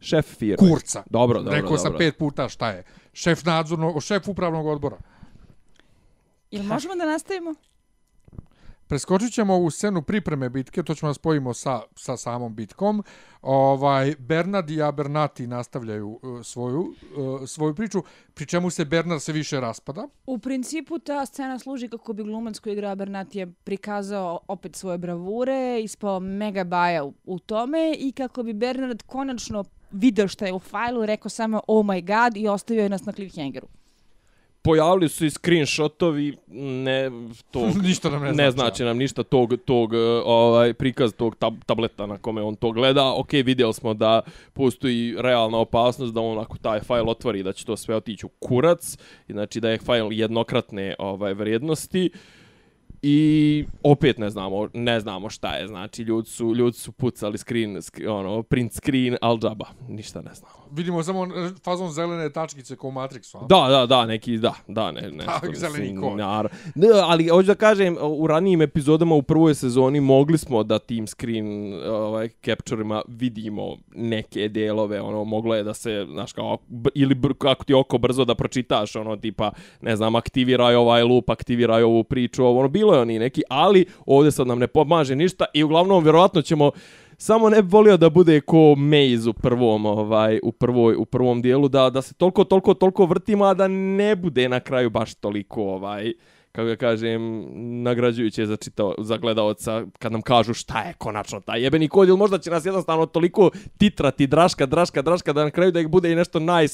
[0.00, 0.56] šef firme.
[0.56, 1.02] Kurca.
[1.10, 2.82] Dobro, dobro, Rekao sam pet puta šta je.
[3.12, 4.96] Šef nadzornog, šef upravnog odbora.
[6.50, 7.54] Jel možemo da nastavimo?
[8.90, 13.02] Preskočit ćemo ovu scenu pripreme bitke, to ćemo da spojimo sa, sa samom bitkom.
[13.42, 18.02] Ovaj, Bernard i Abernati nastavljaju uh, svoju, uh, svoju priču,
[18.34, 20.08] pri čemu se Bernard se više raspada.
[20.26, 24.98] U principu ta scena služi kako bi glumac koji igra Abernati je prikazao opet svoje
[24.98, 30.52] bravure, ispao mega baja u, u tome i kako bi Bernard konačno video što je
[30.52, 33.66] u fajlu, rekao samo oh my god i ostavio je nas na cliffhangeru
[34.62, 37.10] pojavili su i screenshotovi ne
[37.50, 39.92] to ništa nam ne, ne znači, znači nam ništa tog tog
[40.24, 43.12] ovaj prikaz tog tab tableta na kome on to gleda.
[43.14, 44.20] Ok, vidjeli smo da
[44.52, 48.28] postoji realna opasnost da on ako taj fajl otvori da će to sve otići u
[48.28, 48.96] kurac,
[49.28, 52.10] znači da je fajl jednokratne ovaj vrijednosti.
[53.02, 57.82] I opet ne znamo, ne znamo šta je, znači ljudi su, ljudi su pucali screen,
[57.82, 60.54] screen ono, print screen, al džaba, ništa ne znamo.
[60.72, 61.26] Vidimo samo
[61.64, 63.46] fazon zelene tačkice kao u Matrixu, a?
[63.46, 65.24] Da, da, da, neki, da, da, ne, ne.
[65.24, 66.18] Tak, zeleni kod.
[66.74, 71.06] Ne, ali hoću da kažem, u ranijim epizodama u prvoj sezoni mogli smo da tim
[71.06, 76.58] screen ovaj, capture-ima vidimo neke delove, ono, moglo je da se, znaš, kao,
[76.94, 81.82] ili kako ti oko brzo da pročitaš, ono, tipa, ne znam, aktiviraj ovaj loop, aktiviraj
[81.82, 85.62] ovu priču, ono, bilo je oni neki, ali ovdje sad nam ne pomaže ništa i
[85.62, 86.70] uglavnom, vjerovatno ćemo
[87.16, 91.68] samo ne volio da bude ko Maze u prvom ovaj u prvoj u prvom dijelu
[91.68, 95.62] da da se toliko toliko toliko vrtimo a da ne bude na kraju baš toliko
[95.62, 96.12] ovaj
[96.52, 97.44] kako ga kažem,
[97.82, 102.18] nagrađujuće za, čitao, za gledalca kad nam kažu šta je konačno taj jebeni kod, ili
[102.18, 106.12] možda će nas jednostavno toliko titrati, draška, draška, draška, da na kraju da ih bude
[106.12, 106.66] i nešto naj,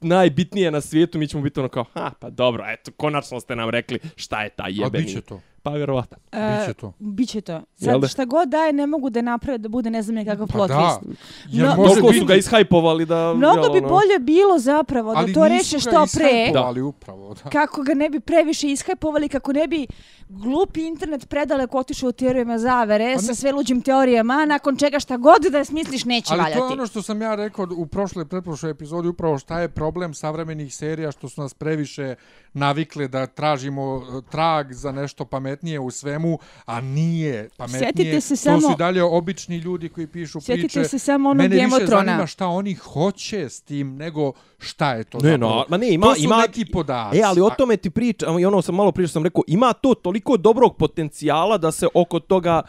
[0.00, 3.70] najbitnije na svijetu, mi ćemo biti ono kao, ha, pa dobro, eto, konačno ste nam
[3.70, 5.04] rekli šta je taj jebeni.
[5.04, 5.40] A bit će to.
[5.62, 6.16] Pa vjerovatno.
[6.32, 6.92] E, biće to.
[6.98, 7.60] Biće to.
[7.76, 10.52] Sad šta god daje ne mogu da naprave da bude ne znam je kakav pa
[10.52, 10.98] plot twist.
[11.50, 13.34] Ja, no, može su ga ishajpovali da...
[13.34, 13.88] Mnogo bi ono...
[13.88, 16.52] bolje bilo zapravo da to reše što pre.
[16.56, 17.50] Ali upravo, da.
[17.50, 19.86] Kako ga ne bi previše ishajpovali, kako ne bi
[20.28, 25.16] glupi internet predaleko otišao u teorijama zavere pa sa sve luđim teorijama, nakon čega šta
[25.16, 26.60] god da smisliš neće ali valjati.
[26.60, 29.68] Ali to je ono što sam ja rekao u prošloj, pretprošloj epizodi, upravo šta je
[29.68, 32.14] problem savremenih serija, što su nas previše
[32.52, 37.92] navikle da tražimo e, trag za nešto pametnije u svemu, a nije pametnije.
[37.94, 38.60] Sjetite se samo...
[38.60, 40.84] To su dalje obični ljudi koji pišu Sjetite priče.
[40.84, 45.18] se samo onog Mene više zanima šta oni hoće s tim, nego šta je to
[45.18, 47.18] ne, No, ma ne, ima, to su ima, neki podaci.
[47.18, 49.94] E, ali o tome ti pričam, i ono sam malo pričao, sam rekao, ima to
[49.94, 52.62] toliko dobrog potencijala da se oko toga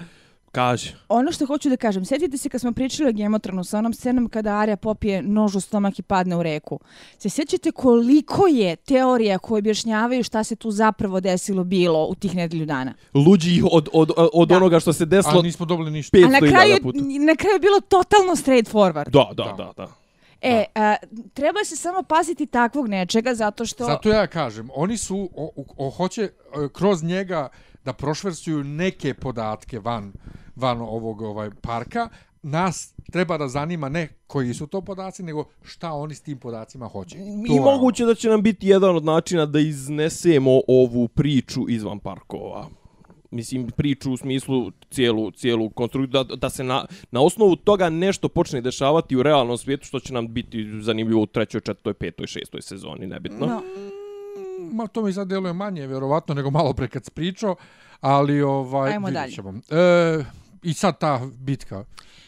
[0.51, 0.95] Kaže.
[1.09, 4.29] Ono što hoću da kažem, sjetite se kad smo pričali o Gemotronu sa onom scenom
[4.29, 6.79] kada Arya popije nož u stomak i padne u reku.
[7.17, 12.35] Se sjećate koliko je teorija koje objašnjavaju šta se tu zapravo desilo bilo u tih
[12.35, 12.93] nedelju dana?
[13.13, 15.39] Luđi od, od, od onoga što se desilo.
[15.39, 16.17] A nismo dobili ništa.
[16.17, 16.77] A na kraju,
[17.19, 19.09] na kraju je bilo totalno straight forward.
[19.09, 19.63] Da, da, da.
[19.63, 19.87] da, da.
[20.41, 20.95] E, a,
[21.33, 23.85] treba se samo paziti takvog nečega zato što...
[23.85, 26.29] Zato ja kažem, oni su, o, o, o, hoće
[26.73, 27.49] kroz njega
[27.85, 30.13] da prošversuju neke podatke van
[30.55, 32.09] van ovog ovaj parka,
[32.43, 36.87] nas treba da zanima ne koji su to podaci, nego šta oni s tim podacima
[36.87, 37.17] hoće.
[37.49, 42.67] I moguće da će nam biti jedan od načina da iznesemo ovu priču izvan parkova.
[43.31, 48.29] mislim, priču u smislu cijelu, cijelu konstrukciju, da, da se na, na osnovu toga nešto
[48.29, 52.61] počne dešavati u realnom svijetu, što će nam biti zanimljivo u trećoj, četvrtoj, petoj, šestoj
[52.61, 53.47] sezoni, nebitno.
[53.47, 53.61] No.
[54.71, 57.55] Ma, to mi sad deluje manje, vjerovatno, nego malo pre kad spričao,
[58.01, 59.35] ali ovaj, Ajmo dalje.
[59.69, 60.23] E,
[60.63, 61.85] I sad ta bitka.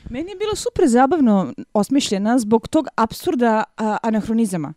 [0.09, 4.73] Meni je bilo super zabavno osmišljena zbog tog absurda a, anahronizama.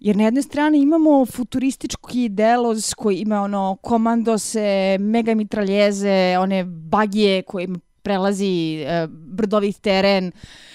[0.00, 7.42] Jer na jednoj strani imamo futuristički delos koji ima ono komandose, mega mitraljeze, one bagije
[7.42, 7.68] koje
[8.02, 10.32] prelazi e, brdovih teren,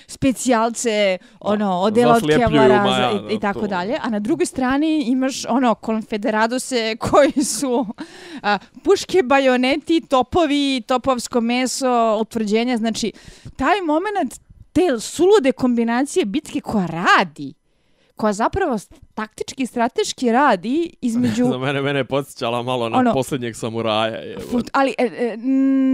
[0.07, 3.67] specijalce, ono, odela od kevlara i, i tako to.
[3.67, 3.97] dalje.
[4.01, 7.85] A na drugoj strani imaš ono konfederadose koji su
[8.43, 12.77] a, puške, bajoneti, topovi, topovsko meso, utvrđenja.
[12.77, 13.11] Znači,
[13.55, 14.39] taj moment
[14.71, 17.53] te sulude kombinacije bitke koja radi,
[18.15, 18.77] koja zapravo
[19.13, 21.45] taktički i strateški radi između...
[21.51, 24.15] Za mene, mene je podsjećala malo na ono, posljednjeg samuraja.
[24.15, 25.37] Je, fut, ali e, e,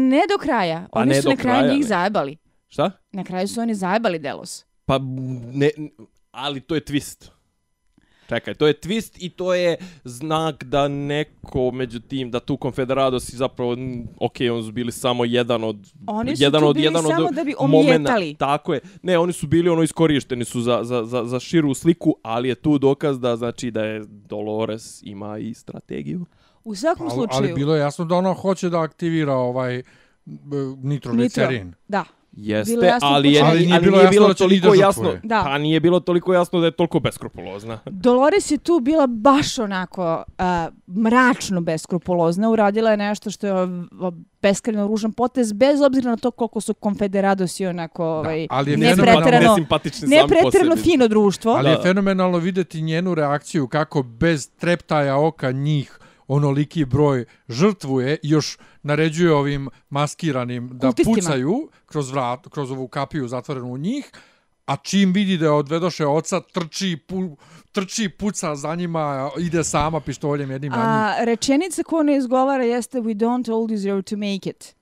[0.10, 0.88] ne do kraja.
[0.92, 2.43] Pa oni su na kraju njih zajebali.
[2.74, 2.92] Šta?
[3.12, 4.66] Na kraju su oni zajebali Delos.
[4.86, 5.00] Pa
[5.54, 5.70] ne,
[6.32, 7.30] ali to je twist.
[8.30, 13.34] Čekaj, to je twist i to je znak da neko među tim, da tu konfederados
[13.34, 13.72] i zapravo,
[14.20, 15.94] ok, oni su bili samo jedan od...
[16.08, 18.36] Oni su jedan tu od, bili jedan samo od da bi omjetali.
[18.36, 18.80] Tako je.
[19.02, 22.56] Ne, oni su bili ono iskorišteni su za, za, za, za širu sliku, ali je
[22.56, 26.26] tu dokaz da znači da je Dolores ima i strategiju.
[26.64, 27.44] U svakom ali, slučaju...
[27.44, 29.84] Ali bilo je jasno da ona hoće da aktivira ovaj
[30.84, 31.68] nitroglicerin.
[31.68, 32.06] Nitro, da.
[32.38, 35.12] Jeste, ali, je, ali nije bilo, nije bilo toliko jasno.
[35.24, 35.42] Da.
[35.46, 37.80] Pa nije bilo toliko jasno da je toliko beskrupulozna.
[37.86, 40.46] Dolores je tu bila baš onako uh,
[41.04, 42.50] mračno beskrupulozna.
[42.50, 43.68] Uradila je nešto što je
[44.42, 49.58] beskreno ružan potez, bez obzira na to koliko su konfederadosi onako ovaj, ali je nepretrano,
[50.08, 51.52] nepretrano fino društvo.
[51.52, 58.58] Ali je fenomenalno videti njenu reakciju kako bez treptaja oka njih onoliki broj žrtvuje još
[58.84, 61.16] naređuje ovim maskiranim da Kultistima.
[61.16, 64.12] pucaju kroz vrat, kroz ovu kapiju zatvorenu u njih,
[64.66, 67.38] a čim vidi da je odvedoše oca, trči, pu,
[67.72, 73.16] trči, puca za njima, ide sama pištoljem jednim a, Rečenica koju ne izgovara jeste we
[73.16, 74.76] don't all deserve to make it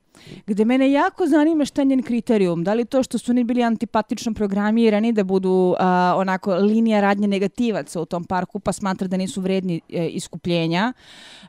[0.47, 2.63] gde mene jako zanima šta je njen kriterijum.
[2.63, 5.85] Da li to što su oni bili antipatično programirani da budu uh,
[6.15, 10.93] onako linija radnje negativaca u tom parku pa smatra da nisu vredni e, iskupljenja,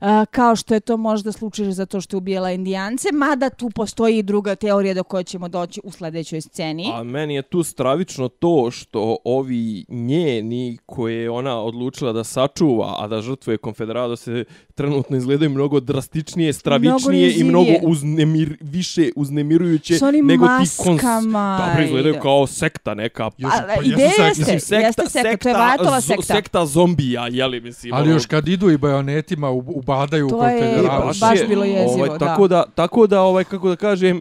[0.00, 3.70] uh, kao što je to možda slučaj za to što je ubijela indijance, mada tu
[3.70, 6.90] postoji i druga teorija do koje ćemo doći u sledećoj sceni.
[6.94, 12.96] A meni je tu stravično to što ovi njeni koje je ona odlučila da sačuva,
[12.98, 14.44] a da žrtvuje konfederado se
[14.74, 21.02] trenutno izgledaju mnogo drastičnije, stravičnije i mnogo uznemir, više uznemirujuće nego ti kons...
[21.32, 23.30] Dobro, izgledaju kao sekta neka.
[23.38, 26.34] Još, pa, pa ideja jeste, sekta, jeste sekta, sekta, to je Vatova sekta.
[26.34, 27.94] Sekta zombija, jeli mislim.
[27.94, 28.12] Ali ono...
[28.12, 31.20] još kad idu i bajonetima ubadaju to u konfederaciju.
[31.20, 32.18] To je baš bilo jezivo, ovaj, da.
[32.18, 34.20] Tako da, tako da, ovaj, kako da kažem,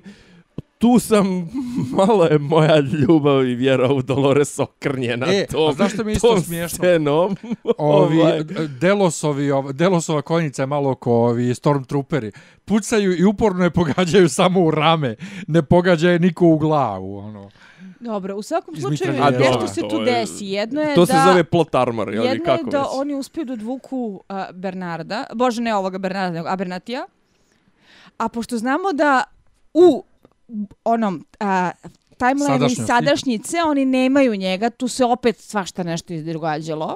[0.82, 1.50] tu sam,
[1.98, 6.42] malo je moja ljubav i vjera u Dolores okrnjena e, tom, a zašto mi isto
[6.42, 6.78] smiješno?
[6.78, 7.36] Scenom,
[7.78, 8.44] ovi, ovaj.
[8.80, 12.32] Delosovi, ov, Delosova konjica je malo ko ovi Stormtrooperi.
[12.66, 15.16] Pucaju i uporno je pogađaju samo u rame.
[15.48, 17.18] Ne pogađaju niko u glavu.
[17.18, 17.50] Ono.
[18.00, 20.46] Dobro, u svakom slučaju, nešto se tu desi.
[20.46, 21.14] Jedno je to da...
[21.14, 22.88] se zove plot armor, jedno kako je da već?
[22.94, 27.06] oni uspiju da odvuku uh, Bernarda, bože ne ovoga Bernarda, nego Abernatija.
[28.18, 29.24] A pošto znamo da
[29.74, 30.04] u
[30.84, 31.72] onom a,
[32.18, 36.96] timeline i sadašnjice, oni nemaju njega, tu se opet svašta nešto izdogađalo.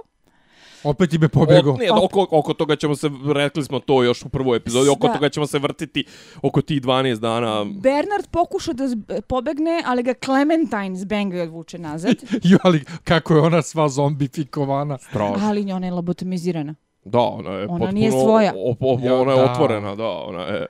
[0.85, 1.71] Opet ime pobjego.
[1.71, 5.07] O, ne, oko, oko toga ćemo se, rekli smo to još u prvoj epizodi, oko
[5.07, 5.13] da.
[5.13, 6.05] toga ćemo se vrtiti
[6.41, 7.63] oko tih 12 dana.
[7.63, 8.83] Bernard pokuša da
[9.27, 12.15] pobegne, ali ga Clementine zbenga i odvuče nazad.
[12.51, 14.97] jo, ali kako je ona sva zombifikovana.
[14.97, 15.47] Strašno.
[15.47, 16.75] Ali ona je lobotomizirana.
[17.05, 17.91] Da, ona je ona potpuno...
[17.91, 18.53] nije svoja.
[18.55, 20.67] Op, op, ona je otvorena, da, ona je...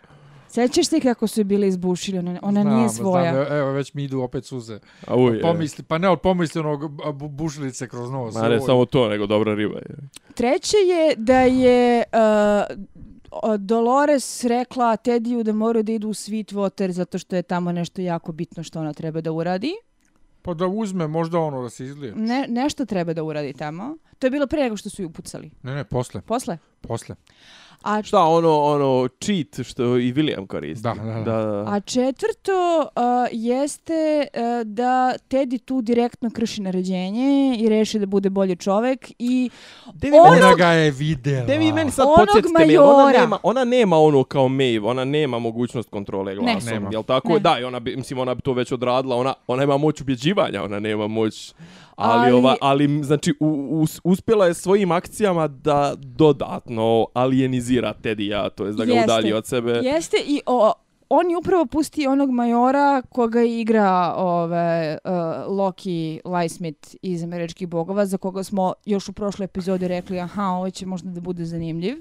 [0.56, 2.18] Sećaš se kako su bili izbušili?
[2.18, 3.32] Ona, ona znam, nije svoja.
[3.34, 4.80] Znam, evo, već mi idu opet suze.
[5.08, 6.92] A uj, pomisli, pa ne, od pomisli onog
[7.30, 8.36] bušilice kroz nos.
[8.36, 9.78] Ma ne, samo to, nego dobra riba.
[9.78, 9.96] Je.
[10.34, 12.04] Treće je da je
[13.42, 18.02] uh, Dolores rekla Tediju da moraju da idu u Sweetwater zato što je tamo nešto
[18.02, 19.72] jako bitno što ona treba da uradi.
[20.42, 22.14] Pa da uzme možda ono da se izlije.
[22.16, 23.98] Ne, nešto treba da uradi tamo.
[24.20, 25.52] To je bilo pre nego što su ju upucali.
[25.64, 26.22] Ne, ne, posle.
[26.22, 26.58] Posle?
[26.88, 27.16] Posle.
[27.86, 30.84] A šta ono ono cheat što i William koristi.
[30.84, 31.64] Da, da, da.
[31.68, 38.30] A četvrto uh, jeste uh, da Teddy tu direktno krši naređenje i reši da bude
[38.30, 39.50] bolji čovjek i
[40.04, 41.46] onog, ona ga je videla.
[41.46, 45.90] Devi meni sad podsjetite me, ona nema, ona nema ono kao Maeve, ona nema mogućnost
[45.90, 46.90] kontrole glasom, ne.
[46.92, 47.34] jel tako?
[47.34, 47.40] Ne.
[47.40, 50.64] Da, i ona bi, mislim, ona bi to već odradila, ona, ona ima moć ubjeđivanja,
[50.64, 51.54] ona nema moć
[51.96, 57.94] ali, ali, ova, ali znači u, u, uspjela je svojim akcijama da dodatno dodatno alienizira
[57.94, 59.06] Tedija, to je da ga Jeste.
[59.06, 59.72] udalji od sebe.
[59.72, 60.74] Jeste i o,
[61.10, 68.06] on je upravo pusti onog majora koga igra ove, uh, Loki Lysmith iz Američkih bogova,
[68.06, 71.98] za koga smo još u prošloj epizodi rekli, aha, ovo će možda da bude zanimljiv,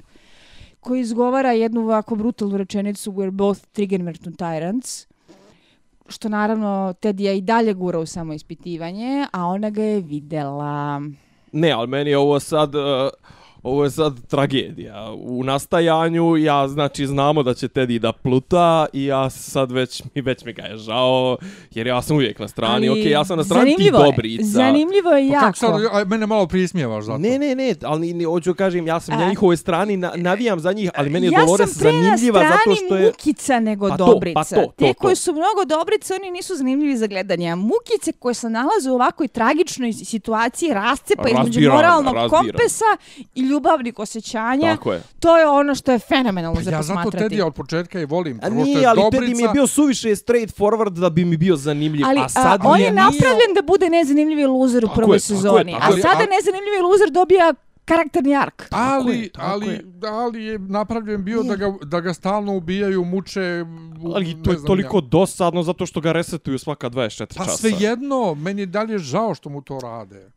[0.81, 5.07] koji izgovara jednu ovako brutalnu rečenicu we're both triggermerton tyrants,
[6.09, 11.03] što naravno Tedija i dalje gura u samo ispitivanje, a ona ga je videla.
[11.53, 12.75] Ne, ali meni je ovo sad...
[12.75, 12.83] Uh
[13.65, 15.13] ovo je sad tragedija.
[15.13, 20.23] U nastajanju ja znači znamo da će Teddy da pluta i ja sad već mi
[20.23, 21.37] već mi ga je žao
[21.71, 22.89] jer ja sam uvijek na strani.
[22.89, 24.45] Okej, okay, ja sam na strani ti dobrica.
[24.45, 25.41] Zanimljivo je jako.
[25.41, 27.19] Pa kako sad a, mene malo prismijevaš zato?
[27.19, 30.13] Ne, ne, ne, ali ni, ni hoću kažem ja sam a, na njihovoj strani na,
[30.17, 33.61] navijam za njih, ali meni je ja Dolores zanimljiva zato što je Ja sam Mukica
[33.61, 34.35] nego pa Dobrica.
[34.35, 37.51] Pa to, pa to, Te to, koji su mnogo Dobrice, oni nisu zanimljivi za gledanje.
[37.51, 42.91] A Mukice koje se nalaze u ovakoj tragičnoj situaciji rascepa između moralnog kompesa
[43.35, 44.77] i ljubavnih osjećanja.
[44.77, 45.03] Tako je.
[45.21, 47.17] To je ono što je fenomenalno za posmatrati.
[47.17, 48.41] Ja zato Teddy od početka i volim.
[48.43, 49.25] A nije, ali dobrica.
[49.25, 52.07] Teddy mi je bio suviše straight forward da bi mi bio zanimljiv.
[52.07, 55.73] Ali, a sad a, on je napravljen da bude nezanimljivi loser u prvoj je, sezoni.
[55.73, 57.55] Je, a sada ali, nezanimljivi loser dobija
[57.85, 58.69] karakterni ark.
[58.71, 59.85] Ali, je, ali, je.
[60.09, 63.65] ali je napravljen bio da ga, da ga stalno ubijaju, muče...
[64.15, 65.01] Ali to je toliko ja.
[65.01, 67.51] dosadno zato što ga resetuju svaka 24 pa časa.
[67.51, 70.31] Pa svejedno, meni je dalje žao što mu to rade.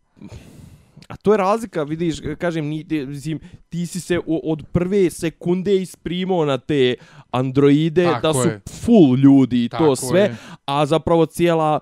[1.08, 3.38] A to je razlika, vidiš, kažem, ni, ti,
[3.70, 6.96] ti si se od prve sekunde isprimao na te
[7.32, 8.62] androide, Tako da su je.
[8.86, 10.36] full ljudi i to sve, je.
[10.66, 11.80] a zapravo cijela,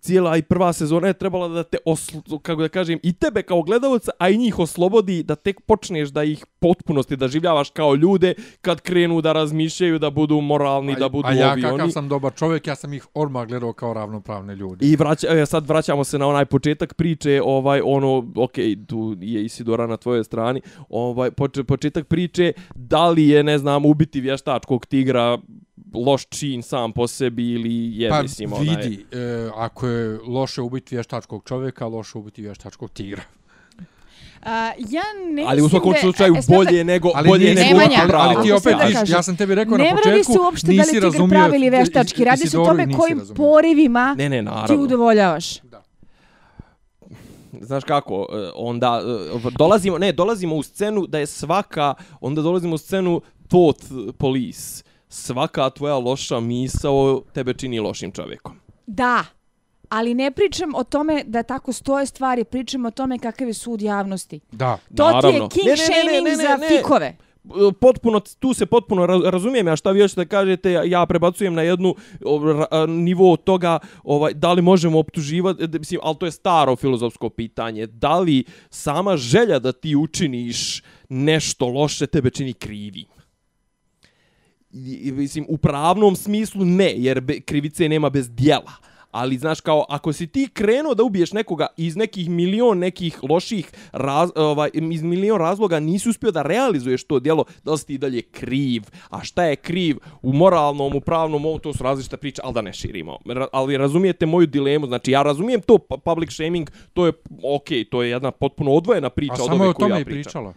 [0.00, 3.62] cijela i prva sezona je trebala da te, oslo, kako da kažem, i tebe kao
[3.62, 8.34] gledalca, a i njih oslobodi da tek počneš da ih potpunosti da življavaš kao ljude
[8.60, 11.64] kad krenu da razmišljaju, da budu moralni, a, da budu ovi oni.
[11.64, 14.86] A ja kakav sam dobar čovjek, ja sam ih orma gledao kao ravnopravne ljudi.
[14.86, 18.54] I vraća, sad vraćamo se na onaj početak priče, ovaj ono, ok,
[18.86, 21.30] tu je Isidora na tvojoj strani, ovaj,
[21.66, 25.38] početak priče, da li je, ne znam, ubiti vještačkog tigra
[25.94, 28.74] loš čin sam po sebi ili je, pa, mislim, onaj...
[28.74, 33.22] Pa vidi, e, ako je loše ubiti vještačkog čovjeka, loše ubiti vještačkog tigra.
[34.44, 38.12] Uh, ja ne ali u svakom slučaju e, bolje da, nego ali bolje nego ali,
[38.12, 41.08] ali ti opet viš, ja sam tebi rekao ne na početku se uopšte nisi da
[41.08, 42.24] li pravi ili veštački.
[42.24, 45.60] Radi se o tome kojim porivima ne, ne, ti udovoljavaš.
[45.60, 45.82] Da.
[47.60, 49.02] Znaš kako, e, onda
[49.46, 53.82] e, dolazimo, ne, dolazimo u scenu da je svaka, onda dolazimo u scenu thought
[54.18, 54.84] police.
[55.14, 58.56] Svaka tvoja loša misao tebe čini lošim čovjekom.
[58.86, 59.24] Da,
[59.88, 63.82] ali ne pričam o tome da tako stoje stvari, pričam o tome kakav je sud
[63.82, 64.40] javnosti.
[64.52, 65.48] Da, to naravno.
[65.48, 67.16] ti je king ne, ne, ne, ne, ne, ne, ne, za fikove
[67.80, 71.94] potpuno tu se potpuno razumijem ja šta vi hoćete da kažete ja prebacujem na jednu
[72.88, 78.18] nivo toga ovaj da li možemo optuživati mislim al to je staro filozofsko pitanje da
[78.18, 83.04] li sama želja da ti učiniš nešto loše tebe čini krivi
[85.12, 88.72] mislim u pravnom smislu ne jer krivice nema bez djela
[89.14, 93.72] ali znaš kao ako si ti krenuo da ubiješ nekoga iz nekih milion nekih loših
[93.92, 97.98] raz, ovaj iz milion razloga nisi uspio da realizuješ to djelo da li si ti
[97.98, 98.82] dalje kriv?
[99.10, 102.62] A šta je kriv u moralnom u pravnom ovom to su različite priče al da
[102.62, 103.18] ne širimo.
[103.52, 107.12] Ali razumijete moju dilemu znači ja razumijem to public shaming to je
[107.56, 110.22] okej okay, to je jedna potpuno odvojena priča od ove koju ja pričam.
[110.22, 110.54] pričala.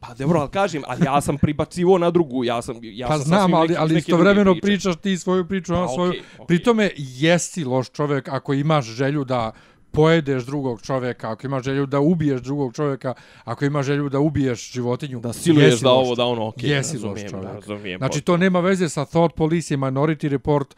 [0.00, 2.76] Pa dobro, ali kažem, ali ja sam pribacivo na drugu, ja sam...
[2.82, 6.12] Ja pa sam znam, ali, ali istovremeno pričaš ti svoju priču, a, svoju...
[6.12, 6.46] Okay, okay.
[6.46, 9.52] Pri tome, jesi loš čovjek ako imaš želju da
[9.94, 14.72] pojedeš drugog čovjeka, ako imaš želju da ubiješ drugog čovjeka, ako imaš želju da ubiješ
[14.72, 17.54] životinju, da siluješ da ovo, da ono, okej, okay, jesi loš čovjek.
[17.54, 20.76] Razumijem, znači, to nema veze sa Thought Police i Minority Report.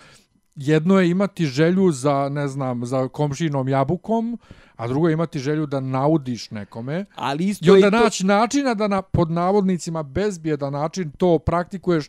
[0.57, 4.39] Jedno je imati želju za, ne znam, za komšinom jabukom,
[4.77, 7.05] a drugo je imati želju da naudiš nekome.
[7.15, 8.05] Ali isto I onda to...
[8.05, 12.09] naći načina da na, pod navodnicima bezbjedan način to praktikuješ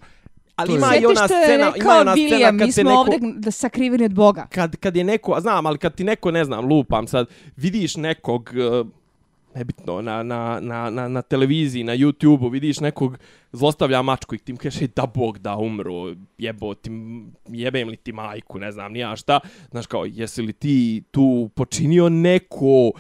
[0.56, 3.52] Ali ima i ona scena, ima ona William, scena kad mi smo neko, ovdje da
[3.52, 4.48] sakriveni od Boga.
[4.52, 8.50] Kad, kad je neko, znam, ali kad ti neko, ne znam, lupam sad, vidiš nekog,
[8.82, 8.88] uh,
[9.58, 13.18] nebitno, na, na, na, na, na televiziji, na YouTube-u, vidiš nekog
[13.52, 16.92] zlostavlja mačku i ti im kaže da Bog da umru, jebo ti,
[17.48, 19.40] jebem li ti majku, ne znam, nija šta.
[19.72, 22.92] Znaš kao, jesi li ti tu počinio neko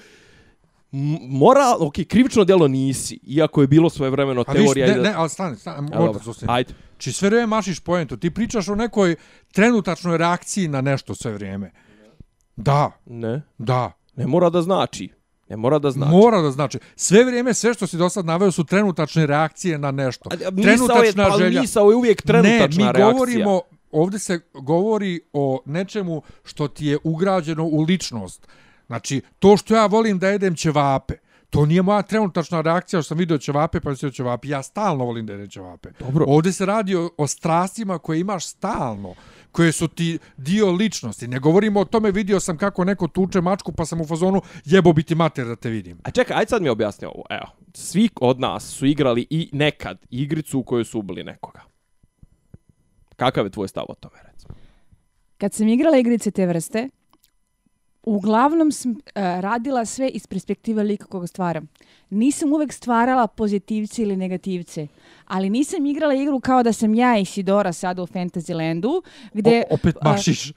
[1.29, 4.85] moral, ok, krivično djelo nisi, iako je bilo svoje vremeno teorija.
[4.85, 6.73] Viš, ne, ne, ali stani, stani, moram to Ajde.
[6.97, 9.15] Či sve vrijeme mašiš pojentu, ti pričaš o nekoj
[9.51, 11.71] trenutačnoj reakciji na nešto sve vrijeme.
[12.55, 12.91] Da.
[13.05, 13.41] Ne.
[13.57, 13.91] Da.
[14.15, 15.16] Ne mora da znači.
[15.49, 16.11] Ne mora da znači.
[16.11, 16.79] Mora da znači.
[16.95, 20.29] Sve vrijeme, sve što si do sad naveo su trenutačne reakcije na nešto.
[20.63, 21.61] Trenutačna je, želja.
[21.61, 23.11] Misao je uvijek trenutačna ne, mi reakcija.
[23.11, 23.61] govorimo,
[23.91, 28.47] ovdje se govori o nečemu što ti je ugrađeno u ličnost.
[28.87, 31.13] Znači, to što ja volim da jedem ćevape,
[31.49, 34.47] To nije moja trenutačna reakcija što sam vidio ćevape pa mislim ćevape.
[34.47, 35.89] Ja stalno volim da je ćevape.
[35.99, 36.25] Dobro.
[36.27, 39.13] Ovdje se radi o, o strastima koje imaš stalno
[39.57, 41.27] koje su ti dio ličnosti.
[41.27, 44.93] Ne govorimo o tome, vidio sam kako neko tuče mačku, pa sam u fazonu jebo
[44.93, 45.97] biti mater da te vidim.
[46.03, 47.23] A čekaj, ajde sad mi objasni ovo.
[47.29, 51.61] Evo, svi od nas su igrali i nekad igricu u kojoj su ubili nekoga.
[53.15, 54.53] Kakav je tvoj stav o tome, recimo?
[55.37, 56.89] Kad sam igrala igrice te vrste,
[58.15, 61.67] uglavnom sam uh, radila sve iz perspektive lika koga stvaram.
[62.09, 64.87] Nisam uvek stvarala pozitivce ili negativce,
[65.25, 69.01] ali nisam igrala igru kao da sam ja i Sidora sada u Fantasylandu,
[69.33, 69.63] gde...
[69.69, 70.49] O, opet mašiš.
[70.49, 70.55] Uh,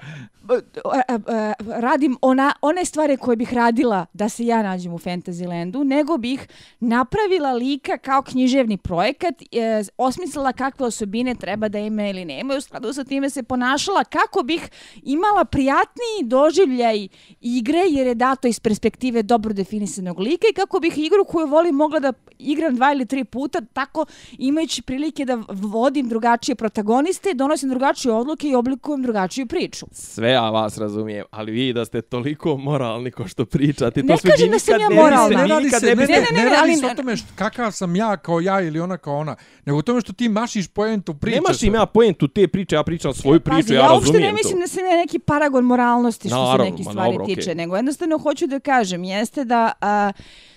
[1.81, 6.49] radim ona, one stvari koje bih radila da se ja nađem u Fantasylandu, nego bih
[6.81, 12.57] napravila lika kao književni projekat, e, osmislila kakve osobine treba da ima ili nema i
[12.57, 14.71] u skladu sa time se ponašala kako bih
[15.03, 17.09] imala prijatniji doživljaj
[17.41, 21.75] igre jer je dato iz perspektive dobro definisanog lika i kako bih igru koju volim
[21.75, 24.07] mogla da igram dva ili tri puta tako
[24.39, 29.87] imajući prilike da vodim drugačije protagoniste, donosim drugačije odluke i oblikujem drugačiju priču.
[29.93, 34.19] Sve ja vas razumijem, ali vi da ste toliko moralni ko što pričate, ne to
[34.19, 35.43] sve kažem da sam ja moralna.
[35.43, 37.97] Ne radi se, ne, ne, ne, ne, ne, radi se o tome što, kakav sam
[37.97, 41.37] ja kao ja ili ona kao ona, nego o tome što ti mašiš poentu priče.
[41.37, 43.95] Ne mašim ja poentu te priče, ja pričam svoju priču, ja, ja razumijem to.
[43.95, 47.55] Ja uopšte ne mislim da sam ja neki paragon moralnosti što se neki stvari tiče,
[47.55, 49.73] nego jednostavno hoću da kažem, jeste da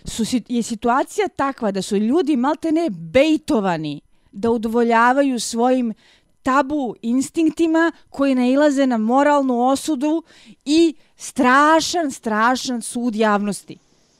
[0.05, 4.01] su, je situacija takva da su ljudi malte ne bejtovani
[4.31, 5.93] da udovoljavaju svojim
[6.43, 10.23] tabu instinktima koji nailaze na moralnu osudu
[10.65, 13.77] i strašan, strašan sud javnosti.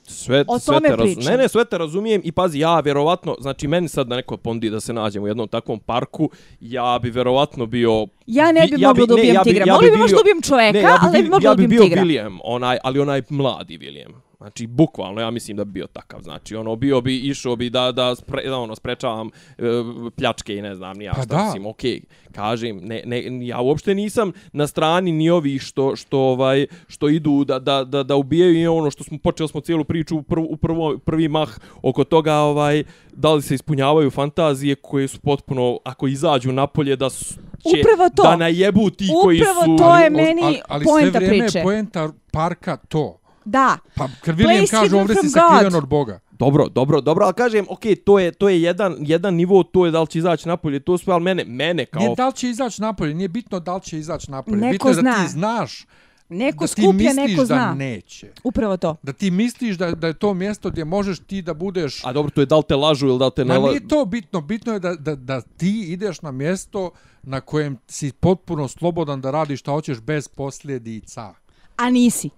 [0.08, 1.24] Sve, o sve te razum...
[1.24, 4.70] Ne, ne, sve te razumijem i pazi, ja vjerovatno, znači meni sad da neko pondi
[4.70, 6.30] da se nađemo u jednom takvom parku,
[6.60, 8.08] ja bi vjerovatno bio...
[8.28, 9.64] Ja ne bi ja mogla da ubijem tigra.
[9.68, 11.68] Ja bi, ja bi možda ubijem čoveka, ne, ja bi, ali bi mogla ja bi
[11.68, 14.14] bio William, onaj, ali onaj mladi William.
[14.44, 16.22] Znači, bukvalno, ja mislim da bi bio takav.
[16.22, 19.64] Znači, ono, bio bi, išao bi da, da, spre, da ono, sprečavam e,
[20.16, 23.62] pljačke i ne znam, ni ja pa šta mislim, okej, okay, kažem, ne, ne, ja
[23.62, 28.16] uopšte nisam na strani ni ovih što, što, ovaj, što idu da, da, da, da
[28.16, 31.50] ubijaju i ono što smo, počeli smo cijelu priču u, prv, u prvo, prvi mah
[31.82, 32.84] oko toga, ovaj,
[33.14, 38.10] da li se ispunjavaju fantazije koje su potpuno, ako izađu napolje, da su, će Upravo
[38.16, 38.24] to.
[38.24, 39.44] da najebu ti Upravo koji su...
[39.44, 43.23] Upravo to je meni ali, ali, ali sve vrijeme je poenta parka to.
[43.46, 43.78] Da.
[43.96, 46.20] Pa kad William kaže ovdje si sakriven od Boga.
[46.32, 49.92] Dobro, dobro, dobro, ali kažem, ok, to je, to je jedan, jedan nivo, to je
[49.92, 52.00] da li će izaći napolje, to sve, ali mene, mene kao...
[52.00, 54.58] Nije da li će izaći napolje, nije bitno da li će izaći napolje.
[54.58, 55.12] Neko bitno je zna.
[55.12, 55.86] da ti znaš
[56.30, 57.56] Neko da skuplja, ti misliš neko zna.
[57.56, 58.32] da neće.
[58.44, 58.96] Upravo to.
[59.04, 62.06] Da ti misliš da, da je to mjesto gdje možeš ti da budeš...
[62.06, 63.66] A dobro, to je da li te lažu ili da li te ne lažu.
[63.66, 64.42] Ma nije to bitno.
[64.42, 66.92] Bitno je da, da, da ti ideš na mjesto
[67.24, 71.34] na kojem si potpuno slobodan da radiš šta hoćeš bez posljedica.
[71.76, 72.30] A nisi.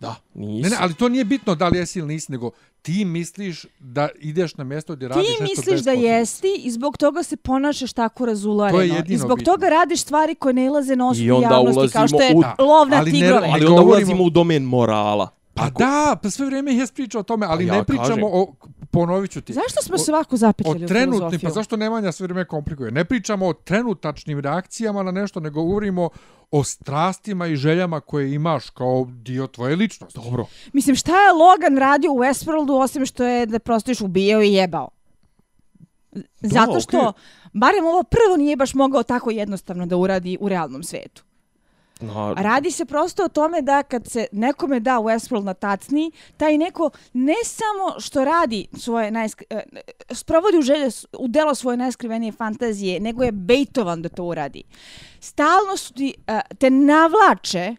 [0.00, 0.62] Da, nisi.
[0.62, 2.50] Ne, ne, ali to nije bitno da li jesi ili nisi, nego
[2.82, 6.96] ti misliš da ideš na mjesto gdje radiš nešto Ti misliš da jesti i zbog
[6.96, 8.78] toga se ponašaš tako razulareno.
[8.78, 9.52] To je I zbog bitno.
[9.52, 12.62] toga radiš stvari koje ne ilaze na osnovu javnosti, kao što je u...
[12.62, 13.48] lov na tigrove.
[13.52, 15.28] Ali onda ulazimo u domen morala.
[15.54, 15.78] Pa Ako...
[15.78, 18.24] da, pa sve vrijeme je pričao o tome, ali ja ne pričamo kažem.
[18.24, 18.52] o,
[18.90, 19.52] ponovit ću ti.
[19.52, 22.90] Zašto smo se ovako zapetljali o trenutnim, Pa zašto Nemanja sve vrijeme komplikuje?
[22.90, 26.08] Ne pričamo o trenutačnim reakcijama na nešto, nego govorimo
[26.50, 30.20] o strastima i željama koje imaš kao dio tvoje ličnosti.
[30.24, 30.46] Dobro.
[30.72, 34.52] Mislim, šta je Logan radio u Westworldu osim što je da prosto još ubijao i
[34.52, 34.88] jebao?
[36.40, 37.12] Zato što, okay.
[37.52, 41.25] barem ovo prvo nije baš mogao tako jednostavno da uradi u realnom svetu.
[42.00, 42.34] No.
[42.36, 46.90] Radi se prosto o tome da kad se nekome da Westworld na tacni, taj neko
[47.12, 49.46] ne samo što radi svoje najskri...
[49.50, 49.62] Eh,
[50.10, 54.62] sprovodi u, želje, u delo svoje najskrivenije fantazije, nego je bejtovan da to uradi.
[55.20, 57.76] Stalno su ti, uh, te navlače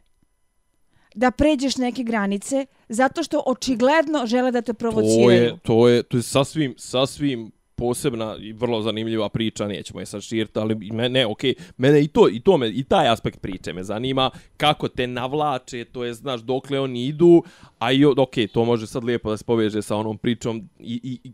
[1.16, 5.24] da pređeš neke granice zato što očigledno žele da te provociraju.
[5.24, 10.06] To je, to je, to je sasvim, sasvim posebna i vrlo zanimljiva priča, nećemo je
[10.06, 13.08] sad širiti, ali me, ne, okej, okay, mene i to, i to me, i taj
[13.08, 17.44] aspekt priče me zanima, kako te navlače, to je, znaš, dokle oni idu,
[17.80, 21.20] a i, okej, okay, to može sad lijepo da se poveže sa onom pričom i,
[21.24, 21.32] i,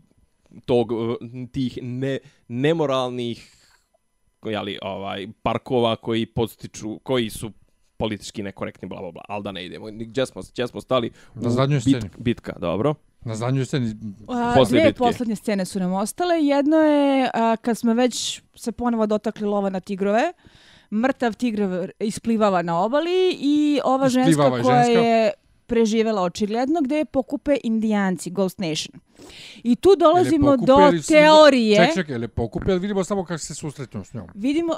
[0.64, 0.92] tog,
[1.52, 2.18] tih ne,
[2.48, 3.50] nemoralnih,
[4.44, 7.50] jeli, ovaj, parkova koji postiču, koji su
[7.96, 9.86] politički nekorektni, bla, bla, bla, ali da ne idemo.
[9.90, 11.10] Gdje smo, gdje smo stali?
[11.34, 12.00] Na zadnjoj sceni.
[12.00, 12.94] Bit, bitka, dobro.
[13.24, 13.94] Na zadnjoj sceni
[14.26, 14.98] posle Dve bitke.
[14.98, 16.34] posljednje scene su nam ostale.
[16.42, 20.32] Jedno je a, kad smo već se ponovo dotakli lova na tigrove.
[20.90, 25.00] Mrtav tigr isplivava na obali i ova ženska koja ženska.
[25.00, 25.32] je
[25.66, 29.00] preživela očigledno gdje je pokupe indijanci, Ghost Nation.
[29.62, 30.76] I tu dolazimo do
[31.08, 31.86] teorije...
[31.86, 34.28] Ček, ček, je li pokupe ili vidimo samo kako se susretno s njom?
[34.34, 34.74] Vidimo...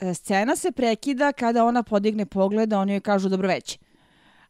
[0.00, 3.78] E, scena se prekida kada ona podigne pogled, a oni joj kažu dobro već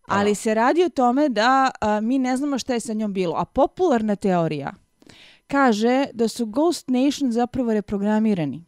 [0.06, 3.34] Ali se radi o tome da a, mi ne znamo šta je sa njom bilo.
[3.36, 4.72] A popularna teorija
[5.46, 8.64] kaže da su Ghost Nation zapravo reprogramirani.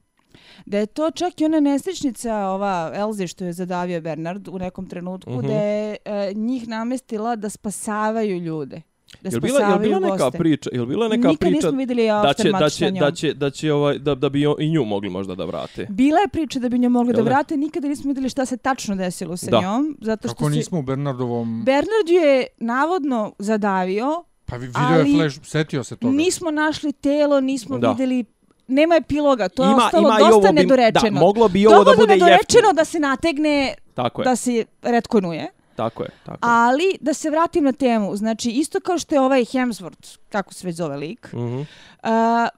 [0.67, 4.87] Da je to čak i ona nesrećnica, ova Elze što je zadavio Bernard u nekom
[4.87, 5.47] trenutku, mm -hmm.
[5.47, 8.83] da je a, njih namestila da spasavaju ljude
[9.23, 10.39] da jel bila, jel bila neka goste.
[10.39, 13.73] priča, jel bila neka Nikad priča vidjeli da će da će da će da će
[13.73, 15.87] ovaj da da bi i nju mogli možda da vrate.
[15.91, 18.57] Bila je priča da bi nju mogli jel da vrate, nikada nismo vidjeli šta se
[18.57, 19.61] tačno desilo sa da.
[19.61, 25.39] njom, zato što Kako nismo u Bernardovom Bernard je navodno zadavio Pa video je flash,
[25.43, 26.17] setio se toga.
[26.17, 27.91] Nismo našli telo, nismo da.
[27.91, 28.25] vidjeli
[28.69, 31.11] nema epiloga, to je ima, ostalo ima dosta bi, nedorečeno.
[31.11, 32.27] Da, moglo bi ovo da bude jeftino.
[32.27, 34.25] nedorečeno da se nategne, Tako je.
[34.25, 35.47] da se retkonuje.
[35.79, 39.45] Tako je, tako Ali, da se vratim na temu, znači, isto kao što je ovaj
[39.45, 41.61] Hemsworth, kako se već zove lik, uh -huh.
[42.03, 42.49] uh,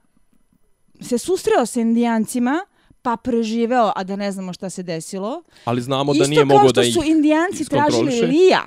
[1.07, 2.65] se susreo sa indijancima,
[3.01, 5.43] pa preživeo, a da ne znamo šta se desilo.
[5.65, 8.65] Ali znamo da nije mogo da ih Isto kao što su indijanci tražili Lija,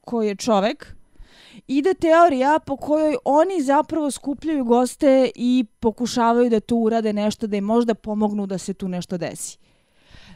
[0.00, 0.94] koji je čovek,
[1.66, 7.56] ide teorija po kojoj oni zapravo skupljaju goste i pokušavaju da tu urade nešto, da
[7.56, 9.58] im možda pomognu da se tu nešto desi.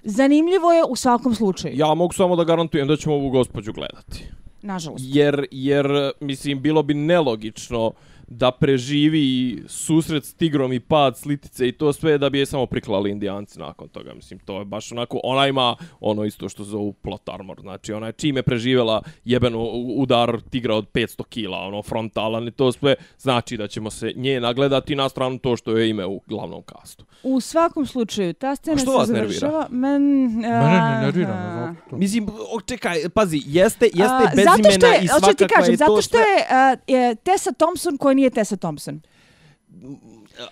[0.05, 1.77] Zanimljivo je u svakom slučaju.
[1.77, 4.25] Ja mogu samo da garantujem da ćemo ovu gospođu gledati.
[4.63, 5.05] Nažalost.
[5.09, 7.93] Jer, jer mislim, bilo bi nelogično
[8.31, 12.67] da preživi susret s tigrom i pad slitice i to sve da bi je samo
[12.67, 14.15] priklali indijanci nakon toga.
[14.15, 17.61] Mislim, to je baš onako, ona ima ono isto što zovu plot armor.
[17.61, 19.63] Znači, ona je čime preživjela jebeno
[19.97, 24.41] udar tigra od 500 kila, ono, frontalan i to sve znači da ćemo se nje
[24.41, 27.05] nagledati na stranu to što je ime u glavnom kastu.
[27.23, 29.67] U svakom slučaju, ta scena se završava.
[29.71, 31.75] Men, Mene ne nervira.
[31.91, 32.29] Mislim,
[32.67, 35.55] čekaj, pazi, jeste, jeste bez imena i svakakva je to...
[35.55, 39.01] Kažem, zato što je, a, je Tessa Thompson koja nije Tessa Thompson.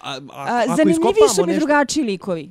[0.01, 2.51] A, a, a, zanimljivi su mi nešto, drugačiji likovi.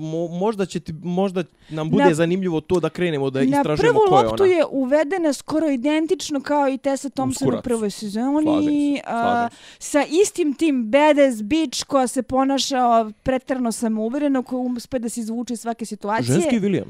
[0.00, 4.04] Mo, možda, će ti, možda nam bude na, zanimljivo to da krenemo da istražujemo ko
[4.04, 4.16] je ona.
[4.16, 7.60] Na prvu loptu je uvedena skoro identično kao i Tessa Thompson Uskurac.
[7.60, 8.44] u prvoj sezoni.
[8.44, 9.90] Slažem se, slažem se.
[9.90, 15.54] sa istim tim badass bitch koja se ponaša pretrano samouvereno, koja uspe da se izvuče
[15.54, 16.34] iz svake situacije.
[16.34, 16.88] Ženski William.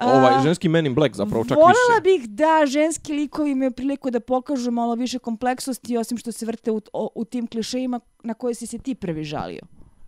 [0.00, 1.78] Ovaj ženski Men in Black zapravo čak Volila više.
[1.88, 6.46] Volela bih da ženski likovi imaju priliku da pokažu malo više kompleksnosti osim što se
[6.46, 9.60] vrte u, o, u tim klišejima na koje si se ti prvi žalio.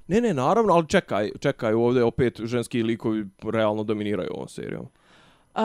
[0.09, 4.83] Ne, ne, naravno, ali čekaj, čekaj, ovdje opet ženski likovi realno dominiraju ovom serijom.
[4.83, 5.63] Uh,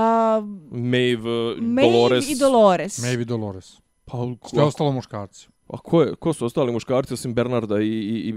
[0.72, 2.30] Maeve, Maeve Dolores.
[2.30, 3.02] i Dolores.
[3.02, 3.78] Maeve i Dolores.
[4.06, 4.18] Pa,
[4.50, 5.48] Sve ostalo muškarci.
[5.68, 8.34] A ko, je, ko su ostali muškarci osim Bernarda i, i, i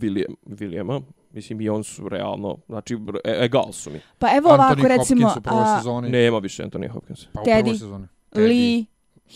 [0.00, 1.02] William, Williama?
[1.30, 4.00] Mislim, i on su realno, znači, e, egal su mi.
[4.18, 5.28] Pa evo ovako, Anthony recimo...
[5.28, 5.78] Hopkins u prvoj a...
[5.78, 6.08] sezoni.
[6.08, 7.26] Nema više Anthony Hopkins.
[7.32, 8.06] Pa u Teddy, prvoj sezoni.
[8.34, 8.84] Lee,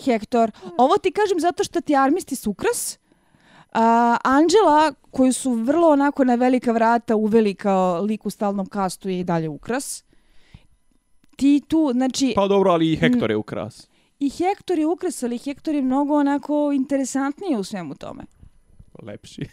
[0.05, 0.51] Hector.
[0.79, 2.99] Ovo ti kažem zato što ti armisti su ukras.
[3.75, 3.81] Uh,
[4.25, 9.21] Angela, koju su vrlo onako na velika vrata uveli kao lik u stalnom kastu je
[9.21, 10.05] i dalje ukras.
[11.37, 12.33] Ti tu, znači...
[12.37, 13.89] Pa dobro, ali i Hector je ukras.
[14.19, 18.25] I Hector je ukras, ali Hector je mnogo onako interesantniji u svemu tome.
[19.03, 19.49] Lepši.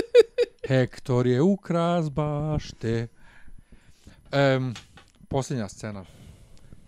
[0.68, 3.08] Hektor je ukras baš te.
[4.56, 4.74] Um,
[5.28, 6.04] posljednja scena.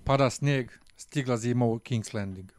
[0.05, 2.53] Pada snijeg, stigla zima u King's Landing.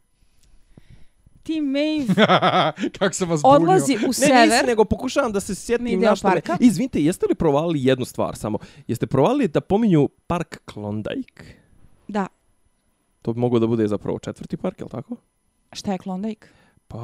[1.42, 2.14] Ti Maeve
[2.98, 4.34] Kako sam vas odlazi u sever.
[4.34, 6.42] Ne, nisi, nego pokušavam da se sjetim na što me...
[6.60, 8.58] Izvinite, jeste li provalili jednu stvar samo?
[8.86, 11.44] Jeste provalili da pominju park Klondike?
[12.08, 12.26] Da.
[13.30, 15.16] To bi moglo da bude zapravo četvrti park, je li tako?
[15.72, 16.48] Šta je Klondike?
[16.88, 16.98] Pa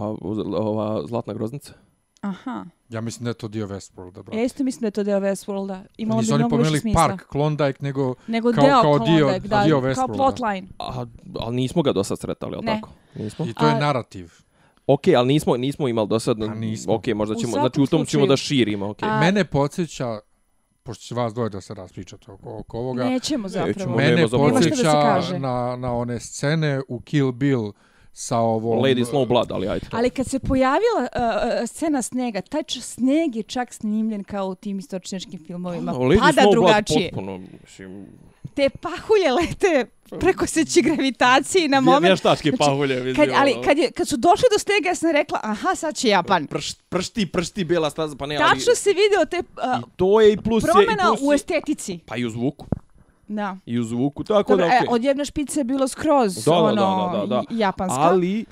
[0.57, 1.73] ova Zlatna groznica.
[2.21, 2.65] Aha.
[2.89, 4.39] Ja mislim da je to dio Westworlda, brate.
[4.39, 5.81] Ja isto mislim da je to dio Westworlda.
[5.97, 6.89] Imalo Nisu bi mnogo više smisla.
[6.89, 9.95] Nisu oni park Klondike, nego, nego kao, deo kao dio, Klondike, da, dio Westworlda.
[9.95, 10.69] Kao plotline.
[10.79, 11.07] A,
[11.39, 12.89] ali nismo ga do sad sretali, ali tako?
[13.15, 13.47] Nismo?
[13.47, 14.33] I to je A, narativ.
[14.87, 16.39] Ok, ali nismo, nismo imali do sad...
[16.39, 16.95] Pa nismo.
[16.95, 18.07] Ok, možda ćemo, znači u tom slučaju.
[18.07, 18.87] ćemo da širimo.
[18.87, 19.17] Okay.
[19.17, 20.19] A, Mene podsjeća,
[20.87, 23.05] pošto će vas dvoje da se raspričate oko, oko ovoga.
[23.05, 23.97] Nećemo zapravo.
[23.97, 27.73] Nećemo, Mene podsjeća na, na one scene u Kill Bill,
[28.19, 28.79] sa ovom...
[28.79, 29.87] Lady Snow Blood, ali ajde.
[29.91, 34.55] Ali kad se pojavila uh, uh, scena snega, taj sneg je čak snimljen kao u
[34.55, 35.93] tim istočnjačkim filmovima.
[35.93, 37.11] Lady Pada Snow drugačije.
[37.13, 38.07] Blood potpuno, mislim...
[38.57, 39.87] Te pahulje lete
[40.21, 42.07] preko seći gravitacije na moment.
[42.07, 43.15] Vještačke znači, pahulje.
[43.15, 46.09] Kad, ali kad, je, kad su došli do snega, ja sam rekla, aha, sad će
[46.09, 46.47] Japan.
[46.47, 48.45] Prš, pršti, pršti, bela staza, pa ne, ali...
[48.45, 51.33] Tačno se video te uh, I to je i plus promjena je, i plus u
[51.33, 51.99] estetici.
[52.07, 52.67] Pa i u zvuku.
[53.29, 53.57] Da.
[53.67, 54.87] I u zvuku, tako Dobre, da, okej.
[54.87, 54.91] Okay.
[54.91, 57.43] E, od jedne špice je bilo skroz, da, ono, da, da, da, da.
[57.51, 58.01] japanska.
[58.01, 58.45] Ali,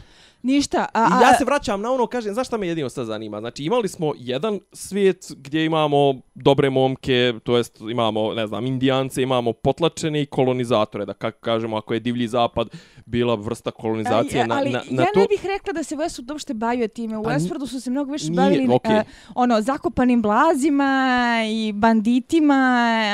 [0.45, 0.87] Ništa.
[0.93, 3.41] A, a, ja se vraćam na ono, kažem, zašto me jedino sad zanima?
[3.41, 9.23] Znači, imali smo jedan svijet gdje imamo dobre momke, to jest imamo, ne znam, indijance,
[9.23, 12.69] imamo potlačene i kolonizatore, da kako kažemo, ako je divlji zapad
[13.07, 15.21] bila vrsta kolonizacije a, na, ali, na, na ja to...
[15.21, 17.19] ne bih rekla da se Westworld uopšte bavio time.
[17.19, 19.01] U Westworldu su se mnogo više nije, bavili okay.
[19.01, 22.55] uh, ono, zakopanim blazima i banditima,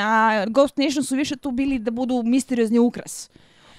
[0.05, 3.29] a Ghost Nation su više tu bili da budu misteriozni ukras.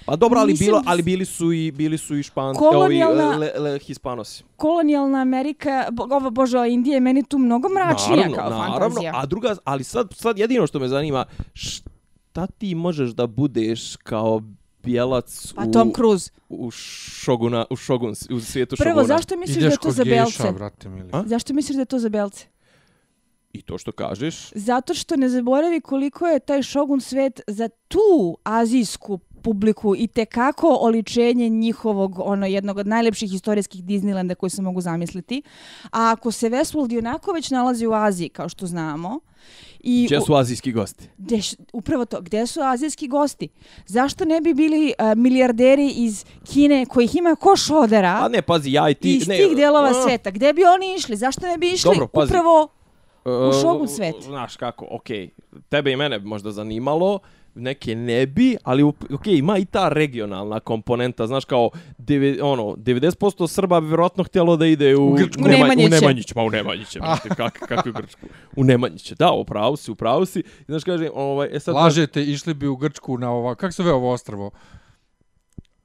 [0.05, 3.51] Pa dobro, ali, bilo, ali bili su i bili su i španci, kolonijalna, ovi, le,
[3.57, 4.43] le, hispanosi.
[4.55, 9.11] Kolonijalna Amerika, ovo bože, Indija je meni tu mnogo mračnija naravno, kao naravno, fantazija.
[9.15, 14.41] A druga, ali sad, sad jedino što me zanima, šta ti možeš da budeš kao
[14.83, 16.31] bijelac pa, u, Tom Cruise.
[16.49, 19.05] u šoguna, u šogun, u svijetu Prvo, šoguna.
[19.05, 20.51] Prvo, zašto misliš Ideš da je to za belce?
[20.51, 20.89] Brate,
[21.25, 22.45] zašto misliš da je to za belce?
[23.53, 24.51] I to što kažeš?
[24.55, 30.25] Zato što ne zaboravi koliko je taj šogun svet za tu azijsku publiku i te
[30.25, 35.41] kako oličenje njihovog ono jednog od najlepših istorijskih Disneylanda koji se mogu zamisliti.
[35.83, 39.19] A ako se Westworld i onako već nalazi u Aziji, kao što znamo,
[39.83, 41.09] I gdje su azijski gosti?
[41.17, 41.41] Gdje,
[41.73, 43.49] upravo to, gdje su azijski gosti?
[43.85, 48.19] Zašto ne bi bili uh, milijarderi iz Kine kojih ima ko šodera?
[48.21, 49.15] A ne, pazi, ja i ti...
[49.15, 50.31] Iz ne, tih dijelova uh, sveta.
[50.31, 51.15] Gdje bi oni išli?
[51.15, 52.29] Zašto ne bi išli dobro, pazi.
[52.29, 52.67] upravo
[53.25, 54.15] u šogun svet?
[54.15, 55.29] Uh, znaš kako, okej.
[55.51, 55.59] Okay.
[55.69, 57.19] Tebe i mene možda zanimalo
[57.55, 63.47] neke ne bi, ali ok, ima i ta regionalna komponenta, znaš kao devi, ono, 90%
[63.47, 65.43] Srba bi vjerojatno htjelo da ide u, u, Grčku.
[65.43, 65.87] u, Nemanjiće.
[65.87, 66.99] u Nemanjiće, ma u Nemanjiće,
[67.37, 71.59] kak, kako u Grčku, u Nemanjiće, da, upravo si, upravo si, znaš kaže, ovaj, e
[71.59, 71.75] sad...
[71.75, 74.51] Lažete, išli bi u Grčku na ova, kako se ve ovo ostrvo?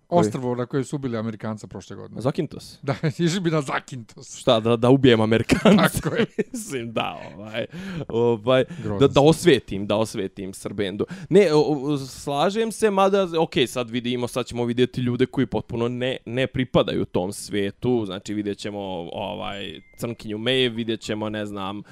[0.09, 2.21] Ostrvo na koje su ubili Amerikanca prošle godine.
[2.21, 2.79] Zakintos?
[2.83, 4.37] Da, išli bi na Zakintos.
[4.37, 5.89] Šta, da, da ubijem Amerikanca?
[6.01, 6.27] Tako je.
[6.53, 7.67] Mislim, da, ovaj,
[8.09, 8.65] ovaj,
[9.01, 11.07] da, da osvetim, da osvetim Srbendu.
[11.29, 16.17] Ne, o, slažem se, mada, ok, sad vidimo, sad ćemo vidjeti ljude koji potpuno ne,
[16.27, 18.81] ne pripadaju tom svetu, znači vidjet ćemo
[19.13, 21.85] ovaj, Crnkinju May, vidjet ćemo, ne znam, uh,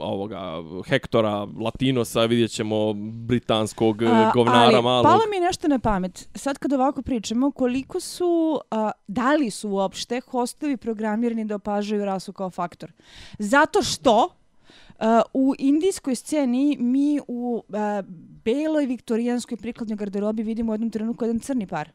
[0.00, 0.40] ovoga
[0.86, 2.92] Hektora Latinosa, vidjet ćemo
[3.26, 5.04] britanskog uh, govnara ali, malog.
[5.04, 6.28] Palo mi nešto na pamet.
[6.34, 12.04] Sad kad ovako pričamo, koliko su, uh, da li su uopšte hostovi programirani da opažaju
[12.04, 12.92] rasu kao faktor?
[13.38, 14.28] Zato što
[15.00, 15.04] Uh,
[15.34, 17.78] u indijskoj sceni mi u uh,
[18.44, 21.90] beloj viktorijanskoj prikladnoj garderobi vidimo u jednom trenutku jedan crni par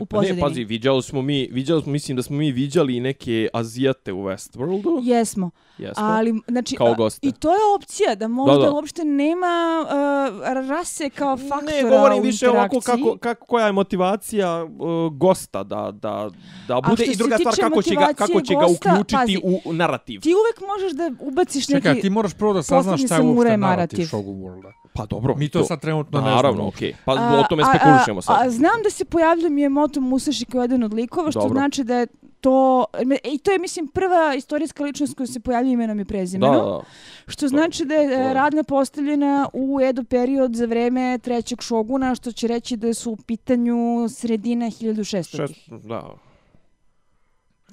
[0.00, 0.40] u pozadini.
[0.40, 3.48] Pa ne, pazi, viđali smo mi, viđali smo, mislim da smo mi viđali i neke
[3.52, 5.00] Azijate u Westworldu.
[5.02, 5.50] Jesmo.
[5.78, 6.04] Jesmo.
[6.04, 7.28] Ali, znači, kao goste.
[7.28, 8.72] I to je opcija, da možda da, da.
[8.72, 14.64] uopšte nema uh, rase kao faktora Ne, govorim više ovako kako, kako, koja je motivacija
[14.64, 16.30] uh, gosta da, da,
[16.68, 19.72] da bude i druga stvar kako će ga, kako će gosta, ga uključiti pazi, u
[19.72, 20.20] narativ.
[20.20, 21.88] Ti uvek možeš da ubaciš Čekaj, neki...
[21.88, 24.87] Čekaj, ti moraš prvo da saznaš šta je uopšte narativ Shogun Worlda.
[24.92, 25.34] Pa dobro.
[25.34, 26.92] Mi to, to sad trenutno ne Naravno, okej.
[26.92, 26.94] Okay.
[27.04, 28.36] Pa a, o tome spekulišemo sad.
[28.36, 31.54] A, a, znam da se pojavljuje Miyamoto Musashi kao jedan od likova, što dobro.
[31.54, 32.06] znači da je
[32.40, 32.84] to...
[33.24, 36.56] I to je, mislim, prva istorijska ličnost koja se pojavljuje imenom i prezimenom.
[36.56, 36.80] Da, da.
[37.26, 42.48] Što znači da je radna postavljena u Edo period za vreme trećeg šoguna, što će
[42.48, 45.36] reći da su u pitanju sredina 1600.
[45.36, 46.10] Šest, da.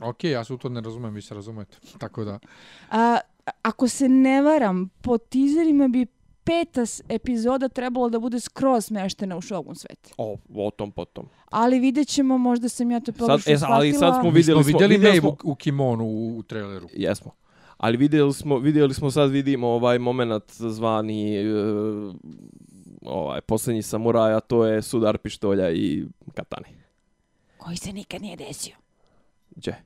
[0.02, 1.78] Ok, ja se u to ne razumem, vi se razumete.
[2.00, 2.40] Tako da.
[2.92, 3.18] A,
[3.62, 6.06] ako se ne varam, po tizerima bi
[6.46, 10.14] peta epizoda trebalo da bude skroz smeštena u Shogun svet.
[10.18, 11.28] O, o tom potom.
[11.50, 14.68] Ali vidjet ćemo, možda sam ja to pogrešno sad, e, Ali sad smo vidjeli, smo,
[14.68, 15.30] vidjeli Maeve smo...
[15.30, 16.88] u, u kimonu u, u traileru.
[16.94, 17.32] Jesmo.
[17.78, 22.16] Ali vidjeli smo, vidjeli smo sad vidimo ovaj moment zvani uh,
[23.02, 26.68] ovaj posljednji samuraj, a to je sudar pištolja i katane.
[27.58, 28.76] Koji se nikad nije desio.
[29.56, 29.84] Gdje?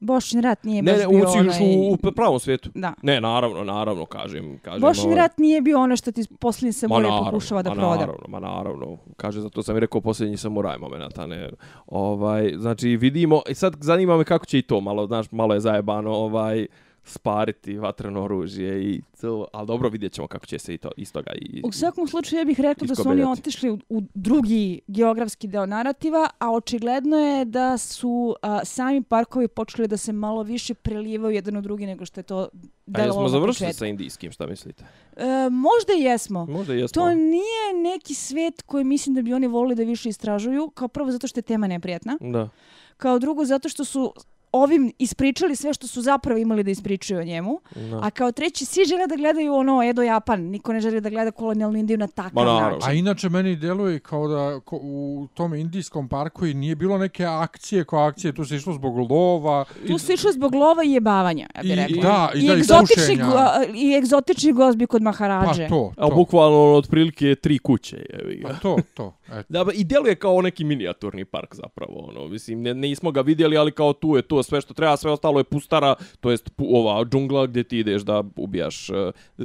[0.00, 1.60] Bošnji rat nije ne, baš ne, bio onaj...
[1.60, 2.70] Ne, u pravom svijetu.
[2.74, 2.94] Da.
[3.02, 4.58] Ne, naravno, naravno, kažem.
[4.62, 5.16] kažem Bošnji ovaj...
[5.16, 7.86] rat nije bio ono što ti posljednji samuraj pokušava da proda.
[7.88, 8.98] Ma naravno, ma naravno.
[9.16, 11.50] Kaže, zato sam i rekao posljednji samuraj momenta, ne.
[11.86, 15.60] Ovaj, znači, vidimo, i sad zanima me kako će i to malo, znaš, malo je
[15.60, 16.66] zajebano, ovaj,
[17.10, 21.12] spariti vatreno oružje i to, ali dobro vidjet ćemo kako će se i to iz
[21.12, 24.80] toga i U svakom slučaju ja bih rekla da su oni otišli u, u drugi
[24.86, 30.42] geografski deo narativa, a očigledno je da su a, sami parkovi počeli da se malo
[30.42, 32.48] više prelivaju jedan u drugi nego što je to
[32.92, 34.84] A jesmo završili sa indijskim, šta mislite?
[35.16, 36.46] E, možda jesmo.
[36.46, 37.02] Možda jesmo.
[37.02, 41.10] To nije neki svet koji mislim da bi oni volili da više istražuju, kao prvo
[41.10, 42.16] zato što je tema neprijatna.
[42.20, 42.48] Da.
[42.96, 44.14] Kao drugo zato što su
[44.52, 47.60] ovim ispričali sve što su zapravo imali da ispričaju o njemu.
[47.76, 48.00] No.
[48.02, 50.40] A kao treći, svi žele da gledaju ono Edo Japan.
[50.42, 52.90] Niko ne želi da gleda kolonijalnu Indiju na takav Ma, način.
[52.90, 57.24] A inače meni djeluje kao da ko, u tom indijskom parku i nije bilo neke
[57.24, 58.32] akcije kao akcije.
[58.32, 59.64] Tu se išlo zbog lova.
[59.86, 61.96] Tu se išlo zbog lova i jebavanja, ja bih rekla.
[61.96, 63.38] I, da, i, I, da, egzotični, go,
[63.74, 65.62] I egzotični gozbi kod Maharađe.
[65.62, 66.06] Pa to, to.
[66.06, 67.96] A bukvalno otprilike tri kuće.
[67.96, 69.14] Je, pa to, to.
[69.48, 71.98] Da, I djeluje kao neki minijaturni park zapravo.
[71.98, 72.28] Ono.
[72.28, 75.40] Mislim, ne, nismo ga vidjeli, ali kao tu je to sve što treba, sve ostalo
[75.40, 78.92] je pustara, to jest ova džungla gdje ti ideš da ubijaš e,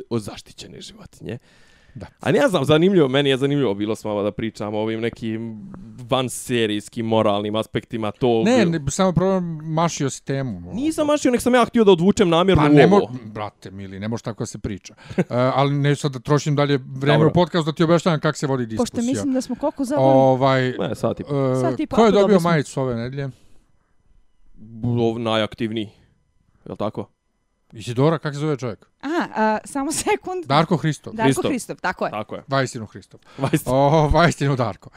[0.09, 1.37] uh, zaštićene životinje.
[1.95, 2.05] Da.
[2.19, 5.69] A ne znam, zanimljivo, meni je zanimljivo bilo s vama da pričamo o ovim nekim
[6.09, 8.43] van serijskim moralnim aspektima to...
[8.45, 10.73] Ne, ne samo problem mašio si temu.
[10.73, 12.75] Nisam mašio, nek sam ja htio da odvučem namjerno pa, ovo.
[12.75, 14.95] Ne mo, brate, mili, ne može tako se priča.
[15.17, 15.23] uh,
[15.59, 17.29] ali ne sad da trošim dalje vreme Dobro.
[17.29, 19.01] u podcastu da ti objašnjam kako se vodi diskusija.
[19.01, 20.09] Pošto mislim da smo koliko zavrli.
[20.09, 21.23] Ovaj, ne, sati.
[21.23, 23.29] Uh, sati ko je dobio majicu ove nedelje?
[25.19, 25.89] Najaktivniji.
[26.65, 27.14] Je li tako?
[27.75, 28.85] Isidora, kako se zove čovjek?
[29.01, 30.45] A, a, samo sekund.
[30.45, 31.13] Darko Hristov.
[31.13, 32.11] Darko Hristov, Hristov tako je.
[32.11, 32.43] Tako je.
[32.47, 33.19] Vajstinu Hristov.
[33.37, 33.75] Vajstinu.
[33.75, 34.89] O, Vajstinu Darko.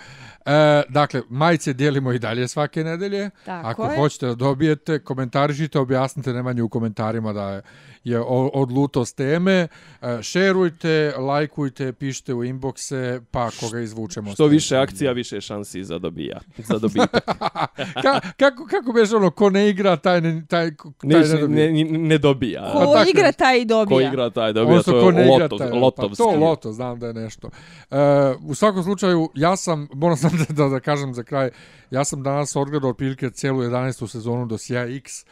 [0.46, 3.30] E, dakle, majice dijelimo i dalje svake nedelje.
[3.44, 3.96] Tako Ako je.
[3.96, 7.62] hoćete da dobijete, komentarišite, objasnite Nemanju u komentarima da je,
[8.10, 8.20] je
[8.52, 9.68] odluto s teme.
[10.02, 14.32] E, šerujte, lajkujte, pišite u inboxe, pa koga izvučemo.
[14.32, 16.40] Što više akcija, više šansi za dobija.
[16.56, 17.18] Za dobijete.
[18.02, 21.48] Ka, kako, kako beš ono, ko ne igra, taj ne, taj, taj ne, ne, dobija.
[21.48, 22.72] Ne, ne dobija.
[22.72, 23.96] Ko pa, igra, taj dobija.
[23.96, 24.82] Ko igra, taj dobija.
[24.82, 26.22] To je ko ne loto, taj, lotovski.
[26.24, 27.50] Pa to loto, znam da je nešto.
[27.90, 27.96] E,
[28.42, 31.50] u svakom slučaju, ja sam, moram sam da, da, da kažem za kraj,
[31.90, 34.08] ja sam danas odgledao otprilike cijelu 11.
[34.08, 35.24] sezonu do Sija X.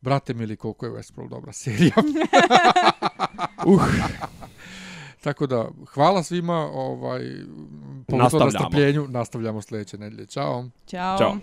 [0.00, 1.94] Brate mili, koliko je Westworld dobra serija.
[3.66, 3.82] uh.
[5.20, 7.20] Tako da, hvala svima, ovaj,
[8.08, 9.06] nastavljamo.
[9.08, 10.26] nastavljamo sljedeće nedelje.
[10.26, 10.64] Ćao.
[10.86, 11.18] Ćao.
[11.18, 11.36] Ćao.